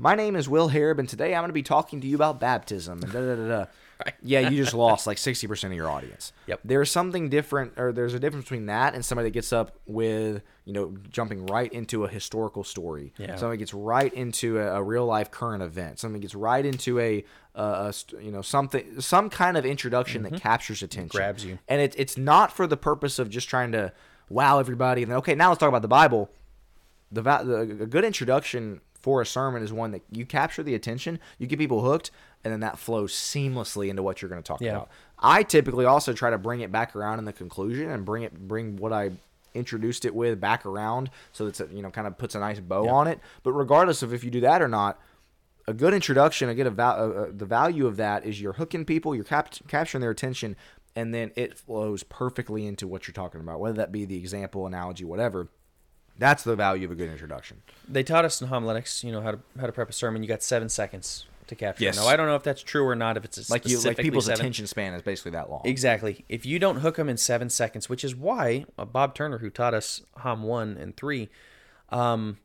My 0.00 0.14
name 0.14 0.36
is 0.36 0.48
Will 0.48 0.70
Harrub, 0.70 1.00
and 1.00 1.08
today 1.08 1.34
I'm 1.34 1.40
going 1.40 1.48
to 1.48 1.54
be 1.54 1.62
talking 1.62 2.00
to 2.00 2.06
you 2.06 2.14
about 2.14 2.38
baptism. 2.38 3.02
And 3.02 3.12
da 3.12 3.20
da 3.20 3.34
da 3.34 3.48
da. 3.48 3.64
Right. 4.04 4.14
Yeah, 4.22 4.48
you 4.48 4.56
just 4.62 4.74
lost 4.74 5.06
like 5.08 5.16
60% 5.16 5.64
of 5.64 5.72
your 5.72 5.90
audience. 5.90 6.32
Yep. 6.46 6.60
There's 6.64 6.90
something 6.90 7.28
different, 7.28 7.72
or 7.76 7.92
there's 7.92 8.14
a 8.14 8.20
difference 8.20 8.44
between 8.44 8.66
that 8.66 8.94
and 8.94 9.04
somebody 9.04 9.28
that 9.28 9.32
gets 9.34 9.52
up 9.52 9.76
with, 9.86 10.42
you 10.64 10.72
know, 10.72 10.96
jumping 11.10 11.46
right 11.46 11.72
into 11.72 12.04
a 12.04 12.08
historical 12.08 12.62
story. 12.62 13.12
Yeah. 13.18 13.36
Somebody 13.36 13.58
gets 13.58 13.74
right 13.74 14.12
into 14.12 14.58
a, 14.58 14.76
a 14.76 14.82
real 14.82 15.04
life 15.04 15.30
current 15.30 15.62
event. 15.62 15.98
Somebody 15.98 16.22
gets 16.22 16.34
right 16.34 16.64
into 16.64 17.00
a, 17.00 17.24
a, 17.54 17.62
a 17.62 17.94
you 18.22 18.30
know, 18.30 18.42
something, 18.42 19.00
some 19.00 19.30
kind 19.30 19.56
of 19.56 19.66
introduction 19.66 20.22
that 20.22 20.40
captures 20.40 20.82
attention, 20.82 21.08
Mm-hmm. 21.08 21.16
Grabs 21.16 21.44
you. 21.44 21.58
and 21.68 21.80
it, 21.80 21.94
it's 21.96 22.16
not 22.16 22.52
for 22.52 22.66
the 22.66 22.76
purpose 22.76 23.18
of 23.18 23.30
just 23.30 23.48
trying 23.48 23.72
to 23.72 23.92
wow 24.28 24.58
everybody. 24.60 25.02
And 25.02 25.10
then, 25.10 25.18
okay, 25.18 25.34
now 25.34 25.48
let's 25.48 25.58
talk 25.58 25.68
about 25.68 25.82
the 25.82 25.88
Bible 25.88 26.30
the, 27.10 27.22
the 27.22 27.60
a 27.84 27.86
good 27.86 28.04
introduction 28.04 28.80
for 29.08 29.22
a 29.22 29.26
sermon 29.26 29.62
is 29.62 29.72
one 29.72 29.92
that 29.92 30.02
you 30.12 30.26
capture 30.26 30.62
the 30.62 30.74
attention, 30.74 31.18
you 31.38 31.46
get 31.46 31.58
people 31.58 31.80
hooked, 31.80 32.10
and 32.44 32.52
then 32.52 32.60
that 32.60 32.78
flows 32.78 33.14
seamlessly 33.14 33.88
into 33.88 34.02
what 34.02 34.20
you're 34.20 34.28
going 34.28 34.42
to 34.42 34.46
talk 34.46 34.60
Yeah. 34.60 34.72
about. 34.72 34.90
I 35.18 35.44
typically 35.44 35.86
also 35.86 36.12
try 36.12 36.28
to 36.28 36.36
bring 36.36 36.60
it 36.60 36.70
back 36.70 36.94
around 36.94 37.18
in 37.18 37.24
the 37.24 37.32
conclusion 37.32 37.90
and 37.90 38.04
bring 38.04 38.22
it 38.22 38.38
bring 38.46 38.76
what 38.76 38.92
I 38.92 39.12
introduced 39.54 40.04
it 40.04 40.14
with 40.14 40.38
back 40.38 40.66
around 40.66 41.08
so 41.32 41.46
that's 41.46 41.58
you 41.72 41.80
know 41.80 41.88
kind 41.90 42.06
of 42.06 42.18
puts 42.18 42.34
a 42.34 42.38
nice 42.38 42.60
bow 42.60 42.84
Yeah. 42.84 42.92
on 42.92 43.06
it. 43.06 43.18
But 43.44 43.52
regardless 43.52 44.02
of 44.02 44.12
if 44.12 44.22
you 44.22 44.30
do 44.30 44.42
that 44.42 44.60
or 44.60 44.68
not, 44.68 45.00
a 45.66 45.72
good 45.72 45.94
introduction, 45.94 46.50
a 46.50 46.54
good 46.54 46.66
a 46.66 46.70
val- 46.70 47.00
uh, 47.00 47.08
uh, 47.22 47.26
the 47.34 47.46
value 47.46 47.86
of 47.86 47.96
that 47.96 48.26
is 48.26 48.42
you're 48.42 48.52
hooking 48.52 48.84
people, 48.84 49.14
you're 49.14 49.24
cap- 49.24 49.54
capturing 49.68 50.02
their 50.02 50.10
attention, 50.10 50.54
and 50.94 51.14
then 51.14 51.30
it 51.34 51.56
flows 51.58 52.02
perfectly 52.02 52.66
into 52.66 52.86
what 52.86 53.08
you're 53.08 53.14
talking 53.14 53.40
about, 53.40 53.58
whether 53.58 53.78
that 53.78 53.90
be 53.90 54.04
the 54.04 54.18
example, 54.18 54.66
analogy, 54.66 55.06
whatever. 55.06 55.48
That's 56.18 56.42
the 56.42 56.56
value 56.56 56.84
of 56.86 56.90
a 56.90 56.94
good 56.96 57.08
introduction. 57.10 57.62
They 57.88 58.02
taught 58.02 58.24
us 58.24 58.42
in 58.42 58.48
homiletics, 58.48 59.04
you 59.04 59.12
know, 59.12 59.20
how 59.20 59.30
to 59.32 59.38
how 59.58 59.66
to 59.66 59.72
prep 59.72 59.88
a 59.88 59.92
sermon. 59.92 60.22
You 60.22 60.28
got 60.28 60.42
seven 60.42 60.68
seconds 60.68 61.26
to 61.46 61.54
capture. 61.54 61.84
Yes. 61.84 61.96
Now 61.96 62.06
I 62.06 62.16
don't 62.16 62.26
know 62.26 62.34
if 62.34 62.42
that's 62.42 62.62
true 62.62 62.84
or 62.86 62.94
not. 62.96 63.16
If 63.16 63.24
it's 63.24 63.48
a 63.48 63.52
Like 63.52 63.66
you, 63.66 63.80
like 63.80 63.96
people's 63.96 64.26
seven. 64.26 64.40
attention 64.40 64.66
span 64.66 64.92
is 64.94 65.02
basically 65.02 65.30
that 65.32 65.48
long. 65.48 65.62
Exactly. 65.64 66.24
If 66.28 66.44
you 66.44 66.58
don't 66.58 66.80
hook 66.80 66.96
them 66.96 67.08
in 67.08 67.16
seven 67.16 67.48
seconds, 67.48 67.88
which 67.88 68.02
is 68.04 68.14
why 68.16 68.66
uh, 68.76 68.84
Bob 68.84 69.14
Turner, 69.14 69.38
who 69.38 69.48
taught 69.48 69.74
us 69.74 70.02
Hom 70.18 70.42
one 70.42 70.76
and 70.76 70.96
three, 70.96 71.28
um, 71.90 72.38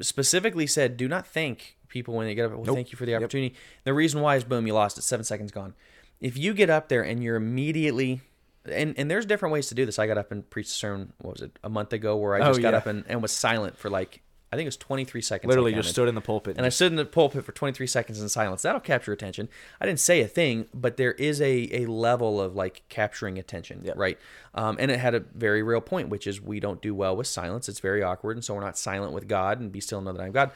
specifically 0.00 0.66
said, 0.66 0.96
"Do 0.96 1.06
not 1.08 1.26
thank 1.26 1.76
people 1.88 2.14
when 2.14 2.26
they 2.26 2.34
get 2.34 2.46
up. 2.46 2.52
Well, 2.52 2.64
Nope. 2.64 2.76
thank 2.76 2.92
you 2.92 2.96
for 2.96 3.04
the 3.04 3.12
Yep. 3.12 3.20
opportunity." 3.22 3.54
The 3.84 3.92
reason 3.94 4.20
why 4.22 4.36
is 4.36 4.44
boom, 4.44 4.66
you 4.66 4.72
lost 4.74 4.98
it. 4.98 5.02
Seven 5.02 5.24
seconds 5.24 5.52
gone. 5.52 5.74
If 6.20 6.36
you 6.36 6.54
get 6.54 6.70
up 6.70 6.88
there 6.88 7.02
and 7.02 7.22
you're 7.22 7.36
immediately 7.36 8.22
and, 8.70 8.94
and 8.96 9.10
there's 9.10 9.26
different 9.26 9.52
ways 9.52 9.66
to 9.68 9.74
do 9.74 9.84
this. 9.86 9.98
I 9.98 10.06
got 10.06 10.18
up 10.18 10.30
and 10.32 10.48
preached 10.48 10.70
a 10.70 10.74
sermon, 10.74 11.12
what 11.20 11.34
was 11.34 11.42
it, 11.42 11.58
a 11.64 11.68
month 11.68 11.92
ago, 11.92 12.16
where 12.16 12.34
I 12.34 12.40
Oh, 12.40 12.48
just 12.50 12.62
got 12.62 12.72
yeah. 12.74 12.78
up 12.78 12.86
and, 12.86 13.04
and 13.08 13.20
was 13.22 13.32
silent 13.32 13.76
for 13.78 13.90
like, 13.90 14.22
I 14.52 14.56
think 14.56 14.66
it 14.66 14.68
was 14.68 14.76
23 14.76 15.22
seconds. 15.22 15.48
Literally 15.48 15.72
just 15.72 15.88
stood 15.88 16.08
in 16.08 16.14
the 16.14 16.20
pulpit. 16.20 16.56
And 16.58 16.66
I 16.66 16.68
stood 16.68 16.92
in 16.92 16.96
the 16.96 17.06
pulpit 17.06 17.42
for 17.44 17.52
23 17.52 17.86
seconds 17.86 18.20
in 18.20 18.28
silence. 18.28 18.60
That'll 18.60 18.82
capture 18.82 19.10
attention. 19.10 19.48
I 19.80 19.86
didn't 19.86 20.00
say 20.00 20.20
a 20.20 20.28
thing, 20.28 20.66
but 20.74 20.98
there 20.98 21.12
is 21.12 21.40
a, 21.40 21.68
a 21.72 21.86
level 21.86 22.38
of 22.38 22.54
like 22.54 22.82
capturing 22.90 23.38
attention, 23.38 23.80
Yeah. 23.82 23.94
right? 23.96 24.18
Um, 24.54 24.76
and 24.78 24.90
it 24.90 25.00
had 25.00 25.14
a 25.14 25.20
very 25.20 25.62
real 25.62 25.80
point, 25.80 26.10
which 26.10 26.26
is 26.26 26.38
we 26.40 26.60
don't 26.60 26.82
do 26.82 26.94
well 26.94 27.16
with 27.16 27.26
silence. 27.28 27.66
It's 27.68 27.80
very 27.80 28.02
awkward. 28.02 28.36
And 28.36 28.44
so 28.44 28.52
we're 28.54 28.60
not 28.60 28.76
silent 28.76 29.14
with 29.14 29.26
God 29.26 29.58
and 29.58 29.72
be 29.72 29.80
still 29.80 29.98
and 29.98 30.04
know 30.04 30.12
that 30.12 30.22
I'm 30.22 30.32
God. 30.32 30.50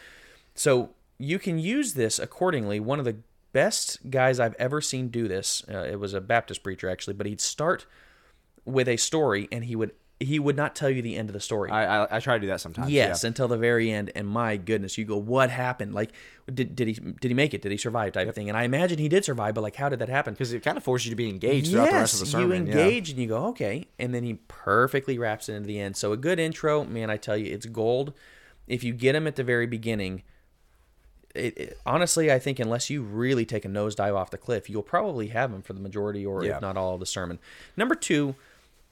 So 0.54 0.90
you 1.18 1.38
can 1.38 1.58
use 1.58 1.94
this 1.94 2.18
accordingly. 2.18 2.78
One 2.80 2.98
of 2.98 3.06
the 3.06 3.16
best 3.56 4.10
guys 4.10 4.38
I've 4.38 4.54
ever 4.58 4.82
seen 4.82 5.08
do 5.08 5.28
this, 5.28 5.64
uh, 5.72 5.78
it 5.78 5.98
was 5.98 6.12
a 6.12 6.20
Baptist 6.20 6.62
preacher 6.62 6.90
actually, 6.90 7.14
but 7.14 7.26
he'd 7.26 7.40
start 7.40 7.86
with 8.66 8.86
a 8.86 8.98
story 8.98 9.48
and 9.50 9.64
he 9.64 9.74
would 9.74 9.92
he 10.20 10.38
would 10.38 10.56
not 10.56 10.74
tell 10.74 10.90
you 10.90 11.00
the 11.00 11.16
end 11.16 11.30
of 11.30 11.32
the 11.32 11.40
story. 11.40 11.70
I, 11.70 12.04
I 12.04 12.16
I 12.16 12.20
try 12.20 12.34
to 12.34 12.40
do 12.40 12.48
that 12.48 12.60
sometimes. 12.60 12.90
Yes, 12.90 13.22
yeah. 13.22 13.28
until 13.28 13.48
the 13.48 13.56
very 13.56 13.90
end. 13.90 14.12
And 14.14 14.28
my 14.28 14.58
goodness, 14.58 14.98
you 14.98 15.06
go, 15.06 15.16
what 15.16 15.48
happened? 15.48 15.94
Like, 15.94 16.12
did, 16.52 16.76
did 16.76 16.88
he 16.88 16.94
did 16.94 17.28
he 17.28 17.34
make 17.34 17.54
it? 17.54 17.62
Did 17.62 17.72
he 17.72 17.78
survive? 17.78 18.12
Type 18.12 18.28
of 18.28 18.34
thing. 18.34 18.50
And 18.50 18.58
I 18.58 18.64
imagine 18.64 18.98
he 18.98 19.08
did 19.08 19.24
survive, 19.24 19.54
but 19.54 19.62
like, 19.62 19.76
how 19.76 19.88
did 19.88 20.00
that 20.00 20.10
happen? 20.10 20.34
because 20.34 20.52
it 20.52 20.62
kind 20.62 20.76
of 20.76 20.84
forces 20.84 21.06
you 21.06 21.10
to 21.10 21.16
be 21.16 21.30
engaged 21.30 21.70
throughout 21.70 21.90
the 21.90 21.96
rest 21.96 22.14
of 22.14 22.20
the 22.20 22.26
sermon. 22.26 22.66
you 22.66 22.74
yeah. 22.74 22.84
engage 22.84 23.08
and 23.08 23.18
you 23.18 23.26
go, 23.26 23.46
okay, 23.46 23.86
and 23.98 24.14
then 24.14 24.22
he 24.22 24.34
perfectly 24.48 25.18
wraps 25.18 25.48
it 25.48 25.54
into 25.54 25.66
the 25.66 25.80
end. 25.80 25.96
So 25.96 26.12
a 26.12 26.16
good 26.18 26.38
intro, 26.38 26.84
man, 26.84 27.08
I 27.08 27.16
tell 27.16 27.36
you, 27.36 27.52
it's 27.52 27.66
gold. 27.66 28.12
If 28.66 28.84
you 28.84 28.92
get 28.92 29.14
him 29.14 29.26
at 29.26 29.36
the 29.36 29.44
very 29.44 29.66
beginning, 29.66 30.22
it, 31.36 31.58
it- 31.58 31.78
honestly, 31.86 32.32
I 32.32 32.38
think 32.38 32.58
unless 32.58 32.90
you 32.90 33.02
really 33.02 33.44
take 33.44 33.64
a 33.64 33.68
nosedive 33.68 34.14
off 34.14 34.30
the 34.30 34.38
cliff, 34.38 34.68
you'll 34.70 34.82
probably 34.82 35.28
have 35.28 35.52
him 35.52 35.62
for 35.62 35.72
the 35.72 35.80
majority 35.80 36.24
or 36.26 36.44
Yeah. 36.44 36.56
if 36.56 36.60
not 36.62 36.76
all 36.76 36.94
of 36.94 37.00
the 37.00 37.06
sermon. 37.06 37.38
Number 37.76 37.94
two, 37.94 38.34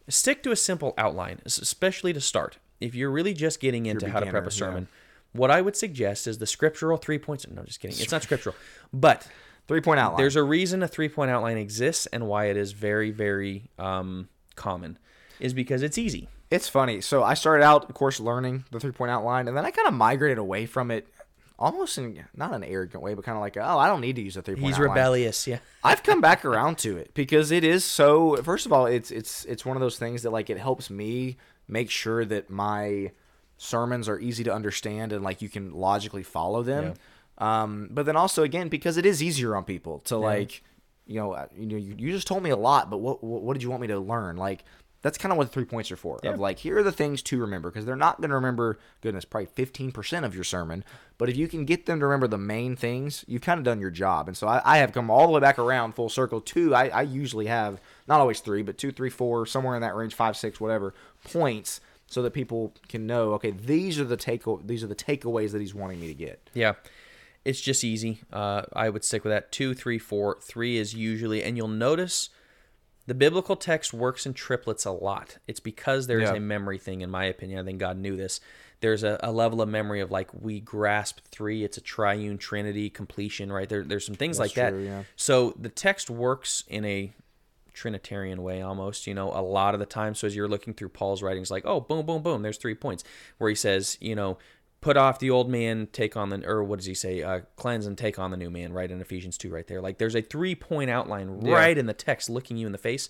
stick 0.09 0.43
to 0.43 0.51
a 0.51 0.57
simple 0.57 0.95
outline, 0.99 1.41
especially 1.47 2.13
to 2.13 2.21
start. 2.21 2.59
If 2.81 2.95
you're 2.95 3.11
really 3.11 3.35
just 3.35 3.61
getting 3.61 3.87
into 3.87 4.11
how 4.11 4.21
to 4.21 4.27
prep 4.27 4.47
a 4.47 4.51
sermon, 4.51 4.89
what 5.33 5.51
I 5.51 5.61
would 5.63 5.77
suggest 5.77 6.27
is 6.27 6.39
the 6.39 6.47
scriptural 6.47 6.97
three 6.99 7.19
points. 7.19 7.47
No, 7.49 7.63
just 7.63 7.81
kidding. 7.81 7.97
It's 7.99 8.13
not 8.13 8.23
scriptural, 8.23 8.55
but 8.93 9.27
Three 9.67 9.81
point 9.81 9.99
outline. 9.99 10.19
there's 10.19 10.37
a 10.37 10.43
reason 10.43 10.83
a 10.83 10.89
three 10.89 11.09
point 11.09 11.31
outline 11.31 11.57
exists 11.57 12.07
and 12.07 12.27
why 12.29 12.47
it 12.47 12.57
is 12.57 12.73
very, 12.73 13.11
very 13.11 13.71
um, 13.79 14.29
common 14.57 14.99
is 15.41 15.55
because 15.55 15.83
it's 15.83 15.97
easy. 15.97 16.29
It's 16.51 16.69
funny. 16.69 17.01
So 17.01 17.23
I 17.25 17.33
started 17.35 17.65
out, 17.65 17.89
of 17.89 17.95
course, 17.95 18.21
learning 18.21 18.65
the 18.71 18.79
three 18.79 18.93
point 18.93 19.11
outline, 19.11 19.49
and 19.49 19.57
then 19.57 19.65
I 19.65 19.71
kind 19.71 19.89
of 19.89 19.95
migrated 19.95 20.37
away 20.39 20.67
from 20.67 20.91
it, 20.91 21.09
almost 21.59 21.99
in 21.99 22.25
not 22.35 22.53
an 22.53 22.65
arrogant 22.65 23.03
way, 23.03 23.15
but 23.15 23.25
kind 23.25 23.37
of 23.37 23.43
like, 23.43 23.57
oh, 23.57 23.79
I 23.79 23.87
don't 23.87 24.01
need 24.01 24.17
to 24.17 24.23
use 24.23 24.37
a 24.37 24.43
three 24.43 24.55
point. 24.55 24.67
He's 24.67 24.79
rebellious. 24.79 25.47
Yeah. 25.47 25.59
I've 25.85 26.03
come 26.03 26.21
back 26.21 26.45
around 26.45 26.79
to 26.79 26.97
it 26.97 27.13
because 27.15 27.51
it 27.51 27.65
is 27.65 27.85
so. 27.85 28.37
First 28.37 28.67
of 28.67 28.73
all, 28.73 28.87
it's 28.87 29.11
it's 29.11 29.45
it's 29.45 29.65
one 29.65 29.77
of 29.77 29.81
those 29.81 29.99
things 29.99 30.23
that 30.23 30.31
like 30.31 30.51
it 30.51 30.59
helps 30.59 30.91
me 30.91 31.37
make 31.69 31.91
sure 31.91 32.25
that 32.25 32.51
my 32.51 33.13
sermons 33.57 34.09
are 34.09 34.19
easy 34.19 34.45
to 34.45 34.53
understand 34.53 35.13
and 35.13 35.23
like 35.23 35.41
you 35.41 35.49
can 35.49 35.73
logically 35.73 36.23
follow 36.23 36.63
them. 36.63 36.95
Um, 37.39 37.89
but 37.91 38.07
then 38.07 38.17
also 38.17 38.43
again 38.43 38.69
because 38.69 38.97
it 38.97 39.07
is 39.07 39.23
easier 39.23 39.57
on 39.57 39.65
people 39.65 40.01
to 40.01 40.17
like, 40.17 40.63
you 41.07 41.17
know, 41.17 41.47
you 41.57 41.67
know, 41.67 41.77
you, 41.77 41.95
you 41.99 42.13
just 42.13 42.27
told 42.27 42.43
me 42.43 42.51
a 42.51 42.57
lot, 42.57 42.91
but 42.91 42.99
what 42.99 43.23
what 43.23 43.55
did 43.55 43.63
you 43.63 43.71
want 43.71 43.83
me 43.83 43.89
to 43.89 43.99
learn? 43.99 44.37
Like 44.37 44.65
that's 45.05 45.19
kind 45.19 45.31
of 45.31 45.37
what 45.37 45.49
the 45.49 45.53
three 45.53 45.67
points 45.67 45.93
are 45.93 45.97
for. 45.97 46.19
Of 46.25 46.41
like 46.41 46.59
here 46.61 46.79
are 46.79 46.83
the 46.83 46.91
things 46.91 47.23
to 47.25 47.39
remember 47.39 47.71
because 47.71 47.85
they're 47.85 47.95
not 47.95 48.21
going 48.21 48.31
to 48.31 48.37
remember 48.37 48.79
goodness 49.03 49.27
probably 49.27 49.47
fifteen 49.47 49.93
percent 49.93 50.25
of 50.25 50.35
your 50.35 50.45
sermon, 50.45 50.83
but 51.19 51.29
if 51.29 51.37
you 51.37 51.47
can 51.47 51.67
get 51.67 51.85
them 51.85 52.01
to 52.01 52.07
remember 52.07 52.27
the 52.27 52.39
main 52.39 52.75
things, 52.75 53.23
you've 53.29 53.43
kind 53.43 53.59
of 53.59 53.65
done 53.65 53.81
your 53.81 53.91
job. 53.91 54.29
And 54.29 54.37
so 54.37 54.49
I, 54.49 54.63
I 54.65 54.79
have 54.79 54.93
come 54.93 55.11
all 55.11 55.27
the 55.27 55.33
way 55.35 55.41
back 55.41 55.59
around 55.59 55.93
full 55.95 56.09
circle. 56.09 56.41
Two, 56.41 56.75
I, 56.75 56.89
I 56.89 57.03
usually 57.03 57.47
have 57.47 57.81
not 58.09 58.21
always 58.21 58.41
three, 58.41 58.63
but 58.63 58.79
two, 58.79 58.93
three, 58.93 59.11
four, 59.11 59.45
somewhere 59.45 59.77
in 59.77 59.83
that 59.83 59.95
range, 59.95 60.15
five, 60.15 60.39
six, 60.39 60.59
whatever 60.59 60.95
points, 61.23 61.83
so 62.07 62.23
that 62.23 62.33
people 62.33 62.73
can 62.89 63.07
know. 63.07 63.35
Okay, 63.35 63.51
these 63.51 64.01
are 64.01 64.05
the 64.05 64.17
take 64.17 64.43
these 64.65 64.83
are 64.83 64.89
the 64.89 64.97
takeaways 64.97 65.53
that 65.53 65.61
he's 65.61 65.75
wanting 65.75 66.01
me 66.01 66.09
to 66.09 66.15
get. 66.15 66.51
Yeah. 66.55 66.73
It's 67.45 67.61
just 67.61 67.85
easy. 67.85 68.21
Uh, 68.33 68.63
I 68.73 68.89
would 68.89 69.05
stick 69.05 69.23
with 69.23 69.31
that. 69.31 69.53
Two, 69.53 69.75
three, 69.75 69.99
four. 69.99 70.39
Three 70.41 70.79
is 70.79 70.95
usually, 70.95 71.43
and 71.43 71.59
you'll 71.59 71.69
notice 71.69 72.31
the 73.07 73.15
biblical 73.15 73.57
text 73.57 73.93
works 73.93 74.25
in 74.27 74.35
triplets 74.35 74.85
a 74.85 74.91
lot. 74.91 75.39
It's 75.47 75.61
because 75.61 76.07
there 76.07 76.21
is 76.21 76.31
Yeah. 76.31 76.37
a 76.37 76.41
memory 76.41 76.79
thing, 76.79 77.01
in 77.03 77.11
my 77.11 77.25
opinion. 77.25 77.59
I 77.61 77.65
think 77.65 77.79
God 77.79 77.99
knew 77.99 78.17
this. 78.17 78.41
There's 78.81 79.03
a, 79.05 79.19
a 79.23 79.33
level 79.33 79.61
of 79.63 79.69
memory 79.69 80.01
of 80.01 80.11
like 80.11 80.31
we 80.35 80.61
grasp 80.61 81.19
three. 81.31 81.65
It's 81.65 81.77
a 81.77 81.81
triune 81.81 82.39
trinity 82.39 82.91
completion, 82.91 83.51
right? 83.53 83.69
There, 83.69 83.83
there's 83.83 84.05
some 84.07 84.15
things 84.15 84.39
like 84.39 84.55
That's 84.55 84.75
that. 84.75 84.81
yeah. 84.83 85.03
So 85.17 85.55
the 85.59 85.69
text 85.69 86.11
works 86.11 86.65
in 86.69 86.85
a 86.85 87.13
Trinitarian 87.73 88.43
way 88.43 88.63
almost, 88.63 89.07
you 89.07 89.15
know, 89.15 89.31
a 89.33 89.43
lot 89.43 89.75
of 89.75 89.81
the 89.81 89.87
time. 89.87 90.15
So 90.15 90.27
as 90.27 90.37
you're 90.37 90.49
looking 90.49 90.75
through 90.75 90.91
Paul's 90.91 91.23
writings, 91.23 91.51
like, 91.51 91.65
oh, 91.67 91.81
boom, 91.81 92.07
boom, 92.07 92.23
boom, 92.23 92.43
there's 92.43 92.57
three 92.59 92.75
points 92.75 93.03
where 93.39 93.49
he 93.51 93.57
says, 93.57 93.99
you 94.01 94.15
know, 94.15 94.39
put 94.85 94.99
off 94.99 95.19
the 95.19 95.31
old 95.31 95.49
man, 95.49 95.89
take 95.93 96.15
on 96.15 96.29
the, 96.29 96.47
or 96.47 96.63
what 96.63 96.79
does 96.79 96.85
he 96.85 96.93
say? 96.93 97.23
Uh, 97.23 97.41
cleanse 97.57 97.87
and 97.87 97.97
take 97.97 98.19
on 98.19 98.31
the 98.31 98.37
new 98.37 98.51
man, 98.51 98.71
right? 98.75 98.91
In 98.91 99.01
Ephesians 99.01 99.39
2, 99.39 99.49
right 99.49 99.67
there. 99.67 99.81
Like 99.81 99.97
there's 99.97 100.15
a 100.15 100.21
three 100.21 100.55
point 100.55 100.91
outline 100.91 101.41
Yeah. 101.41 101.55
right 101.55 101.79
in 101.79 101.87
the 101.87 101.95
text 101.95 102.29
looking 102.29 102.59
you 102.59 102.67
in 102.67 102.73
the 102.73 102.79
face. 102.79 103.09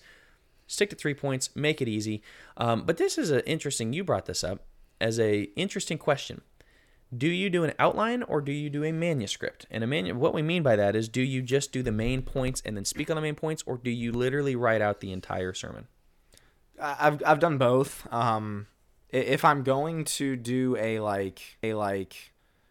Stick 0.69 0.89
to 0.91 0.97
three 0.97 1.15
points, 1.15 1.51
make 1.57 1.83
it 1.83 1.89
easy. 1.89 2.23
Um, 2.57 2.85
but 2.87 2.97
this 2.97 3.19
is 3.19 3.31
an 3.33 3.41
interesting, 3.41 3.93
you 3.93 4.05
brought 4.05 4.27
this 4.27 4.45
up 4.45 4.65
as 5.01 5.19
a 5.19 5.43
interesting 5.57 5.99
question. 5.99 6.43
Do 7.17 7.27
you 7.27 7.51
do 7.51 7.65
an 7.65 7.73
outline 7.81 8.23
or 8.23 8.41
do 8.41 8.53
you 8.53 8.71
do 8.71 8.85
a 8.85 8.93
manuscript? 8.93 9.67
And 9.69 9.83
a 9.83 9.87
manu- 9.89 10.15
what 10.15 10.33
we 10.33 10.43
mean 10.43 10.63
by 10.63 10.77
that 10.77 10.95
is 10.95 11.09
do 11.09 11.23
you 11.23 11.43
just 11.43 11.73
do 11.73 11.83
the 11.83 11.91
main 11.93 12.23
points 12.23 12.63
and 12.65 12.77
then 12.77 12.85
speak 12.85 13.11
on 13.11 13.17
the 13.17 13.23
main 13.23 13.35
points 13.35 13.65
or 13.67 13.79
do 13.79 13.91
you 13.91 14.13
literally 14.13 14.55
write 14.55 14.81
out 14.81 15.01
the 15.01 15.11
entire 15.13 15.53
sermon? 15.55 15.89
I- 16.81 16.97
I've 17.01 17.23
I've 17.27 17.41
done 17.41 17.59
both. 17.59 18.07
Um, 18.13 18.69
if 19.15 19.45
I'm 19.45 19.63
going 19.63 20.05
to 20.05 20.37
do 20.37 20.77
a 20.77 21.01
like 21.01 21.41
a 21.63 21.75
like 21.75 22.17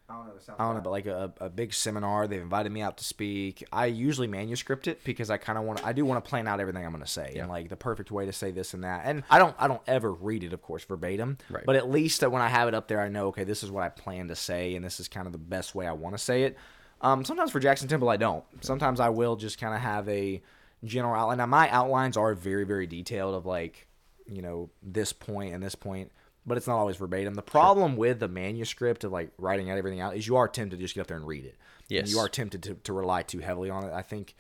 I 0.10 0.16
don't 0.16 0.28
know, 0.28 0.34
I 0.60 0.66
don't 0.66 0.76
know, 0.76 0.82
but 0.82 0.90
like 0.90 1.06
a, 1.06 1.34
a 1.40 1.50
big 1.50 1.74
seminar, 1.74 2.28
they've 2.28 2.42
invited 2.42 2.72
me 2.72 2.82
out 2.82 2.98
to 2.98 3.04
speak. 3.04 3.66
I 3.72 3.86
usually 3.86 4.28
manuscript 4.28 4.88
it 4.88 5.04
because 5.06 5.30
I 5.30 5.38
kind 5.38 5.58
of 5.58 5.64
want 5.64 5.84
I 5.86 5.94
do 5.94 6.04
want 6.06 6.24
to 6.24 6.30
plan 6.30 6.48
out 6.48 6.60
everything 6.60 6.86
I'm 6.86 6.92
going 6.92 7.04
to 7.04 7.10
say 7.10 7.36
and 7.38 7.50
like 7.50 7.70
the 7.70 7.78
perfect 7.78 8.12
way 8.12 8.26
to 8.26 8.34
say 8.34 8.52
this 8.52 8.74
and 8.74 8.84
that. 8.84 9.04
And 9.06 9.24
I 9.30 9.40
don't 9.40 9.56
I 9.58 9.68
don't 9.68 9.82
ever 9.88 10.12
read 10.12 10.44
it, 10.44 10.52
of 10.52 10.62
course, 10.62 10.84
verbatim. 10.84 11.38
Right. 11.50 11.64
But 11.66 11.78
at 11.78 11.90
least 11.90 12.20
that 12.20 12.32
when 12.32 12.42
I 12.42 12.50
have 12.50 12.68
it 12.68 12.74
up 12.74 12.90
there, 12.90 13.00
I 13.00 13.08
know 13.08 13.28
okay, 13.28 13.46
this 13.46 13.64
is 13.64 13.72
what 13.72 13.84
I 13.84 13.90
plan 13.90 14.28
to 14.28 14.36
say, 14.36 14.76
and 14.76 14.84
this 14.84 15.00
is 15.00 15.08
kind 15.08 15.26
of 15.26 15.32
the 15.32 15.40
best 15.40 15.74
way 15.74 15.88
I 15.88 15.94
want 15.94 16.16
to 16.16 16.22
say 16.22 16.44
it. 16.44 16.58
Um, 17.00 17.24
sometimes 17.24 17.52
for 17.52 17.60
Jackson 17.60 17.88
Temple, 17.88 18.10
I 18.10 18.18
don't. 18.18 18.44
Sometimes 18.62 19.00
I 19.00 19.10
will 19.10 19.38
just 19.38 19.60
kind 19.60 19.74
of 19.74 19.82
have 19.82 20.08
a 20.10 20.42
general 20.84 21.16
outline. 21.16 21.38
Now 21.38 21.46
my 21.46 21.70
outlines 21.70 22.18
are 22.18 22.34
very 22.34 22.66
very 22.66 22.86
detailed 22.86 23.34
of 23.34 23.46
like 23.46 23.88
you 24.28 24.42
know 24.42 24.70
this 24.82 25.14
point 25.14 25.54
and 25.54 25.64
this 25.64 25.76
point 25.76 26.12
but 26.46 26.58
it's 26.58 26.68
not 26.68 26.78
always 26.78 26.98
verbatim. 26.98 27.34
The 27.36 27.42
problem 27.42 27.96
with 27.96 28.20
the 28.20 28.28
manuscript 28.28 29.04
of 29.04 29.12
like 29.12 29.32
writing 29.38 29.70
out 29.70 29.78
everything 29.78 30.02
out 30.02 30.16
is 30.16 30.28
you 30.28 30.36
are 30.36 30.48
tempted 30.48 30.78
to 30.78 30.82
just 30.82 30.96
get 30.96 31.02
up 31.02 31.08
there 31.08 31.18
and 31.18 31.28
read 31.28 31.46
it. 31.46 31.56
And 31.90 32.08
Yes. 32.08 32.12
you 32.12 32.20
are 32.20 32.30
tempted 32.30 32.64
to, 32.64 32.74
to 32.76 32.94
rely 32.94 33.24
too 33.24 33.40
heavily 33.40 33.70
on 33.70 33.84
it. 33.84 33.94
I 33.94 34.02
think 34.02 34.36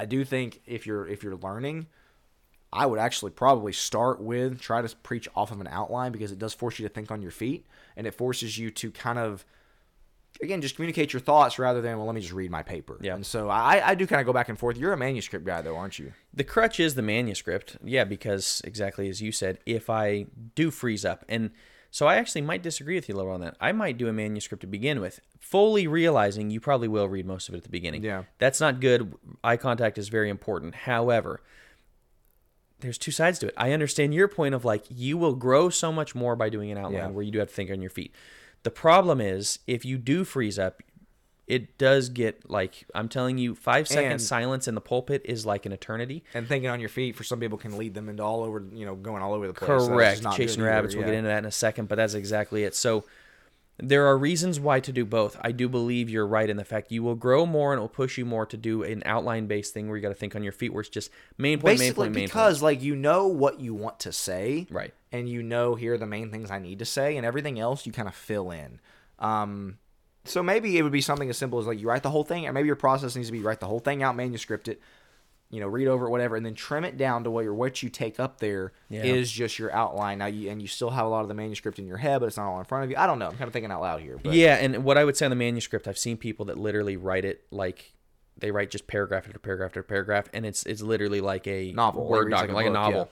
i 0.00 0.04
do 0.04 0.24
think 0.24 0.60
if 0.64 0.86
you're 0.86 1.08
if 1.08 1.24
you're 1.24 1.34
learning 1.36 1.86
i 2.72 2.86
would 2.86 3.00
actually 3.00 3.32
probably 3.32 3.72
start 3.72 4.20
with 4.20 4.60
try 4.60 4.80
to 4.80 4.96
preach 4.98 5.26
off 5.34 5.50
of 5.50 5.60
an 5.60 5.66
outline 5.66 6.12
because 6.12 6.30
it 6.30 6.38
does 6.38 6.54
force 6.54 6.78
you 6.78 6.86
to 6.86 6.94
think 6.94 7.10
on 7.10 7.20
your 7.20 7.32
feet 7.32 7.66
and 7.96 8.06
it 8.06 8.12
forces 8.14 8.58
you 8.58 8.70
to 8.70 8.92
kind 8.92 9.18
of 9.18 9.44
again 10.42 10.60
just 10.60 10.76
communicate 10.76 11.12
your 11.12 11.20
thoughts 11.20 11.58
rather 11.58 11.80
than 11.80 11.96
well 11.96 12.06
let 12.06 12.14
me 12.14 12.20
just 12.20 12.32
read 12.32 12.50
my 12.50 12.62
paper 12.62 12.96
Yeah. 13.00 13.14
and 13.16 13.26
so 13.26 13.48
i 13.48 13.90
i 13.90 13.94
do 13.94 14.06
kind 14.06 14.20
of 14.20 14.26
go 14.26 14.32
back 14.32 14.48
and 14.48 14.58
forth 14.58 14.76
you're 14.76 14.92
a 14.92 14.96
manuscript 14.96 15.44
guy 15.44 15.62
though 15.62 15.76
aren't 15.76 15.98
you 15.98 16.12
The 16.34 16.44
crutch 16.44 16.78
is 16.78 16.94
the 16.94 17.02
manuscript. 17.02 17.76
Yeah, 17.82 18.04
because 18.04 18.60
exactly 18.64 19.08
as 19.08 19.20
you 19.20 19.32
said, 19.32 19.58
if 19.66 19.90
I 19.90 20.26
do 20.54 20.70
freeze 20.70 21.04
up, 21.04 21.24
and 21.28 21.50
so 21.90 22.06
I 22.06 22.14
actually 22.16 22.42
might 22.42 22.62
disagree 22.62 22.94
with 22.94 23.08
you 23.08 23.14
a 23.14 23.18
little 23.18 23.32
on 23.32 23.40
that. 23.40 23.56
I 23.60 23.72
might 23.72 23.96
do 23.98 24.06
a 24.06 24.12
manuscript 24.12 24.60
to 24.60 24.66
begin 24.68 25.00
with, 25.00 25.18
fully 25.40 25.88
realizing 25.88 26.50
you 26.50 26.60
probably 26.60 26.86
will 26.86 27.08
read 27.08 27.26
most 27.26 27.48
of 27.48 27.54
it 27.54 27.58
at 27.58 27.64
the 27.64 27.70
beginning. 27.70 28.04
Yeah. 28.04 28.24
That's 28.38 28.60
not 28.60 28.78
good. 28.78 29.14
Eye 29.42 29.56
contact 29.56 29.98
is 29.98 30.08
very 30.08 30.30
important. 30.30 30.74
However, 30.76 31.40
there's 32.80 32.98
two 32.98 33.10
sides 33.10 33.38
to 33.40 33.48
it. 33.48 33.54
I 33.56 33.72
understand 33.72 34.14
your 34.14 34.28
point 34.28 34.54
of 34.54 34.64
like 34.64 34.84
you 34.88 35.18
will 35.18 35.34
grow 35.34 35.68
so 35.70 35.90
much 35.90 36.14
more 36.14 36.36
by 36.36 36.48
doing 36.48 36.70
an 36.70 36.78
outline 36.78 36.92
Yeah. 36.92 37.08
where 37.08 37.24
you 37.24 37.32
do 37.32 37.40
have 37.40 37.48
to 37.48 37.54
think 37.54 37.70
on 37.70 37.80
your 37.80 37.90
feet. 37.90 38.14
The 38.62 38.70
problem 38.70 39.20
is 39.20 39.60
if 39.66 39.84
you 39.84 39.98
do 39.98 40.24
freeze 40.24 40.58
up, 40.58 40.82
it 41.46 41.78
does 41.78 42.10
get 42.10 42.50
like 42.50 42.84
I'm 42.94 43.08
telling 43.08 43.38
you, 43.38 43.54
five 43.54 43.88
seconds 43.88 44.26
silence 44.26 44.68
in 44.68 44.74
the 44.74 44.80
pulpit 44.80 45.22
is 45.24 45.46
like 45.46 45.64
an 45.64 45.72
eternity. 45.72 46.22
And 46.34 46.46
thinking 46.46 46.68
on 46.68 46.78
your 46.78 46.90
feet 46.90 47.16
for 47.16 47.24
some 47.24 47.40
people 47.40 47.56
can 47.56 47.78
lead 47.78 47.94
them 47.94 48.08
into 48.08 48.22
all 48.22 48.44
over, 48.44 48.62
you 48.70 48.84
know, 48.84 48.94
going 48.94 49.22
all 49.22 49.32
over 49.32 49.46
the 49.46 49.54
place. 49.54 49.68
That's 49.68 49.82
just 49.84 49.90
Correct. 49.90 50.22
not 50.22 50.36
Chasing 50.36 50.60
good 50.60 50.64
either, 50.64 50.70
rabbits. 50.70 50.94
We'll 50.94 51.04
yeah. 51.04 51.12
get 51.12 51.18
into 51.18 51.28
that 51.28 51.38
in 51.38 51.44
a 51.46 51.50
second, 51.50 51.88
but 51.88 51.96
that's 51.96 52.14
exactly 52.14 52.64
it. 52.64 52.74
So 52.74 53.04
there 53.80 54.06
are 54.06 54.18
reasons 54.18 54.58
why 54.58 54.80
to 54.80 54.92
do 54.92 55.04
both. 55.04 55.36
I 55.40 55.52
do 55.52 55.68
believe 55.68 56.10
you're 56.10 56.26
right 56.26 56.50
in 56.50 56.56
the 56.56 56.64
fact 56.64 56.90
you 56.90 57.02
will 57.02 57.14
grow 57.14 57.46
more 57.46 57.72
and 57.72 57.78
it 57.78 57.80
will 57.80 57.88
push 57.88 58.18
you 58.18 58.24
more 58.24 58.44
to 58.46 58.56
do 58.56 58.82
an 58.82 59.02
outline 59.06 59.46
based 59.46 59.72
thing 59.72 59.88
where 59.88 59.96
you 59.96 60.02
got 60.02 60.08
to 60.08 60.14
think 60.14 60.34
on 60.34 60.42
your 60.42 60.52
feet, 60.52 60.72
where 60.72 60.80
it's 60.80 60.90
just 60.90 61.10
main 61.36 61.58
point, 61.58 61.78
main 61.78 61.78
Basically, 61.78 62.06
point, 62.06 62.14
main 62.14 62.24
because 62.26 62.60
like 62.62 62.82
you 62.82 62.96
know 62.96 63.28
what 63.28 63.60
you 63.60 63.74
want 63.74 64.00
to 64.00 64.12
say. 64.12 64.66
Right. 64.70 64.92
and 65.12 65.28
you 65.28 65.42
know 65.42 65.74
here 65.74 65.94
are 65.94 65.98
the 65.98 66.06
main 66.06 66.30
things 66.30 66.50
I 66.50 66.58
need 66.58 66.80
to 66.80 66.84
say, 66.84 67.16
and 67.16 67.24
everything 67.24 67.58
else 67.60 67.86
you 67.86 67.92
kind 67.92 68.08
of 68.08 68.14
fill 68.14 68.50
in. 68.50 68.80
Um, 69.18 69.78
so 70.24 70.42
maybe 70.42 70.76
it 70.76 70.82
would 70.82 70.92
be 70.92 71.00
something 71.00 71.30
as 71.30 71.38
simple 71.38 71.58
as 71.58 71.66
like 71.66 71.80
you 71.80 71.88
write 71.88 72.02
the 72.02 72.10
whole 72.10 72.24
thing, 72.24 72.46
or 72.46 72.52
maybe 72.52 72.66
your 72.66 72.76
process 72.76 73.16
needs 73.16 73.28
to 73.28 73.32
be 73.32 73.40
write 73.40 73.60
the 73.60 73.66
whole 73.66 73.80
thing 73.80 74.02
out, 74.02 74.16
manuscript 74.16 74.68
it, 74.68 74.80
you 75.50 75.60
know, 75.60 75.66
read 75.66 75.88
over 75.88 76.06
it, 76.06 76.10
whatever, 76.10 76.36
and 76.36 76.44
then 76.44 76.54
trim 76.54 76.84
it 76.84 76.96
down 76.98 77.24
to 77.24 77.30
what 77.30 77.44
where 77.44 77.54
what 77.54 77.82
you 77.82 77.88
take 77.88 78.20
up 78.20 78.38
there 78.38 78.72
is 78.90 79.36
Yeah. 79.38 79.44
just 79.46 79.58
your 79.58 79.72
outline. 79.72 80.18
Now 80.18 80.26
you 80.26 80.50
and 80.50 80.60
you 80.60 80.68
still 80.68 80.90
have 80.90 81.06
a 81.06 81.08
lot 81.08 81.22
of 81.22 81.28
the 81.28 81.34
manuscript 81.34 81.78
in 81.78 81.86
your 81.86 81.96
head, 81.96 82.20
but 82.20 82.26
it's 82.26 82.36
not 82.36 82.48
all 82.50 82.58
in 82.58 82.64
front 82.66 82.84
of 82.84 82.90
you. 82.90 82.96
I 82.96 83.06
don't 83.06 83.18
know. 83.18 83.26
I'm 83.28 83.32
kind 83.36 83.46
of 83.48 83.52
thinking 83.52 83.70
out 83.72 83.80
loud 83.80 84.00
here. 84.02 84.18
But 84.22 84.34
Yeah, 84.34 84.56
and 84.56 84.84
what 84.84 84.98
I 84.98 85.04
would 85.04 85.16
say 85.16 85.24
on 85.24 85.30
the 85.30 85.36
manuscript, 85.36 85.88
I've 85.88 85.96
seen 85.98 86.16
people 86.18 86.44
that 86.46 86.58
literally 86.58 86.96
write 86.96 87.24
it 87.24 87.44
like 87.50 87.92
they 88.36 88.50
write 88.50 88.70
just 88.70 88.86
paragraph 88.86 89.26
after 89.26 89.38
paragraph 89.38 89.70
after 89.70 89.82
paragraph, 89.82 90.26
and 90.34 90.44
it's 90.44 90.64
it's 90.64 90.82
literally 90.82 91.20
like 91.20 91.46
a 91.46 91.72
Novel, 91.72 92.06
word 92.06 92.30
like 92.30 92.40
document, 92.42 92.52
a 92.52 92.56
like 92.56 92.66
a, 92.66 92.70
novel. 92.70 93.10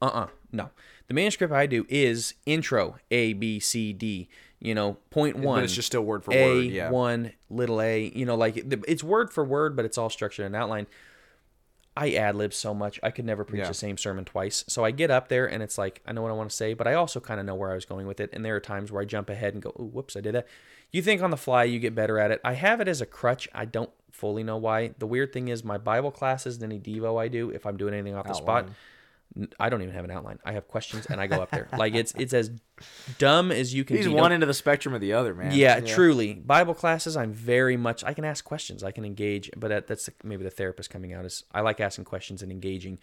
Uh 0.00 0.06
uh 0.06 0.26
no. 0.52 0.70
The 1.08 1.14
manuscript 1.14 1.52
I 1.52 1.66
do 1.66 1.84
is 1.90 2.34
intro 2.46 2.96
A 3.10 3.34
B 3.34 3.60
C 3.60 3.92
D. 3.92 4.28
You 4.58 4.74
know, 4.74 4.96
point 5.10 5.36
one. 5.36 5.58
but 5.58 5.64
it's 5.64 5.74
just 5.74 5.88
still 5.88 6.00
word 6.02 6.24
for 6.24 6.32
a 6.32 6.42
word. 6.42 6.64
Yeah. 6.64 6.88
one 6.90 7.32
little 7.50 7.82
a. 7.82 8.10
You 8.14 8.24
know, 8.24 8.34
like 8.36 8.56
it's 8.88 9.04
word 9.04 9.30
for 9.30 9.44
word, 9.44 9.76
but 9.76 9.84
it's 9.84 9.98
all 9.98 10.08
structured 10.08 10.46
and 10.46 10.56
outlined. 10.56 10.86
I 11.96 12.12
ad 12.14 12.34
lib 12.34 12.52
so 12.52 12.74
much. 12.74 12.98
I 13.02 13.10
could 13.10 13.24
never 13.24 13.44
preach 13.44 13.60
Yeah. 13.60 13.68
the 13.68 13.74
same 13.74 13.96
sermon 13.96 14.24
twice. 14.24 14.64
So 14.66 14.84
I 14.84 14.90
get 14.90 15.10
up 15.10 15.28
there 15.28 15.46
and 15.48 15.62
it's 15.62 15.78
like 15.78 16.00
I 16.06 16.12
know 16.12 16.22
what 16.22 16.30
I 16.30 16.34
want 16.34 16.50
to 16.50 16.56
say, 16.56 16.74
but 16.74 16.86
I 16.88 16.94
also 16.94 17.20
kind 17.20 17.38
of 17.38 17.46
know 17.46 17.54
where 17.54 17.70
I 17.70 17.74
was 17.76 17.84
going 17.84 18.06
with 18.06 18.18
it. 18.20 18.30
And 18.32 18.44
there 18.44 18.56
are 18.56 18.60
times 18.60 18.90
where 18.90 19.00
I 19.00 19.04
jump 19.04 19.30
ahead 19.30 19.54
and 19.54 19.62
go, 19.62 19.70
"Ooh, 19.78 19.84
whoops, 19.84 20.16
I 20.16 20.20
did 20.20 20.34
that." 20.34 20.46
You 20.90 21.02
think 21.02 21.22
on 21.22 21.30
the 21.30 21.36
fly, 21.36 21.64
you 21.64 21.78
get 21.78 21.94
better 21.94 22.18
at 22.18 22.30
it. 22.30 22.40
I 22.44 22.54
have 22.54 22.80
it 22.80 22.88
as 22.88 23.00
a 23.00 23.06
crutch. 23.06 23.48
I 23.54 23.64
don't 23.64 23.90
fully 24.10 24.42
know 24.42 24.56
why. 24.56 24.94
The 24.98 25.06
weird 25.06 25.32
thing 25.32 25.48
is 25.48 25.62
my 25.64 25.78
Bible 25.78 26.10
classes 26.10 26.54
and 26.56 26.64
any 26.64 26.78
devo 26.80 27.20
I 27.20 27.28
do, 27.28 27.50
if 27.50 27.64
I'm 27.66 27.76
doing 27.76 27.94
anything 27.94 28.14
off 28.16 28.26
the 28.26 28.34
spot, 28.34 28.58
Outline. 28.64 28.70
n- 28.70 28.76
I 29.58 29.68
don't 29.68 29.82
even 29.82 29.94
have 29.94 30.04
an 30.04 30.12
outline. 30.12 30.38
I 30.44 30.52
have 30.52 30.68
questions 30.68 31.06
and 31.06 31.20
I 31.20 31.26
go 31.26 31.42
up 31.42 31.50
there. 31.50 31.68
like 31.76 31.94
it's 31.94 32.12
it's 32.16 32.32
as 32.32 32.50
dumb 33.18 33.50
as 33.50 33.74
you 33.74 33.84
can 33.84 33.96
He's 33.96 34.06
be. 34.06 34.12
one 34.12 34.30
of 34.32 34.46
the 34.46 34.54
spectrum 34.54 34.94
of 34.94 35.00
the 35.00 35.12
other, 35.12 35.34
man. 35.34 35.52
yeah, 35.54 35.80
truly. 35.80 36.34
Bible 36.34 36.74
classes, 36.74 37.16
I'm 37.16 37.32
very 37.32 37.76
much. 37.76 38.04
I 38.04 38.14
can 38.14 38.24
ask 38.24 38.44
questions. 38.44 38.84
I 38.84 38.92
can 38.92 39.04
engage, 39.04 39.50
but 39.56 39.68
that, 39.68 39.86
that's 39.88 40.08
maybe 40.22 40.44
the 40.44 40.50
therapist 40.50 40.90
coming 40.90 41.12
out. 41.12 41.24
Is 41.24 41.42
I 41.52 41.62
like 41.62 41.80
asking 41.80 42.04
questions 42.04 42.42
and 42.42 42.52
engaging. 42.52 42.98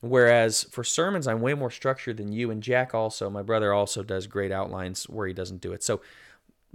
Whereas 0.00 0.64
for 0.64 0.82
sermons, 0.82 1.28
I'm 1.28 1.40
way 1.40 1.54
more 1.54 1.70
structured 1.70 2.16
than 2.16 2.32
you. 2.32 2.50
And 2.50 2.60
Jack 2.60 2.92
also, 2.92 3.30
my 3.30 3.42
brother, 3.42 3.72
also 3.72 4.02
does 4.02 4.26
great 4.26 4.50
outlines 4.50 5.04
where 5.08 5.28
he 5.28 5.32
doesn't 5.32 5.60
do 5.60 5.72
it. 5.72 5.84
So, 5.84 6.00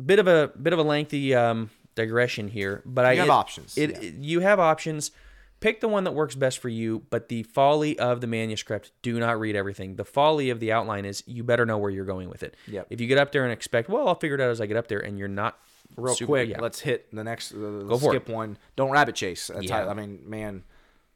bit 0.03 0.17
of 0.19 0.27
a 0.27 0.49
bit 0.61 0.71
of 0.71 0.79
a 0.79 0.83
lengthy 0.83 1.35
um, 1.35 1.69
digression 1.95 2.47
here, 2.47 2.81
but 2.85 3.03
I 3.03 3.15
have 3.15 3.27
it- 3.27 3.31
options, 3.31 3.77
It, 3.77 3.89
yeah. 3.89 3.97
it- 3.97 4.13
you 4.15 4.39
have 4.39 4.61
options. 4.61 5.11
Pick 5.59 5.81
the 5.81 5.87
one 5.87 6.03
that 6.03 6.11
works 6.13 6.35
best 6.35 6.59
for 6.59 6.69
you. 6.69 7.03
But 7.09 7.29
the 7.29 7.43
folly 7.43 7.97
of 7.97 8.21
the 8.21 8.27
manuscript: 8.27 8.91
do 9.01 9.19
not 9.19 9.39
read 9.39 9.55
everything. 9.55 9.95
The 9.95 10.05
folly 10.05 10.49
of 10.49 10.59
the 10.59 10.71
outline 10.71 11.05
is 11.05 11.23
you 11.25 11.43
better 11.43 11.65
know 11.65 11.77
where 11.77 11.89
you're 11.89 12.05
going 12.05 12.29
with 12.29 12.43
it. 12.43 12.55
Yep. 12.67 12.87
If 12.89 13.01
you 13.01 13.07
get 13.07 13.17
up 13.17 13.31
there 13.31 13.43
and 13.43 13.51
expect, 13.51 13.89
well, 13.89 14.07
I'll 14.07 14.15
figure 14.15 14.35
it 14.35 14.41
out 14.41 14.49
as 14.51 14.61
I 14.61 14.65
get 14.67 14.77
up 14.77 14.87
there, 14.87 14.99
and 14.99 15.17
you're 15.17 15.27
not 15.27 15.57
real 15.95 16.13
super- 16.15 16.27
quick, 16.27 16.49
yeah. 16.49 16.61
let's 16.61 16.81
hit 16.81 17.07
the 17.13 17.23
next. 17.23 17.53
Uh, 17.53 17.57
let's 17.57 17.89
Go 17.89 17.97
for 17.97 18.11
skip 18.11 18.29
one. 18.29 18.57
Don't 18.75 18.91
rabbit 18.91 19.15
chase. 19.15 19.47
That's 19.47 19.65
Yeah. 19.65 19.85
how, 19.85 19.89
I 19.89 19.93
mean, 19.93 20.21
man, 20.25 20.63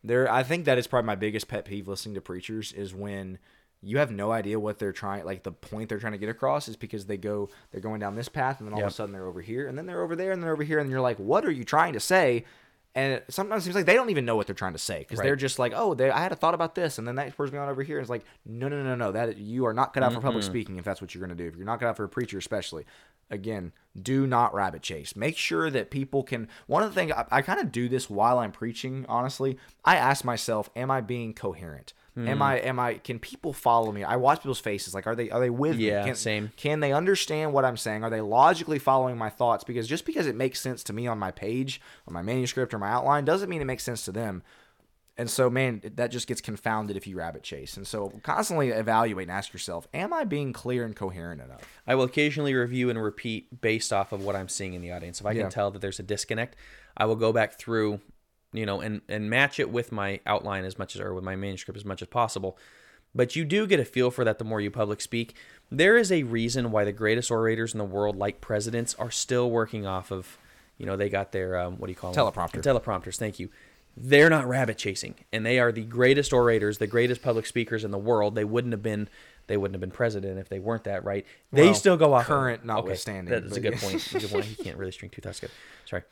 there. 0.03 0.31
I 0.31 0.43
think 0.43 0.65
that 0.65 0.77
is 0.77 0.87
probably 0.87 1.07
my 1.07 1.15
biggest 1.15 1.47
pet 1.47 1.65
peeve 1.65 1.87
listening 1.87 2.15
to 2.15 2.21
preachers 2.21 2.73
is 2.73 2.93
when 2.95 3.37
you 3.83 3.97
have 3.97 4.11
no 4.11 4.31
idea 4.31 4.59
what 4.59 4.77
they're 4.79 4.91
trying, 4.91 5.25
like 5.25 5.43
the 5.43 5.51
point 5.51 5.89
they're 5.89 5.97
trying 5.99 6.11
to 6.13 6.17
get 6.19 6.29
across 6.29 6.67
is 6.67 6.75
because 6.75 7.05
they 7.07 7.17
go, 7.17 7.49
they're 7.71 7.81
going 7.81 7.99
down 7.99 8.15
this 8.15 8.29
path, 8.29 8.59
and 8.59 8.67
then 8.67 8.73
all 8.73 8.81
of 8.81 8.87
a 8.87 8.91
sudden 8.91 9.11
they're 9.11 9.25
over 9.25 9.41
here, 9.41 9.67
and 9.67 9.77
then 9.77 9.85
they're 9.87 10.01
over 10.03 10.15
there, 10.15 10.31
and 10.31 10.41
then 10.41 10.49
over 10.49 10.63
here, 10.63 10.79
and 10.79 10.89
you're 10.89 11.01
like, 11.01 11.17
what 11.17 11.43
are 11.45 11.51
you 11.51 11.63
trying 11.63 11.93
to 11.93 11.99
say? 11.99 12.45
And 12.93 13.13
it 13.13 13.25
sometimes 13.29 13.63
seems 13.63 13.75
like 13.75 13.85
they 13.85 13.93
don't 13.93 14.09
even 14.09 14.25
know 14.25 14.35
what 14.35 14.47
they're 14.47 14.53
trying 14.53 14.73
to 14.73 14.77
say 14.79 14.99
because 14.99 15.19
Right. 15.19 15.25
they're 15.25 15.35
just 15.37 15.59
like, 15.59 15.71
oh, 15.73 15.93
they, 15.93 16.09
I 16.11 16.21
had 16.21 16.33
a 16.33 16.35
thought 16.35 16.53
about 16.53 16.75
this, 16.75 16.97
and 16.97 17.07
then 17.07 17.15
that 17.15 17.35
person 17.37 17.53
going 17.53 17.63
on 17.63 17.69
over 17.69 17.83
here 17.83 17.99
is 18.01 18.09
like, 18.09 18.25
no, 18.45 18.67
no, 18.67 18.83
no, 18.83 18.95
no, 18.95 19.13
that 19.13 19.37
you 19.37 19.65
are 19.65 19.73
not 19.73 19.93
cut 19.93 20.03
out 20.03 20.11
for 20.11 20.19
public 20.19 20.43
speaking 20.43 20.75
if 20.75 20.83
that's 20.83 20.99
what 21.01 21.15
you're 21.15 21.25
going 21.25 21.35
to 21.37 21.41
do. 21.41 21.47
If 21.47 21.55
you're 21.55 21.65
not 21.65 21.79
cut 21.79 21.87
out 21.87 21.95
for 21.95 22.03
a 22.03 22.09
preacher, 22.09 22.37
especially, 22.37 22.85
again, 23.29 23.71
do 24.01 24.27
not 24.27 24.53
rabbit 24.53 24.81
chase. 24.81 25.15
Make 25.15 25.37
sure 25.37 25.69
that 25.69 25.89
people 25.89 26.21
can. 26.23 26.49
One 26.67 26.83
of 26.83 26.89
the 26.93 26.95
things 26.95 27.13
I, 27.13 27.25
I 27.31 27.41
kind 27.41 27.61
of 27.61 27.71
do 27.71 27.87
this 27.87 28.09
while 28.09 28.39
I'm 28.39 28.51
preaching. 28.51 29.05
Honestly, 29.07 29.57
I 29.85 29.95
ask 29.95 30.25
myself, 30.25 30.69
am 30.75 30.91
I 30.91 30.99
being 30.99 31.33
coherent? 31.33 31.93
Hmm. 32.15 32.27
Am 32.27 32.41
I? 32.41 32.59
Am 32.59 32.77
I? 32.79 32.95
Can 32.95 33.19
people 33.19 33.53
follow 33.53 33.91
me? 33.91 34.03
I 34.03 34.17
watch 34.17 34.39
people's 34.39 34.59
faces. 34.59 34.93
Like, 34.93 35.07
are 35.07 35.15
they? 35.15 35.29
Are 35.29 35.39
they 35.39 35.49
with 35.49 35.77
me? 35.77 35.87
Yeah, 35.87 36.03
Can, 36.03 36.15
same. 36.15 36.51
Can 36.57 36.81
they 36.81 36.91
understand 36.91 37.53
what 37.53 37.63
I'm 37.63 37.77
saying? 37.77 38.03
Are 38.03 38.09
they 38.09 38.19
logically 38.21 38.79
following 38.79 39.17
my 39.17 39.29
thoughts? 39.29 39.63
Because 39.63 39.87
just 39.87 40.05
because 40.05 40.27
it 40.27 40.35
makes 40.35 40.59
sense 40.59 40.83
to 40.85 40.93
me 40.93 41.07
on 41.07 41.17
my 41.17 41.31
page, 41.31 41.79
or 42.05 42.13
my 42.13 42.21
manuscript, 42.21 42.73
or 42.73 42.79
my 42.79 42.89
outline, 42.89 43.23
doesn't 43.23 43.49
mean 43.49 43.61
it 43.61 43.65
makes 43.65 43.83
sense 43.83 44.03
to 44.05 44.11
them. 44.11 44.43
And 45.17 45.29
so, 45.29 45.49
man, 45.49 45.81
that 45.95 46.09
just 46.09 46.25
gets 46.27 46.41
confounded 46.41 46.97
if 46.97 47.05
you 47.05 47.15
rabbit 47.17 47.43
chase. 47.43 47.77
And 47.77 47.85
so, 47.85 48.11
constantly 48.23 48.69
evaluate 48.69 49.27
and 49.27 49.37
ask 49.37 49.53
yourself, 49.53 49.87
am 49.93 50.13
I 50.13 50.23
being 50.23 50.51
clear 50.51 50.83
and 50.83 50.95
coherent 50.95 51.41
enough? 51.41 51.61
I 51.85 51.95
will 51.95 52.05
occasionally 52.05 52.53
review 52.55 52.89
and 52.89 53.01
repeat 53.01 53.61
based 53.61 53.93
off 53.93 54.11
of 54.13 54.23
what 54.23 54.35
I'm 54.35 54.47
seeing 54.49 54.73
in 54.73 54.81
the 54.81 54.91
audience. 54.91 55.19
If 55.19 55.25
I 55.27 55.33
Yeah. 55.33 55.43
can 55.43 55.51
tell 55.51 55.69
that 55.71 55.79
there's 55.79 55.99
a 55.99 56.03
disconnect, 56.03 56.55
I 56.97 57.05
will 57.05 57.17
go 57.17 57.31
back 57.33 57.59
through, 57.59 57.99
you 58.53 58.65
know, 58.65 58.81
and 58.81 59.01
and 59.07 59.29
match 59.29 59.59
it 59.59 59.69
with 59.69 59.91
my 59.91 60.19
outline 60.25 60.65
as 60.65 60.77
much 60.77 60.95
as 60.95 61.01
or 61.01 61.13
with 61.13 61.23
my 61.23 61.35
manuscript 61.35 61.77
as 61.77 61.85
much 61.85 62.01
as 62.01 62.07
possible. 62.07 62.57
But 63.13 63.35
you 63.35 63.43
do 63.43 63.67
get 63.67 63.79
a 63.79 63.85
feel 63.85 64.09
for 64.09 64.23
that 64.23 64.37
the 64.37 64.45
more 64.45 64.61
you 64.61 64.71
public 64.71 65.01
speak. 65.01 65.35
There 65.69 65.97
is 65.97 66.11
a 66.11 66.23
reason 66.23 66.71
why 66.71 66.85
the 66.85 66.93
greatest 66.93 67.29
orators 67.29 67.73
in 67.73 67.77
the 67.77 67.85
world, 67.85 68.15
like 68.15 68.39
presidents, 68.39 68.95
are 68.95 69.11
still 69.11 69.51
working 69.51 69.85
off 69.85 70.11
of, 70.11 70.37
you 70.77 70.85
know, 70.85 70.95
they 70.95 71.09
got 71.09 71.31
their 71.33 71.57
um, 71.59 71.77
what 71.77 71.87
do 71.87 71.91
you 71.91 71.95
call 71.97 72.13
them? 72.13 72.25
Teleprompter. 72.25 72.61
Teleprompters. 72.61 73.17
Thank 73.17 73.39
you. 73.39 73.49
They're 73.97 74.29
not 74.29 74.47
rabbit 74.47 74.77
chasing, 74.77 75.15
and 75.33 75.45
they 75.45 75.59
are 75.59 75.73
the 75.73 75.83
greatest 75.83 76.31
orators, 76.31 76.77
the 76.77 76.87
greatest 76.87 77.21
public 77.21 77.45
speakers 77.45 77.83
in 77.83 77.91
the 77.91 77.97
world. 77.97 78.35
They 78.35 78.45
wouldn't 78.45 78.71
have 78.71 78.81
been, 78.81 79.09
they 79.47 79.57
wouldn't 79.57 79.73
have 79.73 79.81
been 79.81 79.91
president 79.91 80.39
if 80.39 80.47
they 80.47 80.59
weren't 80.59 80.85
that, 80.85 81.03
right? 81.03 81.25
They 81.51 81.65
Well, 81.65 81.73
still 81.73 81.97
go 81.97 82.13
off 82.13 82.25
current 82.25 82.59
Okay, 82.59 82.67
notwithstanding, 82.67 83.33
That's 83.33 83.57
a 83.57 83.59
good 83.59 83.75
point. 83.75 84.07
Good 84.13 84.29
point. 84.29 84.45
He 84.45 84.55
can't 84.63 84.77
really 84.77 84.93
string 84.93 85.11
two 85.11 85.21
thoughts 85.21 85.41
good. 85.41 85.51
Sorry. 85.85 86.03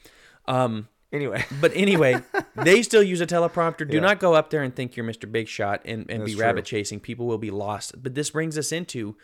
Um, 0.45 0.89
Anyway, 1.11 1.43
but 1.61 1.71
anyway, 1.75 2.21
they 2.55 2.81
still 2.83 3.01
use 3.03 3.19
a 3.21 3.27
teleprompter. 3.27 3.89
Do 3.89 3.95
Yeah. 3.97 4.01
not 4.01 4.19
go 4.19 4.33
up 4.35 4.49
there 4.49 4.61
and 4.61 4.75
think 4.75 4.95
you're 4.95 5.05
Mr. 5.05 5.31
Big 5.31 5.47
Shot 5.47 5.81
and, 5.85 6.09
and 6.09 6.23
be 6.25 6.35
rabbit 6.35 6.65
true. 6.65 6.79
chasing. 6.79 6.99
People 6.99 7.25
will 7.25 7.37
be 7.39 7.51
lost. 7.51 8.01
But 8.01 8.15
this 8.15 8.29
brings 8.29 8.57
us 8.57 8.71
into 8.71 9.15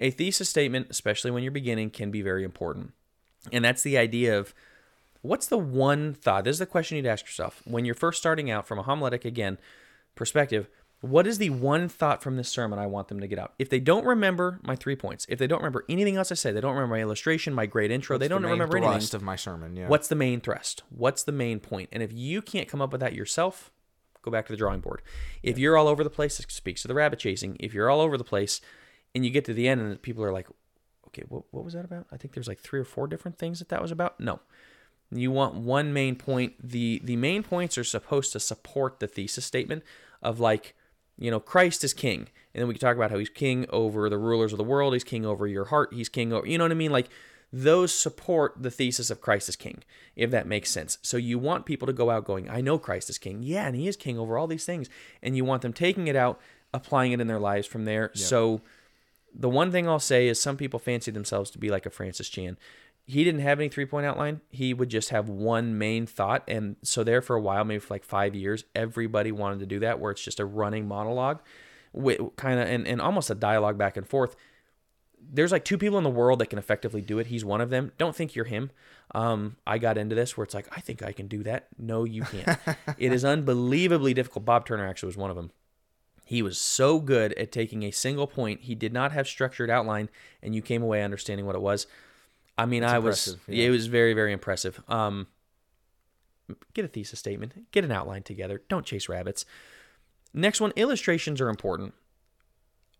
a 0.00 0.10
thesis 0.10 0.48
statement, 0.48 0.88
especially 0.90 1.30
when 1.30 1.42
you're 1.42 1.52
beginning, 1.52 1.90
can 1.90 2.10
be 2.10 2.22
very 2.22 2.42
important. 2.44 2.92
And 3.52 3.64
that's 3.64 3.82
the 3.82 3.96
idea 3.96 4.38
of 4.38 4.54
what's 5.22 5.46
the 5.46 5.58
one 5.58 6.14
thought? 6.14 6.44
This 6.44 6.54
is 6.54 6.58
the 6.58 6.66
question 6.66 6.96
you'd 6.96 7.06
ask 7.06 7.24
yourself 7.26 7.62
when 7.64 7.84
you're 7.84 7.94
first 7.94 8.18
starting 8.18 8.50
out 8.50 8.66
from 8.66 8.78
a 8.78 8.82
homiletic 8.82 9.24
again 9.24 9.58
perspective. 10.14 10.68
What 11.00 11.26
is 11.26 11.38
the 11.38 11.48
one 11.50 11.88
thought 11.88 12.22
from 12.22 12.36
this 12.36 12.50
sermon 12.50 12.78
I 12.78 12.86
want 12.86 13.08
them 13.08 13.20
to 13.20 13.26
get 13.26 13.38
out? 13.38 13.54
If 13.58 13.70
they 13.70 13.80
don't 13.80 14.04
remember 14.04 14.60
my 14.62 14.76
three 14.76 14.96
points, 14.96 15.24
if 15.30 15.38
they 15.38 15.46
don't 15.46 15.60
remember 15.60 15.84
anything 15.88 16.16
else 16.16 16.30
I 16.30 16.34
said, 16.34 16.54
they 16.54 16.60
don't 16.60 16.74
remember 16.74 16.94
my 16.96 17.00
illustration, 17.00 17.54
my 17.54 17.64
great 17.64 17.90
intro, 17.90 18.18
they 18.18 18.28
don't 18.28 18.42
the 18.42 18.48
remember 18.48 18.76
anything. 18.76 18.92
thrust 18.92 19.14
of 19.14 19.22
my 19.22 19.36
sermon. 19.36 19.76
Yeah. 19.76 19.88
What's 19.88 20.08
the 20.08 20.14
main 20.14 20.40
thrust? 20.42 20.82
What's 20.90 21.22
the 21.22 21.32
main 21.32 21.58
point? 21.58 21.88
And 21.90 22.02
if 22.02 22.12
you 22.12 22.42
can't 22.42 22.68
come 22.68 22.82
up 22.82 22.92
with 22.92 23.00
that 23.00 23.14
yourself, 23.14 23.70
go 24.20 24.30
back 24.30 24.46
to 24.46 24.52
the 24.52 24.58
drawing 24.58 24.80
board. 24.80 25.00
If 25.42 25.58
you're 25.58 25.78
all 25.78 25.88
over 25.88 26.04
the 26.04 26.10
place, 26.10 26.38
it 26.38 26.50
speaks 26.52 26.82
to 26.82 26.88
the 26.88 26.94
rabbit 26.94 27.18
chasing. 27.18 27.56
If 27.58 27.72
you're 27.72 27.88
all 27.88 28.02
over 28.02 28.18
the 28.18 28.24
place 28.24 28.60
and 29.14 29.24
you 29.24 29.30
get 29.30 29.46
to 29.46 29.54
the 29.54 29.68
end 29.68 29.80
and 29.80 30.02
people 30.02 30.22
are 30.22 30.32
like, 30.32 30.48
okay, 31.06 31.22
what, 31.28 31.44
what 31.50 31.64
was 31.64 31.72
that 31.72 31.86
about? 31.86 32.06
I 32.12 32.18
think 32.18 32.34
there's 32.34 32.48
like 32.48 32.60
three 32.60 32.78
or 32.80 32.84
four 32.84 33.06
different 33.06 33.38
things 33.38 33.58
that 33.60 33.70
that 33.70 33.80
was 33.80 33.90
about. 33.90 34.20
No. 34.20 34.40
You 35.10 35.30
want 35.30 35.54
one 35.54 35.92
main 35.92 36.14
point. 36.14 36.54
The 36.62 37.00
the 37.02 37.16
main 37.16 37.42
points 37.42 37.76
are 37.78 37.84
supposed 37.84 38.32
to 38.32 38.38
support 38.38 39.00
the 39.00 39.08
thesis 39.08 39.44
statement 39.44 39.82
of 40.22 40.38
like, 40.38 40.76
you 41.20 41.30
know, 41.30 41.38
Christ 41.38 41.84
is 41.84 41.94
king. 41.94 42.28
And 42.52 42.60
then 42.60 42.66
we 42.66 42.74
can 42.74 42.80
talk 42.80 42.96
about 42.96 43.12
how 43.12 43.18
he's 43.18 43.28
king 43.28 43.66
over 43.70 44.08
the 44.08 44.18
rulers 44.18 44.52
of 44.52 44.58
the 44.58 44.64
world, 44.64 44.92
he's 44.92 45.04
king 45.04 45.24
over 45.24 45.46
your 45.46 45.66
heart, 45.66 45.94
he's 45.94 46.08
king 46.08 46.32
over 46.32 46.44
you 46.46 46.58
know 46.58 46.64
what 46.64 46.72
I 46.72 46.74
mean? 46.74 46.90
Like 46.90 47.08
those 47.52 47.92
support 47.92 48.54
the 48.60 48.70
thesis 48.70 49.10
of 49.10 49.20
Christ 49.20 49.48
as 49.48 49.56
king, 49.56 49.82
if 50.16 50.30
that 50.30 50.46
makes 50.46 50.70
sense. 50.70 50.98
So 51.02 51.16
you 51.16 51.38
want 51.38 51.66
people 51.66 51.86
to 51.86 51.92
go 51.92 52.10
out 52.10 52.24
going, 52.24 52.48
I 52.48 52.60
know 52.60 52.78
Christ 52.78 53.10
is 53.10 53.18
king. 53.18 53.42
Yeah, 53.42 53.66
and 53.66 53.76
he 53.76 53.88
is 53.88 53.96
king 53.96 54.18
over 54.18 54.38
all 54.38 54.46
these 54.46 54.64
things. 54.64 54.88
And 55.22 55.36
you 55.36 55.44
want 55.44 55.62
them 55.62 55.72
taking 55.72 56.06
it 56.08 56.16
out, 56.16 56.40
applying 56.72 57.12
it 57.12 57.20
in 57.20 57.26
their 57.26 57.40
lives 57.40 57.66
from 57.66 57.84
there. 57.84 58.10
So 58.14 58.60
the 59.34 59.48
one 59.48 59.72
thing 59.72 59.88
I'll 59.88 59.98
say 59.98 60.28
is 60.28 60.40
some 60.40 60.56
people 60.56 60.78
fancy 60.78 61.10
themselves 61.10 61.50
to 61.50 61.58
be 61.58 61.70
like 61.70 61.86
a 61.86 61.90
Francis 61.90 62.28
Chan. 62.28 62.56
He 63.10 63.24
didn't 63.24 63.40
have 63.40 63.58
any 63.58 63.68
three 63.68 63.86
point 63.86 64.06
outline. 64.06 64.40
He 64.50 64.72
would 64.72 64.88
just 64.88 65.10
have 65.10 65.28
one 65.28 65.76
main 65.76 66.06
thought. 66.06 66.44
And 66.46 66.76
so, 66.82 67.02
there 67.02 67.20
for 67.20 67.36
a 67.36 67.40
while, 67.40 67.64
maybe 67.64 67.80
for 67.80 67.94
like 67.94 68.04
five 68.04 68.34
years, 68.34 68.64
everybody 68.74 69.32
wanted 69.32 69.60
to 69.60 69.66
do 69.66 69.80
that 69.80 69.98
where 69.98 70.12
it's 70.12 70.22
just 70.22 70.40
a 70.40 70.44
running 70.44 70.86
monologue, 70.86 71.40
with 71.92 72.36
kind 72.36 72.60
of 72.60 72.68
and, 72.68 72.86
and 72.86 73.00
almost 73.00 73.30
a 73.30 73.34
dialogue 73.34 73.76
back 73.76 73.96
and 73.96 74.06
forth. 74.06 74.36
there's 75.32 75.52
like 75.52 75.64
two 75.64 75.78
people 75.78 75.98
in 75.98 76.04
the 76.04 76.10
world 76.10 76.38
that 76.38 76.50
can 76.50 76.58
effectively 76.58 77.00
do 77.00 77.18
it. 77.18 77.26
He's 77.26 77.44
one 77.44 77.60
of 77.60 77.70
them. 77.70 77.92
Don't 77.98 78.16
think 78.16 78.34
you're 78.34 78.46
him. 78.46 78.70
Um, 79.14 79.56
I 79.66 79.78
got 79.78 79.98
into 79.98 80.14
this 80.14 80.36
where 80.36 80.44
it's 80.44 80.54
like, 80.54 80.68
I 80.76 80.80
think 80.80 81.02
I 81.02 81.12
can 81.12 81.26
do 81.26 81.42
that. 81.42 81.68
No, 81.78 82.04
you 82.04 82.22
can't. 82.22 82.58
it 82.98 83.12
is 83.12 83.24
unbelievably 83.24 84.14
difficult. 84.14 84.44
Bob 84.44 84.66
Turner 84.66 84.86
actually 84.86 85.08
was 85.08 85.16
one 85.16 85.30
of 85.30 85.36
them. 85.36 85.50
He 86.24 86.42
was 86.42 86.58
so 86.58 87.00
good 87.00 87.32
at 87.32 87.50
taking 87.50 87.82
a 87.82 87.90
single 87.90 88.28
point. 88.28 88.60
He 88.60 88.76
did 88.76 88.92
not 88.92 89.10
have 89.10 89.26
structured 89.26 89.68
outline, 89.68 90.08
and 90.40 90.54
you 90.54 90.62
came 90.62 90.80
away 90.80 91.02
understanding 91.02 91.44
what 91.44 91.56
it 91.56 91.60
was. 91.60 91.88
I 92.60 92.66
mean, 92.66 92.84
I 92.84 92.98
was 92.98 93.36
yeah. 93.48 93.66
it 93.66 93.70
was 93.70 93.86
very 93.86 94.12
very 94.12 94.32
impressive. 94.32 94.82
Um, 94.88 95.28
get 96.74 96.84
a 96.84 96.88
thesis 96.88 97.18
statement, 97.18 97.70
get 97.72 97.84
an 97.84 97.92
outline 97.92 98.22
together. 98.22 98.62
Don't 98.68 98.84
chase 98.84 99.08
rabbits. 99.08 99.46
Next 100.34 100.60
one, 100.60 100.72
illustrations 100.76 101.40
are 101.40 101.48
important. 101.48 101.94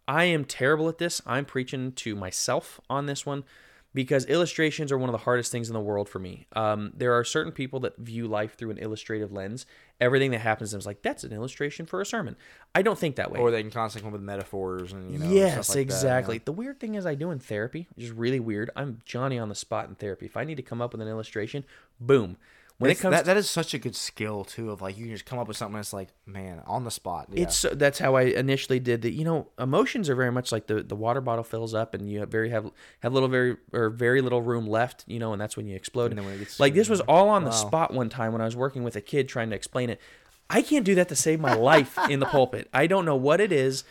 I 0.08 0.24
am 0.24 0.44
terrible 0.44 0.88
at 0.88 0.98
this. 0.98 1.20
I'm 1.26 1.44
preaching 1.44 1.92
to 1.92 2.16
myself 2.16 2.80
on 2.88 3.06
this 3.06 3.24
one 3.26 3.44
because 3.92 4.24
illustrations 4.26 4.92
are 4.92 4.98
one 4.98 5.08
of 5.08 5.12
the 5.12 5.18
hardest 5.18 5.50
things 5.50 5.68
in 5.68 5.74
the 5.74 5.80
world 5.80 6.08
for 6.08 6.18
me. 6.18 6.46
Um, 6.54 6.92
there 6.94 7.12
are 7.12 7.24
certain 7.24 7.52
people 7.52 7.80
that 7.80 7.96
view 7.96 8.28
life 8.28 8.56
through 8.56 8.70
an 8.70 8.78
illustrative 8.78 9.32
lens. 9.32 9.66
Everything 10.00 10.30
that 10.30 10.40
happens 10.40 10.70
to 10.70 10.74
them 10.74 10.78
is 10.78 10.86
like, 10.86 11.02
that's 11.02 11.24
an 11.24 11.32
illustration 11.32 11.86
for 11.86 12.00
a 12.00 12.06
sermon. 12.06 12.36
I 12.74 12.82
don't 12.82 12.98
think 12.98 13.16
that 13.16 13.32
way. 13.32 13.40
Or 13.40 13.50
they 13.50 13.62
can 13.62 13.70
constantly 13.70 14.06
come 14.06 14.14
up 14.14 14.20
with 14.20 14.22
metaphors 14.22 14.92
and 14.92 15.12
you 15.12 15.18
know. 15.18 15.28
yes, 15.28 15.70
like 15.70 15.74
that, 15.74 15.80
exactly. 15.80 16.36
yeah. 16.36 16.42
The 16.44 16.52
weird 16.52 16.78
thing 16.78 16.94
is, 16.94 17.04
I 17.04 17.14
do 17.16 17.30
in 17.32 17.40
therapy, 17.40 17.88
which 17.94 18.06
is 18.06 18.12
really 18.12 18.40
weird. 18.40 18.70
I'm 18.76 19.00
Johnny 19.04 19.38
on 19.38 19.48
the 19.48 19.54
spot 19.54 19.88
in 19.88 19.96
therapy. 19.96 20.26
If 20.26 20.36
I 20.36 20.44
need 20.44 20.56
to 20.56 20.62
come 20.62 20.80
up 20.80 20.92
with 20.92 21.00
an 21.00 21.08
illustration, 21.08 21.64
boom. 22.00 22.36
When 22.80 22.90
It's- 22.90 23.00
it 23.00 23.02
comes 23.02 23.12
that, 23.16 23.24
that 23.26 23.36
is 23.36 23.48
such 23.48 23.74
a 23.74 23.78
good 23.78 23.94
skill 23.94 24.42
too. 24.42 24.70
Of 24.70 24.80
like 24.80 24.96
you 24.96 25.04
can 25.04 25.12
just 25.12 25.26
come 25.26 25.38
up 25.38 25.46
with 25.48 25.56
something 25.58 25.76
that's 25.76 25.92
like, 25.92 26.08
man, 26.24 26.62
on 26.66 26.84
the 26.84 26.90
spot. 26.90 27.26
Yeah. 27.30 27.42
It's 27.42 27.62
uh, 27.62 27.74
that's 27.76 27.98
how 27.98 28.14
I 28.16 28.22
initially 28.22 28.80
did 28.80 29.02
the. 29.02 29.12
You 29.12 29.24
know, 29.24 29.48
emotions 29.58 30.08
are 30.08 30.14
very 30.14 30.32
much 30.32 30.50
like 30.50 30.66
the 30.66 30.82
the 30.82 30.96
water 30.96 31.20
bottle 31.20 31.44
fills 31.44 31.74
up, 31.74 31.92
and 31.92 32.10
you 32.10 32.20
have 32.20 32.30
very 32.30 32.48
have 32.48 32.70
have 33.00 33.12
little 33.12 33.28
very 33.28 33.58
or 33.74 33.90
very 33.90 34.22
little 34.22 34.40
room 34.40 34.66
left. 34.66 35.04
You 35.06 35.18
know, 35.18 35.32
and 35.32 35.40
that's 35.40 35.58
when 35.58 35.66
you 35.66 35.76
explode. 35.76 36.10
And 36.10 36.18
then 36.18 36.24
when 36.24 36.36
it 36.36 36.38
gets- 36.38 36.58
like 36.58 36.72
this 36.72 36.88
was 36.88 37.02
all 37.02 37.28
on 37.28 37.44
the 37.44 37.50
Wow. 37.50 37.56
spot 37.56 37.92
one 37.92 38.08
time 38.08 38.32
when 38.32 38.40
I 38.40 38.46
was 38.46 38.56
working 38.56 38.82
with 38.82 38.96
a 38.96 39.02
kid 39.02 39.28
trying 39.28 39.50
to 39.50 39.56
explain 39.56 39.90
it. 39.90 40.00
I 40.48 40.62
can't 40.62 40.84
do 40.86 40.94
that 40.94 41.08
to 41.10 41.14
save 41.16 41.38
my 41.38 41.52
life 41.54 41.96
in 42.08 42.18
the 42.18 42.26
pulpit. 42.26 42.68
I 42.72 42.86
don't 42.88 43.04
know 43.04 43.14
what 43.14 43.40
it 43.42 43.52
is. 43.52 43.84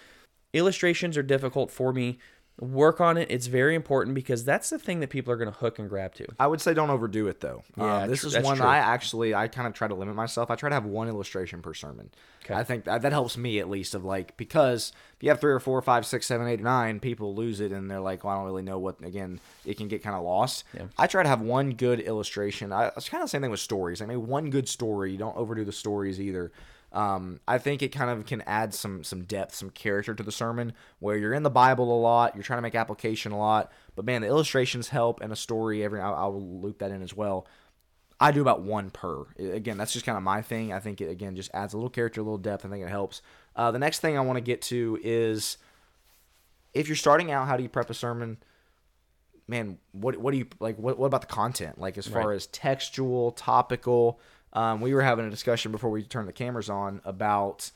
Illustrations 0.51 1.15
are 1.15 1.23
difficult 1.23 1.69
for 1.71 1.93
me. 1.93 2.17
Work 2.59 2.99
on 2.99 3.17
it. 3.17 3.31
It's 3.31 3.47
very 3.47 3.73
important 3.73 4.15
because 4.15 4.43
that's 4.43 4.69
the 4.69 4.77
thing 4.77 4.99
that 4.99 5.09
people 5.09 5.31
are 5.31 5.37
going 5.37 5.51
to 5.51 5.57
hook 5.57 5.79
and 5.79 5.87
grab 5.87 6.13
to. 6.15 6.27
I 6.39 6.47
would 6.47 6.59
say 6.59 6.73
don't 6.73 6.89
overdo 6.89 7.27
it 7.27 7.39
though. 7.39 7.63
Yeah, 7.77 8.03
um, 8.03 8.09
this 8.09 8.23
is 8.23 8.37
one 8.37 8.57
true. 8.57 8.65
I 8.65 8.77
actually 8.77 9.33
I 9.33 9.47
kind 9.47 9.67
of 9.67 9.73
try 9.73 9.87
to 9.87 9.95
limit 9.95 10.15
myself. 10.15 10.51
I 10.51 10.55
try 10.55 10.67
to 10.67 10.75
have 10.75 10.85
one 10.85 11.07
illustration 11.07 11.61
per 11.61 11.73
sermon. 11.73 12.09
Okay. 12.43 12.53
I 12.53 12.63
think 12.63 12.83
that, 12.85 13.03
that 13.03 13.11
helps 13.11 13.37
me 13.37 13.59
at 13.59 13.69
least 13.69 13.95
of 13.95 14.03
like 14.03 14.35
because 14.35 14.91
if 15.15 15.23
you 15.23 15.29
have 15.29 15.39
three 15.39 15.53
or 15.53 15.59
four, 15.59 15.81
five, 15.81 16.05
six, 16.05 16.25
seven, 16.25 16.47
eight, 16.47 16.61
nine, 16.61 16.99
people 16.99 17.33
lose 17.33 17.61
it 17.61 17.71
and 17.71 17.89
they're 17.89 17.99
like, 17.99 18.23
well, 18.23 18.33
I 18.33 18.37
don't 18.37 18.45
really 18.45 18.63
know 18.63 18.79
what. 18.79 19.03
Again, 19.03 19.39
it 19.65 19.77
can 19.77 19.87
get 19.87 20.03
kind 20.03 20.15
of 20.15 20.23
lost. 20.23 20.65
Yeah. 20.73 20.83
I 20.97 21.07
try 21.07 21.23
to 21.23 21.29
have 21.29 21.41
one 21.41 21.71
good 21.71 21.99
illustration. 22.01 22.73
I, 22.73 22.87
it's 22.87 23.07
kind 23.07 23.21
of 23.21 23.27
the 23.27 23.31
same 23.31 23.41
thing 23.41 23.51
with 23.51 23.59
stories. 23.59 24.01
I 24.01 24.05
mean, 24.05 24.27
one 24.27 24.49
good 24.49 24.67
story. 24.67 25.11
You 25.11 25.17
don't 25.17 25.37
overdo 25.37 25.63
the 25.63 25.71
stories 25.71 26.19
either. 26.19 26.51
Um, 26.91 27.39
I 27.47 27.59
think 27.59 27.83
it 27.83 27.89
kind 27.89 28.09
of 28.09 28.25
can 28.25 28.41
add 28.47 28.73
some 28.73 29.03
some 29.03 29.23
depth, 29.23 29.53
some 29.53 29.69
character 29.69 30.15
to 30.15 30.23
the 30.23 30.31
sermon 30.31 30.73
where 30.99 31.15
you're 31.17 31.33
in 31.33 31.43
the 31.43 31.49
Bible 31.51 31.95
a 31.95 31.99
lot, 31.99 32.33
you're 32.35 32.43
trying 32.43 32.57
to 32.57 32.63
make 32.63 32.73
application 32.75 33.31
a 33.31 33.37
lot, 33.37 33.71
but 33.95 34.05
man, 34.05 34.21
the 34.21 34.27
illustrations 34.27 34.89
help 34.89 35.21
and 35.21 35.31
a 35.31 35.35
story. 35.35 35.83
Every 35.83 36.01
I'll, 36.01 36.15
I'll 36.15 36.41
loop 36.41 36.79
that 36.79 36.89
in 36.91 37.01
as 37.03 37.13
well. 37.15 37.45
I 38.19 38.31
do 38.31 38.41
about 38.41 38.63
one 38.63 38.89
per. 38.89 39.25
Again, 39.37 39.77
that's 39.77 39.93
just 39.93 40.05
kind 40.05 40.17
of 40.17 40.23
my 40.23 40.41
thing. 40.41 40.73
I 40.73 40.79
think 40.79 40.99
it 40.99 41.09
again 41.09 41.35
just 41.35 41.51
adds 41.53 41.73
a 41.73 41.77
little 41.77 41.89
character, 41.91 42.21
a 42.21 42.23
little 42.23 42.37
depth. 42.39 42.65
I 42.65 42.69
think 42.69 42.83
it 42.83 42.89
helps. 42.89 43.21
Uh, 43.55 43.69
the 43.71 43.79
next 43.79 43.99
thing 43.99 44.17
I 44.17 44.21
want 44.21 44.37
to 44.37 44.41
get 44.41 44.61
to 44.63 44.99
is 45.03 45.57
if 46.73 46.87
you're 46.87 46.95
starting 46.95 47.31
out, 47.31 47.47
how 47.47 47.55
do 47.55 47.63
you 47.63 47.69
prep 47.69 47.89
a 47.89 47.93
sermon? 47.93 48.37
Man, 49.47 49.77
what 49.93 50.17
what 50.17 50.31
do 50.31 50.37
you 50.37 50.47
like? 50.59 50.77
What 50.77 50.99
what 50.99 51.05
about 51.07 51.21
the 51.21 51.27
content? 51.27 51.79
Like 51.79 51.97
as 51.97 52.07
far 52.07 52.29
Right. 52.29 52.35
as 52.35 52.47
textual, 52.47 53.31
topical. 53.31 54.19
Um, 54.53 54.81
we 54.81 54.93
were 54.93 55.01
having 55.01 55.25
a 55.25 55.29
discussion 55.29 55.71
before 55.71 55.89
we 55.89 56.03
turned 56.03 56.27
the 56.27 56.33
cameras 56.33 56.69
on 56.69 57.01
about 57.05 57.71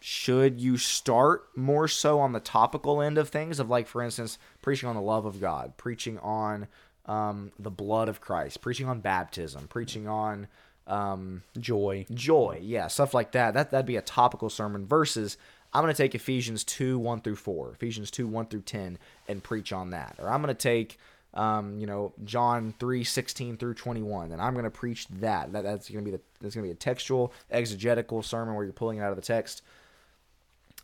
should 0.00 0.60
you 0.60 0.76
start 0.76 1.44
more 1.56 1.88
so 1.88 2.20
on 2.20 2.32
the 2.32 2.40
topical 2.40 3.02
end 3.02 3.18
of 3.18 3.28
things 3.28 3.58
of 3.58 3.68
like 3.68 3.86
for 3.88 4.02
instance 4.02 4.38
preaching 4.62 4.88
on 4.88 4.94
the 4.94 5.02
love 5.02 5.24
of 5.26 5.40
god 5.40 5.76
preaching 5.76 6.18
on 6.20 6.68
um, 7.06 7.50
the 7.58 7.70
blood 7.70 8.08
of 8.08 8.20
christ 8.20 8.60
preaching 8.60 8.88
on 8.88 9.00
baptism 9.00 9.66
preaching 9.66 10.06
on 10.06 10.46
um, 10.86 11.42
Joy. 11.58 12.06
joy. 12.14 12.60
Yeah 12.62 12.86
stuff 12.86 13.12
like 13.12 13.32
that. 13.32 13.54
That, 13.54 13.70
that'd 13.70 13.86
be 13.86 13.96
a 13.96 14.02
topical 14.02 14.50
sermon 14.50 14.86
versus 14.86 15.36
i'm 15.74 15.82
going 15.82 15.92
to 15.92 16.02
take 16.02 16.14
ephesians 16.14 16.64
2 16.64 16.98
1 16.98 17.20
through 17.20 17.36
4 17.36 17.72
ephesians 17.72 18.10
2 18.10 18.26
1 18.26 18.46
through 18.46 18.62
10 18.62 18.98
and 19.26 19.42
preach 19.42 19.72
on 19.72 19.90
that. 19.90 20.16
Or 20.18 20.30
i'm 20.30 20.42
going 20.42 20.54
to 20.54 20.58
take 20.60 20.98
um, 21.34 21.78
you 21.78 21.86
know 21.86 22.12
john 22.24 22.74
3 22.78 23.04
16 23.04 23.56
through 23.58 23.74
21 23.74 24.32
and 24.32 24.40
i'm 24.40 24.54
going 24.54 24.64
to 24.64 24.70
preach 24.70 25.06
that. 25.08 25.52
that 25.52 25.62
that's 25.62 25.90
going 25.90 26.04
to 26.04 26.10
be 26.10 26.16
the 26.16 26.22
that's 26.40 26.54
going 26.54 26.64
to 26.64 26.68
be 26.68 26.72
a 26.72 26.74
textual 26.74 27.32
exegetical 27.50 28.22
sermon 28.22 28.54
where 28.54 28.64
you're 28.64 28.72
pulling 28.72 28.98
it 28.98 29.02
out 29.02 29.10
of 29.10 29.16
the 29.16 29.22
text 29.22 29.62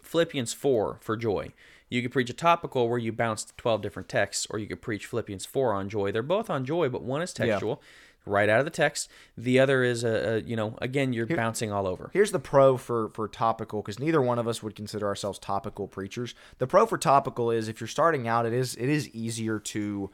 Philippians 0.05 0.53
4 0.53 0.99
for 1.01 1.17
joy. 1.17 1.53
You 1.89 2.03
could 2.03 2.13
preach 2.13 2.31
a 2.31 2.35
topical 2.35 2.89
where 2.89 2.99
you 2.99 3.13
bounce 3.13 3.53
12 3.57 3.83
different 3.83 4.09
texts, 4.09 4.47
or 4.51 4.59
you 4.59 4.67
could 4.67 4.83
preach 4.83 5.07
Philippians 5.07 5.47
4 5.47 5.73
on 5.73 5.89
joy. 5.89 6.13
They're 6.13 6.23
both 6.23 6.51
on 6.51 6.65
joy, 6.65 6.89
but 6.89 7.03
one 7.03 7.23
is 7.23 7.33
textual, 7.33 7.83
right 8.27 8.49
out 8.49 8.59
of 8.59 8.65
the 8.65 8.71
text. 8.71 9.11
The 9.37 9.59
other 9.59 9.83
is, 9.83 10.05
a, 10.05 10.37
a 10.37 10.41
you 10.41 10.57
know, 10.57 10.77
again, 10.81 11.13
you're 11.13 11.27
bouncing 11.27 11.73
all 11.73 11.87
over. 11.87 12.11
Here's 12.13 12.33
the 12.33 12.39
pro 12.39 12.77
for 12.77 13.11
for 13.11 13.29
topical 13.29 13.83
because 13.83 13.99
neither 13.99 14.21
one 14.23 14.39
of 14.39 14.49
us 14.49 14.63
would 14.63 14.75
consider 14.75 15.07
ourselves 15.07 15.39
topical 15.39 15.87
preachers. 15.87 16.35
The 16.59 16.67
pro 16.67 16.87
for 16.87 16.99
topical 16.99 17.51
is 17.51 17.69
if 17.69 17.81
you're 17.81 17.89
starting 17.89 18.27
out, 18.27 18.47
it 18.47 18.53
is 18.53 18.75
it 18.77 18.89
is 18.89 19.09
easier 19.11 19.59
to 19.59 20.11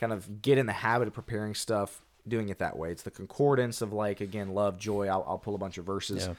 kind 0.00 0.12
of 0.12 0.42
get 0.42 0.58
in 0.58 0.66
the 0.66 0.72
habit 0.72 1.08
of 1.08 1.14
preparing 1.14 1.54
stuff 1.54 2.00
doing 2.26 2.48
it 2.48 2.58
that 2.58 2.76
way. 2.76 2.90
It's 2.90 3.02
the 3.02 3.10
concordance 3.10 3.82
of 3.82 3.92
like 3.92 4.20
again 4.20 4.54
love, 4.54 4.78
joy. 4.78 5.08
I'll, 5.08 5.24
I'll 5.28 5.38
pull 5.38 5.54
a 5.54 5.58
bunch 5.58 5.78
of 5.78 5.84
verses. 5.84 6.26
Yeah. 6.26 6.34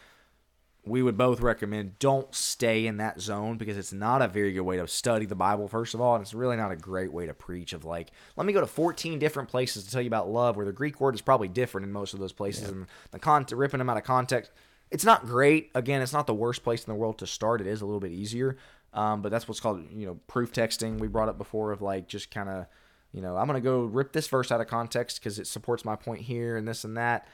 We 0.84 1.04
would 1.04 1.16
both 1.16 1.42
recommend 1.42 2.00
don't 2.00 2.34
stay 2.34 2.88
in 2.88 2.98
that 2.98 3.22
zone 3.22 3.60
because 3.60 3.78
it's 3.78 3.94
not 3.94 4.24
a 4.24 4.28
very 4.28 4.52
good 4.52 4.62
way 4.62 4.78
to 4.78 4.88
study 4.88 5.28
the 5.28 5.36
Bible 5.36 5.68
first 5.68 5.94
of 5.94 6.02
all, 6.02 6.16
and 6.16 6.24
it's 6.24 6.34
really 6.34 6.58
not 6.58 6.72
a 6.72 6.76
great 6.76 7.14
way 7.14 7.28
to 7.28 7.36
preach. 7.36 7.74
Of 7.74 7.86
like, 7.86 8.10
let 8.36 8.48
me 8.48 8.54
go 8.54 8.62
to 8.62 8.68
14 8.68 9.20
different 9.20 9.48
places 9.48 9.84
to 9.84 9.92
tell 9.92 10.02
you 10.02 10.08
about 10.08 10.30
love, 10.30 10.58
where 10.58 10.66
the 10.66 10.72
Greek 10.72 11.00
word 11.00 11.14
is 11.14 11.22
probably 11.22 11.48
different 11.48 11.86
in 11.86 11.94
most 11.94 12.16
of 12.16 12.20
those 12.20 12.34
places, 12.34 12.68
and 12.70 12.88
the 13.12 13.20
con 13.20 13.46
ripping 13.52 13.78
them 13.78 13.92
out 13.92 13.98
of 13.98 14.04
context 14.04 14.52
it's 14.92 15.06
not 15.06 15.26
great. 15.26 15.72
Again, 15.74 16.02
it's 16.02 16.14
not 16.14 16.28
the 16.28 16.34
worst 16.34 16.64
place 16.64 16.84
in 16.84 16.92
the 16.92 17.00
world 17.00 17.18
to 17.20 17.28
start. 17.28 17.62
It 17.62 17.68
is 17.68 17.82
a 17.82 17.86
little 17.86 18.02
bit 18.02 18.12
easier, 18.12 18.58
um, 18.94 19.22
but 19.22 19.32
that's 19.32 19.48
what's 19.48 19.62
called 19.62 19.86
you 19.92 20.06
know 20.06 20.20
proof 20.28 20.52
texting. 20.52 21.00
We 21.00 21.08
brought 21.08 21.30
up 21.30 21.38
before 21.38 21.72
of 21.72 21.82
like 21.82 22.08
just 22.08 22.30
kind 22.30 22.50
of 22.50 22.66
you 23.12 23.22
know 23.22 23.38
I'm 23.38 23.48
gonna 23.48 23.62
go 23.62 23.82
rip 23.82 24.14
this 24.14 24.28
verse 24.28 24.52
out 24.52 24.62
of 24.62 24.68
context 24.68 25.20
because 25.20 25.40
it 25.40 25.48
supports 25.48 25.86
my 25.86 25.96
point 25.96 26.22
here 26.22 26.58
and 26.58 26.68
this 26.68 26.84
and 26.84 26.98
that. 26.98 27.28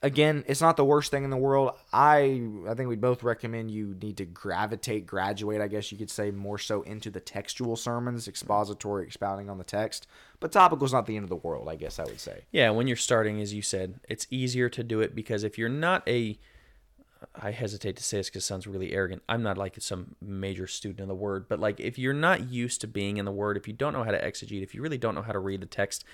Again, 0.00 0.44
it's 0.46 0.60
not 0.60 0.76
the 0.76 0.84
worst 0.84 1.10
thing 1.10 1.24
in 1.24 1.30
the 1.30 1.36
world. 1.36 1.72
I 1.92 2.40
I 2.68 2.74
think 2.74 2.88
we 2.88 2.94
both 2.94 3.24
recommend 3.24 3.72
you 3.72 3.96
need 4.00 4.16
to 4.18 4.24
gravitate, 4.24 5.06
graduate, 5.06 5.60
I 5.60 5.66
guess 5.66 5.90
you 5.90 5.98
could 5.98 6.10
say, 6.10 6.30
more 6.30 6.56
so 6.56 6.82
into 6.82 7.10
the 7.10 7.18
textual 7.18 7.74
sermons, 7.74 8.28
expository, 8.28 9.04
expounding 9.04 9.50
on 9.50 9.58
the 9.58 9.64
text. 9.64 10.06
But 10.38 10.52
topical 10.52 10.84
is 10.84 10.92
not 10.92 11.06
the 11.06 11.16
end 11.16 11.24
of 11.24 11.30
the 11.30 11.36
world, 11.36 11.68
I 11.68 11.74
guess 11.74 11.98
I 11.98 12.04
would 12.04 12.20
say. 12.20 12.42
Yeah, 12.52 12.70
when 12.70 12.86
you're 12.86 12.96
starting, 12.96 13.40
as 13.40 13.52
you 13.54 13.62
said, 13.62 13.98
it's 14.08 14.28
easier 14.30 14.68
to 14.68 14.84
do 14.84 15.00
it 15.00 15.16
because 15.16 15.42
if 15.42 15.58
you're 15.58 15.68
not 15.68 16.08
a, 16.08 16.38
I 17.34 17.50
hesitate 17.50 17.96
to 17.96 18.02
say 18.04 18.18
this 18.18 18.28
because 18.28 18.44
it 18.44 18.46
sounds 18.46 18.66
really 18.66 18.92
arrogant. 18.92 19.22
I'm 19.28 19.42
not 19.42 19.58
like 19.58 19.76
some 19.80 20.14
major 20.20 20.66
student 20.66 21.00
of 21.00 21.08
the 21.08 21.14
word, 21.14 21.46
but 21.48 21.58
like 21.58 21.80
if 21.80 21.98
you're 21.98 22.12
not 22.12 22.48
used 22.50 22.80
to 22.82 22.86
being 22.86 23.16
in 23.16 23.24
the 23.24 23.32
word, 23.32 23.56
if 23.56 23.66
you 23.66 23.74
don't 23.74 23.92
know 23.92 24.04
how 24.04 24.10
to 24.12 24.22
exegete, 24.24 24.62
if 24.62 24.74
you 24.74 24.82
really 24.82 24.98
don't 24.98 25.14
know 25.14 25.22
how 25.22 25.32
to 25.32 25.38
read 25.38 25.60
the 25.60 25.66
text 25.66 26.04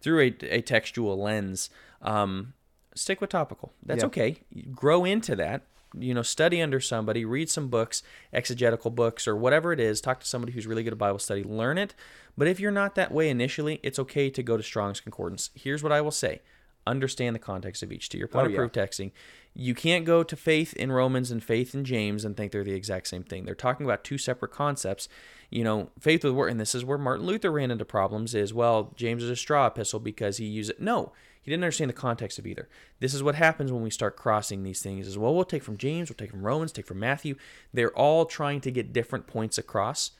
through 0.00 0.20
a, 0.20 0.34
a 0.56 0.60
textual 0.60 1.20
lens, 1.20 1.70
um, 2.00 2.54
stick 2.94 3.20
with 3.20 3.30
topical. 3.30 3.72
That's 3.84 4.02
Yeah. 4.02 4.06
okay. 4.06 4.36
Grow 4.72 5.04
into 5.04 5.36
that. 5.36 5.62
You 5.94 6.14
know, 6.14 6.22
study 6.22 6.62
under 6.62 6.80
somebody, 6.80 7.24
read 7.26 7.50
some 7.50 7.68
books, 7.68 8.02
exegetical 8.32 8.90
books, 8.90 9.28
or 9.28 9.36
whatever 9.36 9.72
it 9.74 9.80
is. 9.80 10.00
Talk 10.00 10.20
to 10.20 10.26
somebody 10.26 10.52
who's 10.52 10.66
really 10.66 10.82
good 10.82 10.94
at 10.94 10.98
Bible 10.98 11.18
study. 11.18 11.42
Learn 11.42 11.76
it. 11.76 11.94
But 12.36 12.48
if 12.48 12.58
you're 12.58 12.70
not 12.70 12.94
that 12.94 13.12
way 13.12 13.28
initially, 13.28 13.78
it's 13.82 13.98
okay 13.98 14.30
to 14.30 14.42
go 14.42 14.56
to 14.56 14.62
Strong's 14.62 15.00
Concordance. 15.00 15.50
Here's 15.54 15.82
what 15.82 15.92
I 15.92 16.00
will 16.00 16.10
say 16.10 16.40
understand 16.86 17.34
the 17.34 17.40
context 17.40 17.82
of 17.82 17.92
each. 17.92 18.08
To 18.10 18.18
your 18.18 18.28
oh, 18.28 18.32
point 18.32 18.44
Oh, 18.44 18.46
of 18.46 18.52
yeah. 18.52 18.56
proof 18.58 18.72
texting, 18.72 19.12
you 19.54 19.74
can't 19.74 20.04
go 20.04 20.22
to 20.22 20.36
faith 20.36 20.72
in 20.74 20.90
Romans 20.92 21.30
and 21.30 21.42
faith 21.42 21.74
in 21.74 21.84
James 21.84 22.24
and 22.24 22.36
think 22.36 22.52
they're 22.52 22.64
the 22.64 22.72
exact 22.72 23.06
same 23.08 23.22
thing. 23.22 23.44
They're 23.44 23.54
talking 23.54 23.84
about 23.84 24.04
two 24.04 24.18
separate 24.18 24.52
concepts. 24.52 25.08
You 25.50 25.64
know, 25.64 25.90
faith 26.00 26.24
with 26.24 26.32
word, 26.32 26.50
and 26.50 26.58
this 26.58 26.74
is 26.74 26.84
where 26.84 26.96
Martin 26.96 27.26
Luther 27.26 27.52
ran 27.52 27.70
into 27.70 27.84
problems. 27.84 28.34
Is 28.34 28.54
well, 28.54 28.92
James 28.96 29.22
is 29.22 29.28
a 29.30 29.36
straw 29.36 29.66
epistle 29.66 30.00
because 30.00 30.38
he 30.38 30.46
used 30.46 30.70
it. 30.70 30.80
No, 30.80 31.12
he 31.42 31.50
didn't 31.50 31.64
understand 31.64 31.90
the 31.90 31.94
context 31.94 32.38
of 32.38 32.46
either. 32.46 32.68
This 33.00 33.12
is 33.12 33.22
what 33.22 33.34
happens 33.34 33.70
when 33.70 33.82
we 33.82 33.90
start 33.90 34.16
crossing 34.16 34.62
these 34.62 34.80
things. 34.80 35.06
Is 35.06 35.18
well, 35.18 35.34
we'll 35.34 35.44
take 35.44 35.62
from 35.62 35.76
James, 35.76 36.08
we'll 36.08 36.16
take 36.16 36.30
from 36.30 36.46
Romans, 36.46 36.72
take 36.72 36.86
from 36.86 37.00
Matthew. 37.00 37.34
They're 37.74 37.96
all 37.96 38.24
trying 38.24 38.62
to 38.62 38.70
get 38.70 38.92
different 38.92 39.26
points 39.26 39.58
across. 39.58 40.12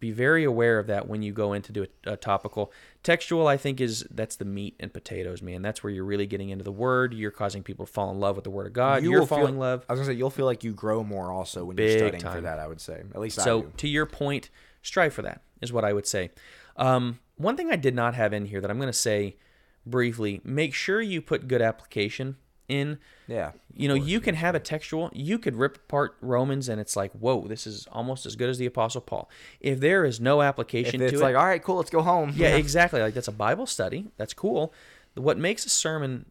Be 0.00 0.10
very 0.12 0.44
aware 0.44 0.78
of 0.78 0.86
that 0.86 1.08
when 1.08 1.22
you 1.22 1.32
go 1.32 1.52
into 1.52 1.72
do 1.72 1.86
a, 2.06 2.12
a 2.12 2.16
topical. 2.16 2.72
Textual, 3.02 3.46
I 3.46 3.56
think, 3.56 3.80
is 3.80 4.06
that's 4.10 4.36
the 4.36 4.44
meat 4.44 4.76
and 4.78 4.92
potatoes, 4.92 5.42
man. 5.42 5.62
That's 5.62 5.82
where 5.82 5.92
you're 5.92 6.04
really 6.04 6.26
getting 6.26 6.50
into 6.50 6.64
the 6.64 6.72
word. 6.72 7.14
You're 7.14 7.30
causing 7.30 7.62
people 7.62 7.86
to 7.86 7.92
fall 7.92 8.10
in 8.10 8.20
love 8.20 8.36
with 8.36 8.44
the 8.44 8.50
word 8.50 8.66
of 8.66 8.72
God. 8.72 9.02
You 9.02 9.20
are 9.20 9.26
falling 9.26 9.54
in 9.54 9.58
love. 9.58 9.84
I 9.88 9.92
was 9.92 10.00
gonna 10.00 10.12
say 10.12 10.18
you'll 10.18 10.30
feel 10.30 10.46
like 10.46 10.62
you 10.62 10.72
grow 10.72 11.02
more 11.02 11.32
also 11.32 11.64
when 11.64 11.76
Big 11.76 11.90
you're 11.90 12.08
studying 12.08 12.32
for 12.32 12.40
that. 12.42 12.58
I 12.58 12.66
would 12.66 12.80
say 12.80 13.02
at 13.12 13.20
least 13.20 13.38
I 13.40 13.44
So 13.44 13.62
to 13.76 13.88
your 13.88 14.06
point, 14.06 14.50
strive 14.82 15.12
for 15.12 15.22
that 15.22 15.42
is 15.60 15.72
what 15.72 15.84
I 15.84 15.92
would 15.92 16.06
say. 16.06 16.30
Um, 16.76 17.18
one 17.36 17.56
thing 17.56 17.70
I 17.70 17.76
did 17.76 17.94
not 17.94 18.14
have 18.14 18.32
in 18.32 18.46
here 18.46 18.60
that 18.60 18.70
I'm 18.70 18.78
going 18.78 18.88
to 18.88 18.92
say 18.92 19.36
briefly: 19.84 20.40
make 20.44 20.74
sure 20.74 21.00
you 21.00 21.20
put 21.20 21.48
good 21.48 21.62
application 21.62 22.36
in. 22.68 22.98
Yeah. 23.26 23.52
You 23.74 23.88
know, 23.88 23.94
you 23.94 24.20
can 24.20 24.34
have 24.34 24.54
a 24.54 24.60
textual. 24.60 25.10
You 25.12 25.38
could 25.38 25.56
rip 25.56 25.76
apart 25.76 26.16
Romans, 26.20 26.68
and 26.68 26.80
it's 26.80 26.96
like, 26.96 27.12
whoa, 27.12 27.46
this 27.46 27.66
is 27.66 27.86
almost 27.92 28.26
as 28.26 28.36
good 28.36 28.48
as 28.48 28.58
the 28.58 28.66
Apostle 28.66 29.00
Paul. 29.00 29.30
If 29.60 29.80
there 29.80 30.04
is 30.04 30.20
no 30.20 30.42
application 30.42 31.00
to 31.00 31.06
it's 31.06 31.14
it, 31.14 31.20
like, 31.20 31.36
all 31.36 31.46
right, 31.46 31.62
cool, 31.62 31.76
let's 31.76 31.90
go 31.90 32.02
home. 32.02 32.32
yeah, 32.36 32.48
exactly. 32.56 33.00
Like 33.00 33.14
that's 33.14 33.28
a 33.28 33.32
Bible 33.32 33.66
study. 33.66 34.06
That's 34.16 34.34
cool. 34.34 34.72
What 35.14 35.38
makes 35.38 35.66
a 35.66 35.70
sermon 35.70 36.26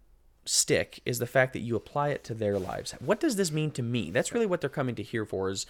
stick 0.45 1.01
is 1.05 1.19
the 1.19 1.27
fact 1.27 1.53
that 1.53 1.59
you 1.59 1.75
apply 1.75 2.09
it 2.09 2.23
to 2.25 2.33
their 2.33 2.57
lives. 2.57 2.93
What 2.99 3.19
does 3.19 3.35
this 3.35 3.51
mean 3.51 3.71
to 3.71 3.83
me? 3.83 4.11
That's 4.11 4.33
really 4.33 4.45
what 4.45 4.61
they're 4.61 4.69
coming 4.69 4.95
to 4.95 5.03
hear 5.03 5.25
for 5.25 5.49
is 5.49 5.65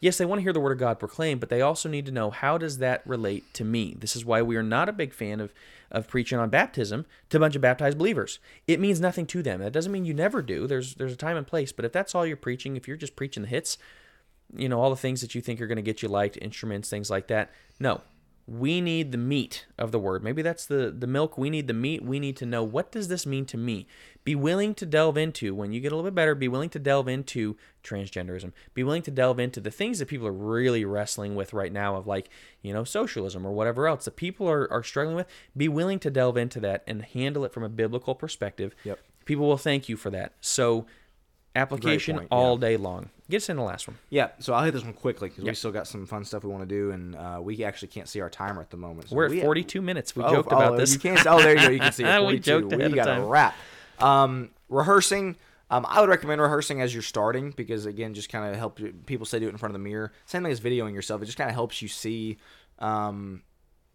yes, 0.00 0.18
they 0.18 0.24
want 0.24 0.40
to 0.40 0.42
hear 0.42 0.52
the 0.52 0.60
word 0.60 0.72
of 0.72 0.78
God 0.78 0.98
proclaimed, 0.98 1.40
but 1.40 1.48
they 1.48 1.60
also 1.60 1.88
need 1.88 2.06
to 2.06 2.12
know 2.12 2.30
how 2.30 2.58
does 2.58 2.78
that 2.78 3.06
relate 3.06 3.52
to 3.54 3.64
me? 3.64 3.96
This 3.98 4.16
is 4.16 4.24
why 4.24 4.42
we 4.42 4.56
are 4.56 4.62
not 4.62 4.88
a 4.88 4.92
big 4.92 5.12
fan 5.12 5.40
of 5.40 5.52
of 5.90 6.06
preaching 6.06 6.38
on 6.38 6.48
baptism 6.48 7.04
to 7.28 7.36
a 7.36 7.40
bunch 7.40 7.56
of 7.56 7.62
baptized 7.62 7.98
believers. 7.98 8.38
It 8.68 8.78
means 8.78 9.00
nothing 9.00 9.26
to 9.26 9.42
them. 9.42 9.60
That 9.60 9.72
doesn't 9.72 9.90
mean 9.90 10.04
you 10.04 10.14
never 10.14 10.40
do. 10.40 10.66
There's 10.66 10.94
there's 10.94 11.12
a 11.12 11.16
time 11.16 11.36
and 11.36 11.46
place, 11.46 11.72
but 11.72 11.84
if 11.84 11.92
that's 11.92 12.14
all 12.14 12.24
you're 12.24 12.36
preaching, 12.36 12.76
if 12.76 12.86
you're 12.86 12.96
just 12.96 13.16
preaching 13.16 13.42
the 13.42 13.48
hits, 13.48 13.76
you 14.54 14.68
know, 14.68 14.80
all 14.80 14.90
the 14.90 14.96
things 14.96 15.20
that 15.20 15.34
you 15.34 15.40
think 15.40 15.60
are 15.60 15.66
going 15.66 15.76
to 15.76 15.82
get 15.82 16.02
you 16.02 16.08
liked, 16.08 16.38
instruments, 16.40 16.88
things 16.88 17.10
like 17.10 17.26
that. 17.28 17.50
No. 17.78 18.02
We 18.50 18.80
need 18.80 19.12
the 19.12 19.18
meat 19.18 19.66
of 19.78 19.92
the 19.92 20.00
word. 20.00 20.24
Maybe 20.24 20.42
that's 20.42 20.66
the 20.66 20.90
the 20.90 21.06
milk. 21.06 21.38
We 21.38 21.50
need 21.50 21.68
the 21.68 21.72
meat. 21.72 22.02
We 22.02 22.18
need 22.18 22.36
to 22.38 22.46
know 22.46 22.64
what 22.64 22.90
does 22.90 23.06
this 23.06 23.24
mean 23.24 23.46
to 23.46 23.56
me? 23.56 23.86
Be 24.24 24.34
willing 24.34 24.74
to 24.74 24.84
delve 24.84 25.16
into 25.16 25.54
when 25.54 25.72
you 25.72 25.80
get 25.80 25.92
a 25.92 25.94
little 25.94 26.10
bit 26.10 26.16
better, 26.16 26.34
be 26.34 26.48
willing 26.48 26.68
to 26.70 26.80
delve 26.80 27.06
into 27.06 27.56
transgenderism. 27.84 28.52
Be 28.74 28.82
willing 28.82 29.02
to 29.02 29.10
delve 29.12 29.38
into 29.38 29.60
the 29.60 29.70
things 29.70 30.00
that 30.00 30.08
people 30.08 30.26
are 30.26 30.32
really 30.32 30.84
wrestling 30.84 31.36
with 31.36 31.52
right 31.52 31.72
now 31.72 31.94
of 31.94 32.08
like, 32.08 32.28
you 32.60 32.74
know, 32.74 32.82
socialism 32.82 33.46
or 33.46 33.52
whatever 33.52 33.86
else 33.86 34.04
that 34.04 34.16
people 34.16 34.48
are, 34.48 34.70
are 34.72 34.82
struggling 34.82 35.14
with. 35.14 35.28
Be 35.56 35.68
willing 35.68 36.00
to 36.00 36.10
delve 36.10 36.36
into 36.36 36.58
that 36.60 36.82
and 36.88 37.02
handle 37.02 37.44
it 37.44 37.52
from 37.52 37.62
a 37.62 37.68
biblical 37.68 38.16
perspective. 38.16 38.74
Yep. 38.82 38.98
People 39.26 39.46
will 39.46 39.58
thank 39.58 39.88
you 39.88 39.96
for 39.96 40.10
that. 40.10 40.32
So 40.40 40.86
application 41.54 42.16
point, 42.16 42.28
all 42.32 42.56
yeah. 42.56 42.68
day 42.68 42.76
long. 42.76 43.10
Get 43.30 43.36
us 43.38 43.48
in 43.48 43.56
the 43.56 43.62
last 43.62 43.86
one. 43.88 43.96
Yeah, 44.10 44.30
so 44.40 44.52
I'll 44.52 44.64
hit 44.64 44.72
this 44.74 44.84
one 44.84 44.92
quickly 44.92 45.28
because 45.28 45.44
Yeah. 45.44 45.52
we 45.52 45.54
still 45.54 45.70
got 45.72 45.86
some 45.86 46.04
fun 46.06 46.24
stuff 46.24 46.42
we 46.44 46.50
want 46.50 46.68
to 46.68 46.74
do, 46.74 46.90
and 46.90 47.14
uh, 47.16 47.38
we 47.42 47.64
actually 47.64 47.88
can't 47.88 48.08
see 48.08 48.20
our 48.20 48.28
timer 48.28 48.60
at 48.60 48.70
the 48.70 48.76
moment. 48.76 49.08
So 49.08 49.16
We're 49.16 49.26
at 49.26 49.30
we- 49.30 49.40
42 49.40 49.80
minutes. 49.80 50.14
We 50.16 50.22
Oh, 50.24 50.30
joked 50.34 50.52
oh, 50.52 50.56
about 50.56 50.76
this. 50.76 50.92
You 50.94 51.00
can't. 51.00 51.24
Oh, 51.26 51.40
there 51.40 51.56
you 51.56 51.60
go. 51.66 51.68
You 51.70 51.78
can 51.80 51.92
see 51.92 52.02
it. 52.04 52.18
We 52.18 52.40
42. 52.40 52.42
joked 52.42 52.72
ahead 52.72 52.90
we 52.90 52.96
got 52.96 53.18
a 53.18 53.22
wrap. 53.24 53.54
Um, 54.00 54.50
rehearsing. 54.68 55.36
Um, 55.72 55.86
I 55.88 56.00
would 56.00 56.08
recommend 56.10 56.40
rehearsing 56.40 56.80
as 56.80 56.92
you're 56.92 57.02
starting 57.02 57.52
because 57.52 57.86
again, 57.86 58.12
just 58.14 58.28
kind 58.28 58.50
of 58.50 58.56
help 58.56 58.80
you- 58.80 58.92
people 59.06 59.24
say 59.26 59.38
do 59.38 59.46
it 59.46 59.50
in 59.50 59.56
front 59.58 59.70
of 59.74 59.80
the 59.80 59.84
mirror. 59.88 60.12
Same 60.26 60.42
thing 60.42 60.50
as 60.52 60.60
videoing 60.60 60.94
yourself. 60.94 61.22
It 61.22 61.26
just 61.26 61.38
kind 61.38 61.48
of 61.48 61.54
helps 61.54 61.80
you 61.80 61.86
see, 61.88 62.38
um, 62.80 63.42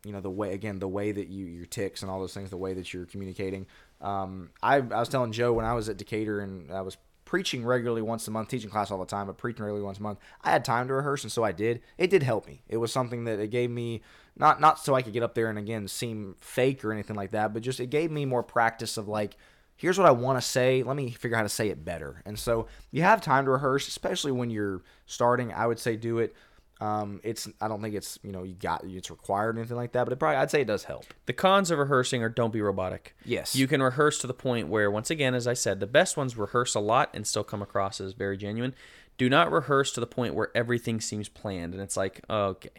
you 0.05 0.11
know, 0.13 0.21
the 0.21 0.29
way 0.29 0.53
again 0.53 0.79
the 0.79 0.87
way 0.87 1.11
that 1.11 1.27
you 1.27 1.45
your 1.45 1.65
ticks 1.65 2.01
and 2.01 2.09
all 2.09 2.19
those 2.21 2.33
things, 2.33 2.49
the 2.49 2.57
way 2.57 2.73
that 2.73 2.93
you're 2.93 3.05
communicating. 3.05 3.65
Um, 3.99 4.51
I, 4.63 4.75
I 4.77 4.79
was 4.99 5.09
telling 5.09 5.31
Joe 5.33 5.51
when 5.53 5.65
I 5.65 5.73
was 5.73 5.89
at 5.89 5.97
Decatur 5.97 6.39
and 6.39 6.71
I 6.71 6.81
was 6.81 6.95
preaching 7.35 7.65
regularly 7.65 8.01
once 8.01 8.25
a 8.29 8.31
month, 8.31 8.47
teaching 8.47 8.69
class 8.69 8.89
all 8.89 8.97
the 8.97 9.05
time, 9.05 9.27
but 9.27 9.35
preaching 9.35 9.61
regularly 9.61 9.83
once 9.83 9.97
a 9.97 10.01
month. 10.01 10.19
I 10.41 10.51
had 10.51 10.63
time 10.63 10.87
to 10.87 10.93
rehearse, 10.93 11.23
and 11.23 11.29
so 11.29 11.43
I 11.43 11.51
did. 11.51 11.81
It 11.97 12.09
did 12.09 12.23
help 12.23 12.47
me. 12.47 12.61
It 12.69 12.77
was 12.77 12.93
something 12.93 13.25
that 13.25 13.41
it 13.41 13.49
gave 13.49 13.69
me 13.69 14.03
not 14.37 14.61
not 14.61 14.79
so 14.79 14.95
I 14.95 15.01
could 15.01 15.11
get 15.11 15.21
up 15.21 15.35
there 15.35 15.49
and 15.49 15.59
again 15.59 15.89
seem 15.89 16.37
fake 16.39 16.85
or 16.85 16.93
anything 16.93 17.17
like 17.17 17.31
that, 17.31 17.53
but 17.53 17.61
just 17.61 17.81
it 17.81 17.87
gave 17.87 18.09
me 18.09 18.23
more 18.23 18.41
practice 18.41 18.95
of 18.95 19.09
like, 19.09 19.35
here's 19.75 19.97
what 19.97 20.07
I 20.07 20.11
want 20.11 20.41
to 20.41 20.47
say. 20.47 20.81
Let 20.81 20.95
me 20.95 21.11
figure 21.11 21.35
out 21.35 21.39
how 21.39 21.43
to 21.43 21.49
say 21.49 21.67
it 21.67 21.83
better. 21.83 22.21
And 22.25 22.39
so 22.39 22.67
you 22.91 23.01
have 23.01 23.19
time 23.19 23.43
to 23.43 23.51
rehearse, 23.51 23.89
especially 23.89 24.31
when 24.31 24.49
you're 24.49 24.81
starting. 25.05 25.51
I 25.51 25.67
would 25.67 25.77
say 25.77 25.97
do 25.97 26.19
it. 26.19 26.33
Um, 26.81 27.21
it's 27.23 27.47
I 27.61 27.67
don't 27.67 27.81
think 27.81 27.95
it's 27.95 28.19
you 28.21 28.31
know 28.31 28.43
you 28.43 28.53
got 28.53 28.83
it's 28.83 29.09
required 29.09 29.55
or 29.55 29.59
anything 29.59 29.77
like 29.77 29.93
that, 29.93 30.03
but 30.03 30.13
it 30.13 30.17
probably 30.17 30.37
I'd 30.37 30.51
say 30.51 30.61
it 30.61 30.67
does 30.67 30.83
help. 30.83 31.05
The 31.25 31.33
cons 31.33 31.71
of 31.71 31.79
rehearsing 31.79 32.21
are 32.21 32.29
don't 32.29 32.51
be 32.51 32.61
robotic. 32.61 33.15
Yes. 33.23 33.55
You 33.55 33.67
can 33.67 33.81
rehearse 33.81 34.19
to 34.19 34.27
the 34.27 34.33
point 34.33 34.67
where, 34.67 34.91
once 34.91 35.09
again, 35.09 35.33
as 35.35 35.47
I 35.47 35.53
said, 35.53 35.79
the 35.79 35.87
best 35.87 36.17
ones 36.17 36.37
rehearse 36.37 36.75
a 36.75 36.79
lot 36.81 37.09
and 37.13 37.25
still 37.25 37.43
come 37.43 37.61
across 37.61 38.01
as 38.01 38.13
very 38.13 38.37
genuine. 38.37 38.75
Do 39.17 39.29
not 39.29 39.51
rehearse 39.51 39.93
to 39.93 40.01
the 40.01 40.07
point 40.07 40.35
where 40.35 40.51
everything 40.53 40.99
seems 40.99 41.29
planned 41.29 41.73
and 41.73 41.81
it's 41.81 41.95
like, 41.95 42.21
okay, 42.29 42.69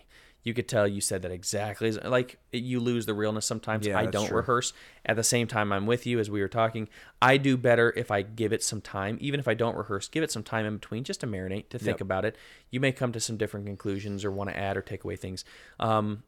you 0.47 0.55
could 0.55 0.69
tell 0.69 0.87
you 0.87 1.01
said 1.01 1.23
that 1.23 1.33
exactly. 1.33 1.91
Like 1.91 2.39
you 2.53 2.79
lose 2.79 3.05
the 3.05 3.15
realness 3.15 3.45
sometimes. 3.45 3.85
Yeah, 3.85 3.99
I 3.99 4.07
don't 4.07 4.29
true. 4.29 4.37
rehearse. 4.37 4.73
At 5.05 5.17
the 5.17 5.25
same 5.25 5.49
time, 5.49 5.73
I'm 5.73 5.87
with 5.87 6.07
you 6.07 6.21
as 6.21 6.31
we 6.31 6.41
were 6.41 6.47
talking. 6.47 6.89
I 7.21 7.37
do 7.37 7.57
better 7.57 7.93
if 7.97 8.13
I 8.13 8.23
give 8.23 8.53
it 8.53 8.63
some 8.63 8.81
time, 8.81 9.19
even 9.21 9.41
if 9.41 9.49
I 9.49 9.55
don't 9.55 9.77
rehearse. 9.77 10.07
Give 10.07 10.23
it 10.23 10.31
some 10.31 10.45
time 10.45 10.65
in 10.65 10.75
between 10.77 11.03
just 11.03 11.19
to 11.23 11.27
marinate, 11.27 11.69
to 11.71 11.81
think 11.81 11.97
Yep. 11.97 12.01
about 12.01 12.25
it. 12.25 12.37
You 12.71 12.79
may 12.79 12.93
come 12.93 13.11
to 13.11 13.19
some 13.19 13.37
different 13.37 13.67
conclusions 13.67 14.25
or 14.25 14.31
want 14.31 14.49
to 14.49 14.57
add 14.57 14.77
or 14.77 14.83
take 14.83 15.03
away 15.03 15.17
things. 15.17 15.45
Um, 15.81 16.23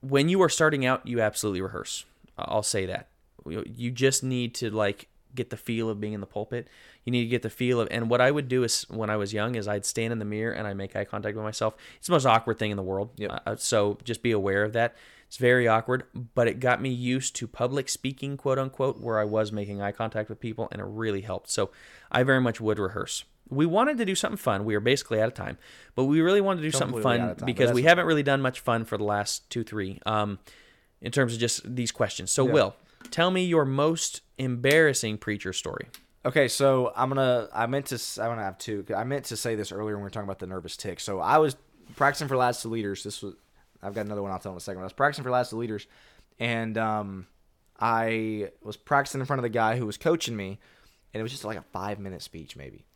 when 0.00 0.28
you 0.28 0.40
are 0.42 0.48
starting 0.48 0.86
out, 0.86 1.04
you 1.04 1.20
absolutely 1.20 1.60
rehearse. 1.60 2.04
I'll 2.38 2.62
say 2.62 2.86
that. 2.86 3.08
You 3.48 3.64
you 3.66 3.90
just 3.90 4.22
need 4.22 4.54
to 4.56 4.70
like 4.70 5.08
get 5.36 5.50
the 5.50 5.56
feel 5.56 5.88
of 5.88 6.00
being 6.00 6.12
in 6.12 6.20
the 6.20 6.26
pulpit. 6.26 6.66
You 7.04 7.12
need 7.12 7.22
to 7.22 7.28
get 7.28 7.42
the 7.42 7.50
feel 7.50 7.80
of 7.80 7.88
and 7.90 8.10
what 8.10 8.20
I 8.20 8.30
would 8.32 8.48
do 8.48 8.64
is 8.64 8.82
when 8.90 9.10
I 9.10 9.16
was 9.16 9.32
young 9.32 9.54
is 9.54 9.68
I'd 9.68 9.86
stand 9.86 10.12
in 10.12 10.18
the 10.18 10.24
mirror 10.24 10.52
and 10.52 10.66
I 10.66 10.74
make 10.74 10.96
eye 10.96 11.04
contact 11.04 11.36
with 11.36 11.44
myself. 11.44 11.76
It's 11.98 12.08
the 12.08 12.12
most 12.12 12.26
awkward 12.26 12.58
thing 12.58 12.72
in 12.72 12.76
the 12.76 12.82
world. 12.82 13.10
Yep. 13.16 13.42
Uh, 13.46 13.56
so 13.56 13.98
just 14.02 14.22
be 14.22 14.32
aware 14.32 14.64
of 14.64 14.72
that. 14.72 14.96
It's 15.28 15.36
very 15.36 15.66
awkward, 15.66 16.04
but 16.34 16.48
it 16.48 16.60
got 16.60 16.80
me 16.80 16.90
used 16.90 17.36
to 17.36 17.46
public 17.46 17.88
speaking, 17.88 18.36
quote 18.36 18.58
unquote, 18.58 19.00
where 19.00 19.18
I 19.18 19.24
was 19.24 19.52
making 19.52 19.82
eye 19.82 19.92
contact 19.92 20.28
with 20.28 20.40
people 20.40 20.68
and 20.72 20.80
it 20.80 20.86
really 20.86 21.20
helped. 21.20 21.50
So 21.50 21.70
I 22.10 22.22
very 22.22 22.40
much 22.40 22.60
would 22.60 22.78
rehearse. 22.78 23.24
We 23.48 23.66
wanted 23.66 23.98
to 23.98 24.04
do 24.04 24.16
something 24.16 24.36
fun. 24.36 24.64
We 24.64 24.74
were 24.74 24.80
basically 24.80 25.20
out 25.20 25.28
of 25.28 25.34
time, 25.34 25.58
but 25.94 26.04
we 26.04 26.20
really 26.20 26.40
wanted 26.40 26.62
to 26.62 26.66
do 26.66 26.72
something 26.72 27.00
Completely 27.00 27.20
out 27.20 27.28
fun 27.28 27.36
time, 27.36 27.46
because 27.46 27.72
we 27.72 27.84
haven't 27.84 28.06
really 28.06 28.24
done 28.24 28.42
much 28.42 28.58
fun 28.58 28.84
for 28.84 28.98
the 28.98 29.04
last 29.04 29.48
two, 29.50 29.62
three, 29.62 30.00
um, 30.04 30.40
in 31.00 31.12
terms 31.12 31.32
of 31.34 31.38
just 31.38 31.76
these 31.76 31.92
questions. 31.92 32.32
So, 32.32 32.44
Will, 32.44 32.74
tell 33.12 33.30
me 33.30 33.44
your 33.44 33.64
most 33.64 34.22
embarrassing 34.38 35.18
preacher 35.18 35.52
story. 35.52 35.88
Okay, 36.24 36.48
so 36.48 36.92
I'm 36.96 37.08
gonna. 37.08 37.48
I 37.54 37.66
meant 37.66 37.86
to. 37.86 37.94
I'm 38.20 38.30
gonna 38.30 38.42
have 38.42 38.58
two. 38.58 38.84
I 38.96 39.04
meant 39.04 39.26
to 39.26 39.36
say 39.36 39.54
this 39.54 39.70
earlier 39.70 39.94
when 39.94 40.02
we 40.02 40.02
were 40.02 40.10
talking 40.10 40.26
about 40.26 40.40
the 40.40 40.48
nervous 40.48 40.76
tick. 40.76 40.98
So 40.98 41.20
I 41.20 41.38
was 41.38 41.56
practicing 41.94 42.26
for 42.26 42.36
Lads 42.36 42.62
to 42.62 42.68
Leaders. 42.68 43.04
This 43.04 43.22
was. 43.22 43.34
I've 43.82 43.94
got 43.94 44.06
another 44.06 44.22
one. 44.22 44.32
I'll 44.32 44.38
tell 44.38 44.52
in 44.52 44.58
a 44.58 44.60
second. 44.60 44.80
I 44.80 44.84
was 44.84 44.92
practicing 44.92 45.22
for 45.22 45.30
Lads 45.30 45.50
to 45.50 45.56
Leaders, 45.56 45.86
and 46.40 46.76
um, 46.78 47.26
I 47.78 48.50
was 48.62 48.76
practicing 48.76 49.20
in 49.20 49.26
front 49.26 49.38
of 49.38 49.44
the 49.44 49.50
guy 49.50 49.76
who 49.76 49.86
was 49.86 49.96
coaching 49.96 50.36
me, 50.36 50.58
and 51.14 51.20
it 51.20 51.22
was 51.22 51.30
just 51.30 51.44
like 51.44 51.58
a 51.58 51.64
five 51.72 52.00
minute 52.00 52.22
speech 52.22 52.56
maybe, 52.56 52.86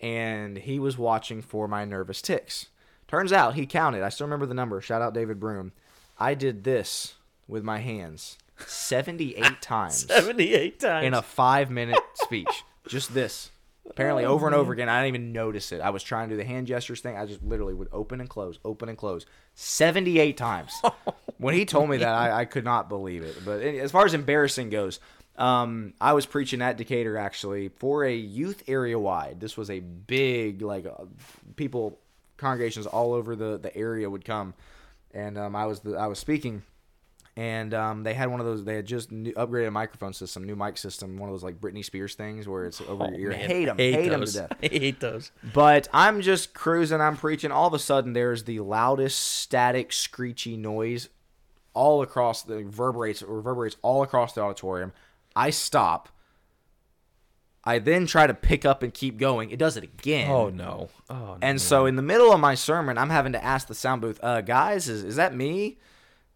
and 0.00 0.56
he 0.56 0.78
was 0.78 0.96
watching 0.96 1.42
for 1.42 1.66
my 1.66 1.84
nervous 1.84 2.22
ticks. 2.22 2.66
Turns 3.08 3.32
out 3.32 3.54
he 3.54 3.66
counted. 3.66 4.04
I 4.04 4.10
still 4.10 4.28
remember 4.28 4.46
the 4.46 4.54
number. 4.54 4.80
Shout 4.80 5.02
out 5.02 5.14
David 5.14 5.40
Broom. 5.40 5.72
I 6.18 6.34
did 6.34 6.62
this 6.62 7.16
with 7.48 7.64
my 7.64 7.78
hands 7.78 8.38
78 8.66 9.44
times 9.60 10.06
78 10.06 10.80
times. 10.80 11.06
in 11.06 11.14
a 11.14 11.22
five 11.22 11.70
minute 11.70 11.98
speech. 12.14 12.64
Just 12.88 13.14
this. 13.14 13.50
Apparently, 13.88 14.24
over 14.24 14.46
and 14.46 14.54
over 14.54 14.72
again. 14.72 14.88
I 14.88 15.02
didn't 15.02 15.16
even 15.16 15.32
notice 15.32 15.72
it. 15.72 15.80
I 15.80 15.90
was 15.90 16.02
trying 16.02 16.28
to 16.28 16.34
do 16.34 16.36
the 16.36 16.44
hand 16.44 16.68
gestures 16.68 17.00
thing. 17.00 17.16
I 17.16 17.26
just 17.26 17.42
literally 17.42 17.74
would 17.74 17.88
open 17.90 18.20
and 18.20 18.28
close, 18.28 18.58
open 18.64 18.88
and 18.88 18.96
close, 18.96 19.26
seventy-eight 19.54 20.36
times. 20.36 20.72
when 21.38 21.54
he 21.54 21.64
told 21.64 21.90
me 21.90 21.96
that, 21.96 22.14
I, 22.14 22.40
I 22.40 22.44
could 22.44 22.64
not 22.64 22.88
believe 22.88 23.22
it. 23.22 23.44
But 23.44 23.62
as 23.62 23.90
far 23.90 24.04
as 24.04 24.14
embarrassing 24.14 24.70
goes, 24.70 25.00
um, 25.36 25.94
I 26.00 26.12
was 26.12 26.24
preaching 26.26 26.62
at 26.62 26.76
Decatur 26.76 27.16
actually 27.16 27.68
for 27.68 28.04
a 28.04 28.14
youth 28.14 28.62
area 28.68 28.98
wide. 28.98 29.40
This 29.40 29.56
was 29.56 29.70
a 29.70 29.80
big 29.80 30.62
like 30.62 30.86
uh, 30.86 31.04
people 31.56 31.98
congregations 32.36 32.86
all 32.86 33.12
over 33.12 33.34
the 33.34 33.58
the 33.58 33.74
area 33.76 34.08
would 34.08 34.24
come, 34.24 34.54
and 35.12 35.36
um, 35.36 35.56
I 35.56 35.66
was 35.66 35.80
the, 35.80 35.96
I 35.96 36.06
was 36.06 36.18
speaking 36.18 36.62
and 37.40 37.72
um, 37.72 38.02
they 38.02 38.12
had 38.12 38.28
one 38.30 38.38
of 38.40 38.44
those. 38.44 38.64
They 38.64 38.74
had 38.76 38.84
just 38.84 39.10
new, 39.10 39.32
upgraded 39.32 39.68
a 39.68 39.70
microphone 39.70 40.12
system, 40.12 40.44
new 40.44 40.54
mic 40.56 40.76
system, 40.76 41.16
one 41.16 41.30
of 41.30 41.32
those 41.32 41.42
like 41.42 41.58
Britney 41.58 41.82
Spears 41.82 42.14
things 42.14 42.46
where 42.46 42.66
it's 42.66 42.82
over 42.82 43.04
Oh, 43.04 43.08
your 43.16 43.32
ear. 43.32 43.38
man. 43.38 43.48
Hate 43.48 43.64
them, 43.64 43.78
hate 43.78 44.08
them 44.10 44.24
to 44.26 44.30
death. 44.32 44.52
I 44.62 44.66
hate 44.66 45.00
those. 45.00 45.32
But 45.54 45.88
I'm 45.94 46.20
just 46.20 46.52
cruising, 46.52 47.00
I'm 47.00 47.16
preaching. 47.16 47.50
All 47.50 47.66
of 47.66 47.72
a 47.72 47.78
sudden, 47.78 48.12
there's 48.12 48.44
the 48.44 48.60
loudest 48.60 49.18
static, 49.18 49.90
screechy 49.90 50.58
noise 50.58 51.08
all 51.72 52.02
across 52.02 52.42
the 52.42 52.56
reverberates, 52.56 53.22
reverberates 53.22 53.76
all 53.80 54.02
across 54.02 54.34
the 54.34 54.42
auditorium. 54.42 54.92
I 55.34 55.48
stop. 55.48 56.10
I 57.64 57.78
then 57.78 58.06
try 58.06 58.26
to 58.26 58.34
pick 58.34 58.66
up 58.66 58.82
and 58.82 58.92
keep 58.92 59.16
going. 59.18 59.50
It 59.50 59.58
does 59.58 59.78
it 59.78 59.84
again. 59.84 60.30
Oh, 60.30 60.50
no. 60.50 60.90
Oh, 61.08 61.14
no. 61.14 61.38
And 61.40 61.58
so 61.60 61.86
in 61.86 61.96
the 61.96 62.02
middle 62.02 62.32
of 62.32 62.40
my 62.40 62.54
sermon, 62.54 62.98
I'm 62.98 63.10
having 63.10 63.32
to 63.32 63.42
ask 63.42 63.66
the 63.66 63.74
sound 63.74 64.02
booth, 64.02 64.18
uh, 64.22 64.42
guys, 64.42 64.88
is, 64.90 65.04
is 65.04 65.16
that 65.16 65.34
me? 65.34 65.78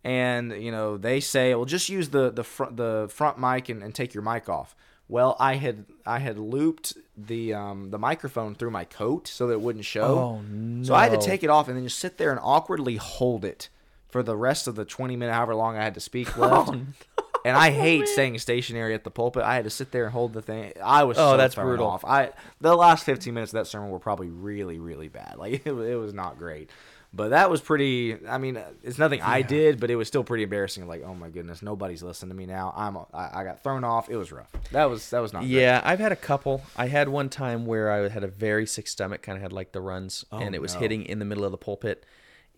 And 0.04 0.52
you 0.62 0.70
know 0.70 0.98
they 0.98 1.20
say, 1.20 1.54
well, 1.54 1.64
just 1.64 1.88
use 1.88 2.10
the 2.10 2.30
the 2.30 2.44
front 2.44 2.76
the 2.76 3.08
front 3.10 3.38
mic 3.38 3.68
and, 3.70 3.82
and 3.82 3.94
take 3.94 4.12
your 4.12 4.22
mic 4.22 4.48
off. 4.48 4.76
Well, 5.08 5.36
I 5.40 5.54
had 5.54 5.86
I 6.06 6.18
had 6.18 6.38
looped 6.38 6.94
the 7.16 7.54
um, 7.54 7.90
the 7.90 7.98
microphone 7.98 8.54
through 8.54 8.70
my 8.70 8.84
coat 8.84 9.26
so 9.28 9.46
that 9.46 9.54
it 9.54 9.60
wouldn't 9.60 9.84
show. 9.86 10.18
Oh, 10.18 10.40
no. 10.42 10.84
So 10.84 10.94
I 10.94 11.08
had 11.08 11.18
to 11.18 11.26
take 11.26 11.42
it 11.42 11.50
off 11.50 11.68
and 11.68 11.76
then 11.76 11.84
just 11.84 11.98
sit 11.98 12.18
there 12.18 12.30
and 12.30 12.40
awkwardly 12.42 12.96
hold 12.96 13.44
it 13.44 13.68
for 14.08 14.22
the 14.22 14.36
rest 14.36 14.68
of 14.68 14.76
the 14.76 14.84
20 14.84 15.16
minute, 15.16 15.32
however 15.32 15.54
long 15.54 15.76
I 15.76 15.82
had 15.84 15.94
to 15.94 16.00
speak 16.00 16.36
left. 16.38 16.70
and 16.70 17.56
I 17.56 17.70
hate 17.84 18.06
staying 18.08 18.38
stationary 18.38 18.94
at 18.94 19.04
the 19.04 19.10
pulpit. 19.10 19.42
I 19.42 19.54
had 19.56 19.64
to 19.64 19.70
sit 19.70 19.90
there 19.90 20.04
and 20.04 20.12
hold 20.12 20.32
the 20.34 20.42
thing. 20.42 20.72
I 20.82 21.04
was 21.04 21.18
Oh, 21.18 21.32
so 21.32 21.36
that's 21.36 21.54
brutal. 21.54 21.86
Off. 21.86 22.04
I 22.04 22.30
the 22.60 22.76
last 22.76 23.04
15 23.04 23.32
minutes 23.34 23.52
of 23.52 23.58
that 23.58 23.66
sermon 23.66 23.90
were 23.90 23.98
probably 23.98 24.28
really 24.28 24.78
really 24.78 25.08
bad. 25.08 25.36
Like 25.38 25.52
it, 25.66 25.72
it 25.72 25.96
was 25.96 26.14
not 26.14 26.38
great. 26.38 26.70
But 27.16 27.28
that 27.30 27.48
was 27.48 27.60
pretty. 27.60 28.16
I 28.26 28.38
mean, 28.38 28.60
it's 28.82 28.98
nothing 28.98 29.20
I 29.22 29.42
did, 29.42 29.78
but 29.78 29.88
it 29.88 29.94
was 29.94 30.08
still 30.08 30.24
pretty 30.24 30.42
embarrassing. 30.42 30.88
Like, 30.88 31.02
oh 31.04 31.14
my 31.14 31.28
goodness, 31.28 31.62
nobody's 31.62 32.02
listening 32.02 32.30
to 32.30 32.34
me 32.34 32.44
now. 32.46 32.74
I'm. 32.76 32.96
I, 33.14 33.40
I 33.40 33.44
got 33.44 33.62
thrown 33.62 33.84
off. 33.84 34.08
It 34.10 34.16
was 34.16 34.32
rough. 34.32 34.50
That 34.72 34.86
was 34.90 35.10
that 35.10 35.20
was 35.20 35.32
not. 35.32 35.40
great. 35.40 35.50
Yeah, 35.52 35.80
I've 35.84 36.00
had 36.00 36.10
a 36.10 36.16
couple. 36.16 36.62
I 36.76 36.88
had 36.88 37.08
one 37.08 37.28
time 37.28 37.66
where 37.66 37.92
I 37.92 38.08
had 38.08 38.24
a 38.24 38.28
very 38.28 38.66
sick 38.66 38.88
stomach, 38.88 39.22
kind 39.22 39.36
of 39.36 39.42
had 39.42 39.52
like 39.52 39.70
the 39.70 39.80
runs, 39.80 40.24
Oh, 40.32 40.38
and 40.38 40.56
it 40.56 40.60
was 40.60 40.74
no. 40.74 40.80
hitting 40.80 41.04
in 41.04 41.20
the 41.20 41.24
middle 41.24 41.44
of 41.44 41.52
the 41.52 41.56
pulpit. 41.58 42.04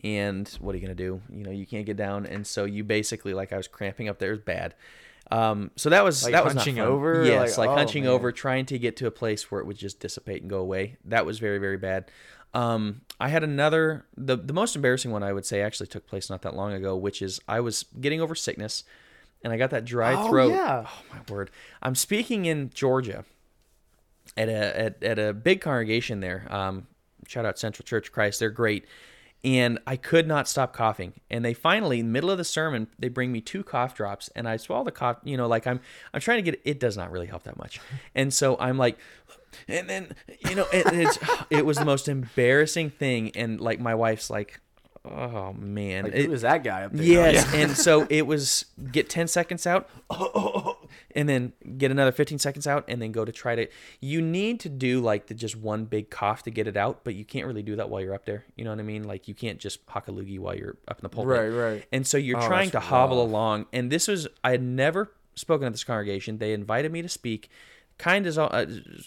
And 0.03 0.49
what 0.61 0.75
are 0.75 0.79
you 0.79 0.83
gonna 0.87 0.95
do? 0.95 1.21
You 1.31 1.43
know, 1.45 1.51
you 1.51 1.67
can't 1.67 1.85
get 1.85 1.97
down, 1.99 2.25
and 2.25 2.47
so 2.47 2.65
you 2.65 2.83
basically 2.83 3.35
like 3.35 3.53
I 3.53 3.57
was 3.59 3.69
cramping 3.69 4.09
up 4.09 4.19
there. 4.19 4.31
It 4.31 4.37
was 4.37 4.41
bad. 4.41 4.75
Um, 5.31 5.73
so 5.75 5.91
that 5.91 6.05
was 6.05 6.23
Like 6.23 6.33
that 6.33 6.45
was 6.45 6.55
hunching 6.55 6.79
over? 6.79 7.25
Yes, 7.25 7.59
Like, 7.59 7.67
like, 7.67 7.75
oh, 7.75 7.79
hunching 7.79 8.05
man. 8.05 8.13
over, 8.13 8.31
trying 8.31 8.65
to 8.67 8.79
get 8.79 8.97
to 8.99 9.07
a 9.07 9.11
place 9.11 9.51
where 9.51 9.61
it 9.61 9.67
would 9.67 9.77
just 9.77 9.99
dissipate 9.99 10.41
and 10.43 10.49
go 10.49 10.59
away. 10.59 10.97
That 11.05 11.27
was 11.27 11.41
very 11.41 11.59
very 11.59 11.77
bad. 11.77 12.07
Um, 12.55 13.03
I 13.21 13.29
had 13.29 13.45
another 13.45 14.07
the 14.17 14.37
the 14.37 14.53
most 14.53 14.77
embarrassing 14.77 15.11
one 15.11 15.23
I 15.23 15.33
would 15.33 15.45
say 15.47 15.61
actually 15.63 15.89
took 15.89 16.07
place 16.07 16.31
not 16.31 16.43
that 16.43 16.55
long 16.57 16.73
ago, 16.73 16.97
which 16.97 17.21
is 17.23 17.41
I 17.49 17.61
was 17.61 17.85
getting 18.01 18.21
over 18.21 18.35
sickness, 18.35 18.85
and 19.43 19.53
I 19.53 19.57
got 19.57 19.71
that 19.71 19.85
dry 19.85 20.15
Oh, 20.15 20.29
throat. 20.29 20.51
yeah. 20.53 20.87
Oh 20.87 21.03
my 21.13 21.21
word! 21.35 21.51
I'm 21.83 21.95
speaking 21.95 22.47
in 22.47 22.71
Georgia 22.73 23.25
at 24.37 24.49
a 24.49 24.79
at, 24.81 25.03
at 25.03 25.19
a 25.19 25.33
big 25.35 25.61
congregation 25.61 26.21
there. 26.21 26.47
Um, 26.51 26.87
shout 27.27 27.45
out 27.45 27.59
Central 27.59 27.85
Church 27.85 28.09
of 28.09 28.13
Christ, 28.13 28.41
they're 28.41 28.51
great. 28.51 28.87
And 29.45 29.79
I 29.87 29.97
could 29.97 30.27
not 30.27 30.49
stop 30.49 30.73
coughing. 30.73 31.13
And 31.31 31.45
they 31.45 31.55
finally, 31.55 32.01
in 32.01 32.07
the 32.07 32.13
middle 32.13 32.31
of 32.33 32.39
the 32.39 32.43
sermon, 32.45 32.89
they 32.99 33.09
bring 33.09 33.31
me 33.31 33.41
two 33.41 33.63
cough 33.63 33.95
drops, 33.95 34.29
and 34.35 34.49
I 34.49 34.57
swallow 34.57 34.83
the 34.83 34.91
cough. 34.91 35.19
You 35.25 35.37
know, 35.37 35.47
like 35.47 35.67
I'm 35.69 35.81
I'm 36.13 36.21
trying 36.21 36.43
to 36.43 36.51
get 36.51 36.61
it 36.65 36.81
does 36.81 36.97
not 36.97 37.13
really 37.13 37.27
help 37.27 37.45
that 37.45 37.57
much. 37.59 37.79
And 38.15 38.33
so 38.35 38.57
I'm 38.59 38.77
like, 38.77 38.99
and 39.69 39.89
then 39.89 40.15
you 40.49 40.55
know, 40.55 40.67
it, 40.73 40.87
it's 40.93 41.19
it 41.51 41.65
was 41.67 41.77
the 41.79 41.85
most 41.85 42.09
embarrassing 42.09 42.91
thing. 42.91 43.31
And 43.35 43.61
like 43.61 43.81
my 43.81 43.95
wife's 43.95 44.31
like, 44.31 44.61
oh 45.05 45.53
man, 45.53 46.05
Like, 46.05 46.15
It- 46.15 46.27
who 46.27 46.33
is 46.33 46.43
that 46.43 46.65
guy 46.65 46.83
up 46.85 46.93
there? 46.93 47.05
Yes, 47.05 47.55
and 47.55 47.77
so 47.77 48.07
it 48.11 48.27
was 48.27 48.65
get 48.91 49.09
10 49.09 49.29
seconds 49.29 49.67
out, 49.67 49.89
and 51.15 51.29
then 51.29 51.53
get 51.79 51.91
another 51.91 52.13
15 52.13 52.39
seconds 52.39 52.67
out, 52.67 52.85
and 52.89 53.01
then 53.01 53.13
go 53.13 53.25
to 53.25 53.33
try 53.33 53.55
to. 53.55 53.67
You 54.01 54.21
need 54.21 54.61
to 54.61 54.69
do 54.69 55.01
like 55.01 55.27
the 55.29 55.35
just 55.35 55.57
one 55.57 55.85
big 55.85 56.11
cough 56.11 56.43
to 56.45 56.51
get 56.51 56.67
it 56.67 56.77
out, 56.77 57.05
but 57.05 57.15
you 57.15 57.25
can't 57.25 57.47
really 57.47 57.63
do 57.63 57.77
that 57.77 57.89
while 57.89 58.01
you're 58.01 58.15
up 58.15 58.27
there. 58.27 58.45
You 58.57 58.65
know 58.65 58.71
what 58.71 58.81
I 58.81 58.83
mean? 58.83 59.05
Like 59.05 59.29
you 59.29 59.35
can't 59.35 59.59
just 59.59 59.81
hock 59.89 60.09
a 60.09 60.13
loogie 60.13 60.39
while 60.39 60.57
you're 60.57 60.77
up 60.89 60.99
in 60.99 61.03
the 61.03 61.09
pulpit. 61.09 61.29
Right, 61.31 61.49
right. 61.49 61.87
And 61.93 62.07
so 62.07 62.19
you're 62.19 62.39
Oh, 62.43 62.47
trying 62.47 62.69
to 62.71 62.75
that's 62.75 62.87
hobble 62.87 63.19
rough. 63.23 63.29
along, 63.29 63.67
and 63.73 63.91
this 63.91 64.09
was 64.09 64.27
I 64.45 64.51
had 64.51 64.63
never 64.63 65.13
spoken 65.35 65.67
at 65.67 65.73
this 65.73 65.85
congregation. 65.85 66.39
They 66.39 66.53
invited 66.53 66.91
me 66.93 67.03
to 67.03 67.09
speak. 67.09 67.49
Kind 67.99 68.27
as 68.27 68.37
all, 68.37 68.51
uh, 68.53 68.67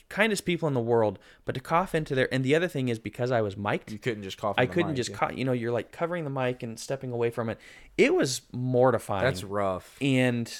kindest 0.09 0.45
people 0.45 0.67
in 0.67 0.73
the 0.73 0.79
world, 0.79 1.19
but 1.45 1.53
to 1.53 1.61
cough 1.61 1.93
into 1.93 2.15
their 2.15 2.27
and 2.33 2.43
the 2.43 2.55
other 2.55 2.67
thing 2.67 2.89
is 2.89 2.97
because 2.97 3.29
I 3.29 3.41
was 3.41 3.55
mic'd, 3.55 3.91
You 3.91 3.99
couldn't 3.99 4.23
just 4.23 4.37
cough. 4.39 4.55
I 4.57 4.65
couldn't 4.65 4.89
mic, 4.91 4.97
just 4.97 5.11
yeah. 5.11 5.17
cut. 5.17 5.37
You 5.37 5.45
know, 5.45 5.51
you're 5.51 5.71
like 5.71 5.91
covering 5.91 6.23
the 6.23 6.29
mic 6.31 6.63
and 6.63 6.79
stepping 6.79 7.11
away 7.11 7.29
from 7.29 7.49
it. 7.49 7.59
It 7.97 8.15
was 8.15 8.41
mortifying. 8.51 9.23
That's 9.25 9.43
rough. 9.43 9.95
and 10.01 10.51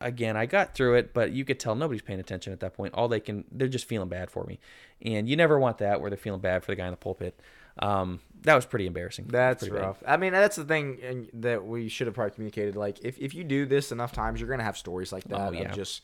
again, 0.00 0.36
I 0.36 0.46
got 0.46 0.74
through 0.74 0.94
it, 0.94 1.14
but 1.14 1.32
you 1.32 1.44
could 1.44 1.58
tell 1.58 1.74
nobody's 1.74 2.02
paying 2.02 2.20
attention 2.20 2.52
at 2.52 2.60
that 2.60 2.74
point. 2.74 2.94
All 2.94 3.08
they 3.08 3.20
can, 3.20 3.44
they're 3.50 3.68
just 3.68 3.86
feeling 3.86 4.08
bad 4.08 4.30
for 4.30 4.44
me, 4.44 4.60
and 5.02 5.28
you 5.28 5.34
never 5.36 5.58
want 5.58 5.78
that 5.78 6.00
where 6.00 6.10
they're 6.10 6.18
feeling 6.18 6.40
bad 6.40 6.62
for 6.64 6.72
the 6.72 6.76
guy 6.76 6.84
in 6.86 6.90
the 6.92 6.96
pulpit. 6.98 7.40
Um, 7.80 8.20
that 8.42 8.54
was 8.54 8.66
pretty 8.66 8.86
embarrassing. 8.86 9.26
That's 9.28 9.62
Pretty 9.62 9.76
bad. 9.76 9.86
rough. 9.86 10.02
I 10.06 10.16
mean, 10.16 10.32
that's 10.32 10.56
the 10.56 10.64
thing 10.64 11.28
that 11.34 11.64
we 11.64 11.88
should 11.88 12.06
have 12.06 12.14
probably 12.14 12.32
communicated. 12.32 12.76
Like, 12.76 12.98
if, 13.02 13.18
if 13.18 13.34
you 13.34 13.44
do 13.44 13.66
this 13.66 13.92
enough 13.92 14.12
times, 14.12 14.40
you're 14.40 14.50
gonna 14.50 14.64
have 14.64 14.76
stories 14.76 15.12
like 15.12 15.24
that. 15.24 15.40
Oh, 15.40 15.48
of 15.48 15.54
yeah. 15.54 15.72
just 15.72 16.02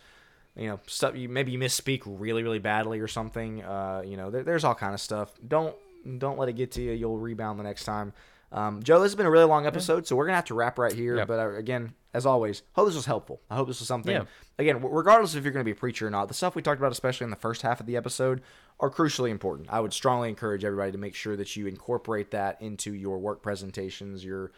you 0.57 0.68
know 0.68 0.80
stuff. 0.86 1.16
You 1.16 1.28
maybe 1.28 1.52
you 1.52 1.59
misspeak 1.59 2.02
really 2.05 2.42
really 2.42 2.59
badly 2.59 3.00
or 3.00 3.09
something. 3.09 3.62
Uh, 3.62 4.02
you 4.05 4.16
know, 4.16 4.30
there, 4.30 4.42
there's 4.42 4.64
all 4.64 4.74
kind 4.74 4.94
of 4.94 5.00
stuff. 5.00 5.32
Don't 5.46 5.74
don't 6.18 6.38
let 6.38 6.48
it 6.48 6.55
get 6.55 6.72
to 6.72 6.82
you. 6.82 6.92
You'll 6.92 7.18
rebound 7.18 7.59
the 7.59 7.64
next 7.64 7.84
time. 7.84 8.12
Um, 8.52 8.82
Joe, 8.82 9.00
this 9.00 9.11
has 9.11 9.16
been 9.16 9.26
a 9.26 9.30
really 9.30 9.46
long 9.46 9.66
episode, 9.66 10.07
so 10.07 10.14
we're 10.14 10.26
gonna 10.26 10.36
have 10.36 10.44
to 10.46 10.55
wrap 10.55 10.78
right 10.78 10.92
here. 10.92 11.16
Yeah. 11.16 11.24
But 11.24 11.40
uh, 11.40 11.55
again, 11.55 11.94
as 12.14 12.24
always, 12.24 12.62
hope 12.74 12.86
this 12.86 12.94
was 12.94 13.07
helpful. 13.07 13.40
I 13.50 13.57
hope 13.57 13.66
this 13.66 13.80
was 13.80 13.88
something. 13.88 14.14
Yeah. 14.14 14.24
Again, 14.57 14.80
regardless 14.80 15.34
if 15.34 15.42
you're 15.42 15.52
going 15.52 15.64
to 15.64 15.68
be 15.68 15.76
a 15.76 15.80
preacher 15.80 16.07
or 16.07 16.11
not, 16.11 16.28
the 16.28 16.34
stuff 16.34 16.55
we 16.55 16.62
talked 16.62 16.80
about, 16.80 16.92
especially 16.92 17.24
in 17.24 17.30
the 17.30 17.36
first 17.36 17.62
half 17.62 17.80
of 17.80 17.86
the 17.86 17.96
episode, 17.96 18.40
are 18.78 18.88
crucially 18.88 19.30
important. 19.30 19.68
I 19.68 19.80
would 19.80 19.92
strongly 19.92 20.28
encourage 20.28 20.64
everybody 20.64 20.92
to 20.92 20.98
make 20.98 21.16
sure 21.16 21.34
that 21.36 21.57
you 21.57 21.66
incorporate 21.66 22.30
that 22.30 22.62
into 22.62 22.94
your 22.94 23.18
work 23.18 23.42
presentations, 23.42 24.24
your 24.24 24.52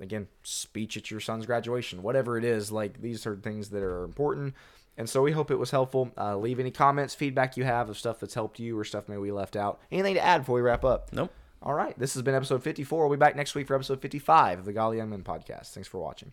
again 0.00 0.28
speech 0.42 0.96
at 0.96 1.10
your 1.10 1.20
son's 1.20 1.44
graduation, 1.44 2.02
whatever 2.02 2.38
it 2.38 2.44
is. 2.44 2.72
Like 2.72 3.02
these 3.02 3.26
are 3.26 3.36
things 3.36 3.68
that 3.68 3.82
are 3.82 4.04
important. 4.04 4.54
And 4.96 5.08
so 5.08 5.22
we 5.22 5.32
hope 5.32 5.50
it 5.50 5.58
was 5.58 5.70
helpful. 5.70 6.10
Uh, 6.16 6.36
leave 6.36 6.60
any 6.60 6.70
comments, 6.70 7.14
feedback 7.14 7.56
you 7.56 7.64
have 7.64 7.88
of 7.88 7.98
stuff 7.98 8.20
that's 8.20 8.34
helped 8.34 8.58
you 8.58 8.78
or 8.78 8.84
stuff 8.84 9.08
maybe 9.08 9.20
we 9.20 9.32
left 9.32 9.56
out. 9.56 9.80
Anything 9.90 10.14
to 10.14 10.24
add 10.24 10.38
before 10.38 10.56
we 10.56 10.60
wrap 10.62 10.84
up? 10.84 11.12
Nope. 11.12 11.32
All 11.62 11.74
right. 11.74 11.98
This 11.98 12.14
has 12.14 12.22
been 12.22 12.34
episode 12.34 12.62
54. 12.62 13.08
We'll 13.08 13.16
be 13.16 13.20
back 13.20 13.36
next 13.36 13.54
week 13.54 13.66
for 13.66 13.74
episode 13.74 14.00
55 14.00 14.60
of 14.60 14.64
the 14.64 14.72
Godly 14.72 14.98
Young 14.98 15.10
Men 15.10 15.22
podcast. 15.22 15.72
Thanks 15.72 15.88
for 15.88 15.98
watching. 15.98 16.32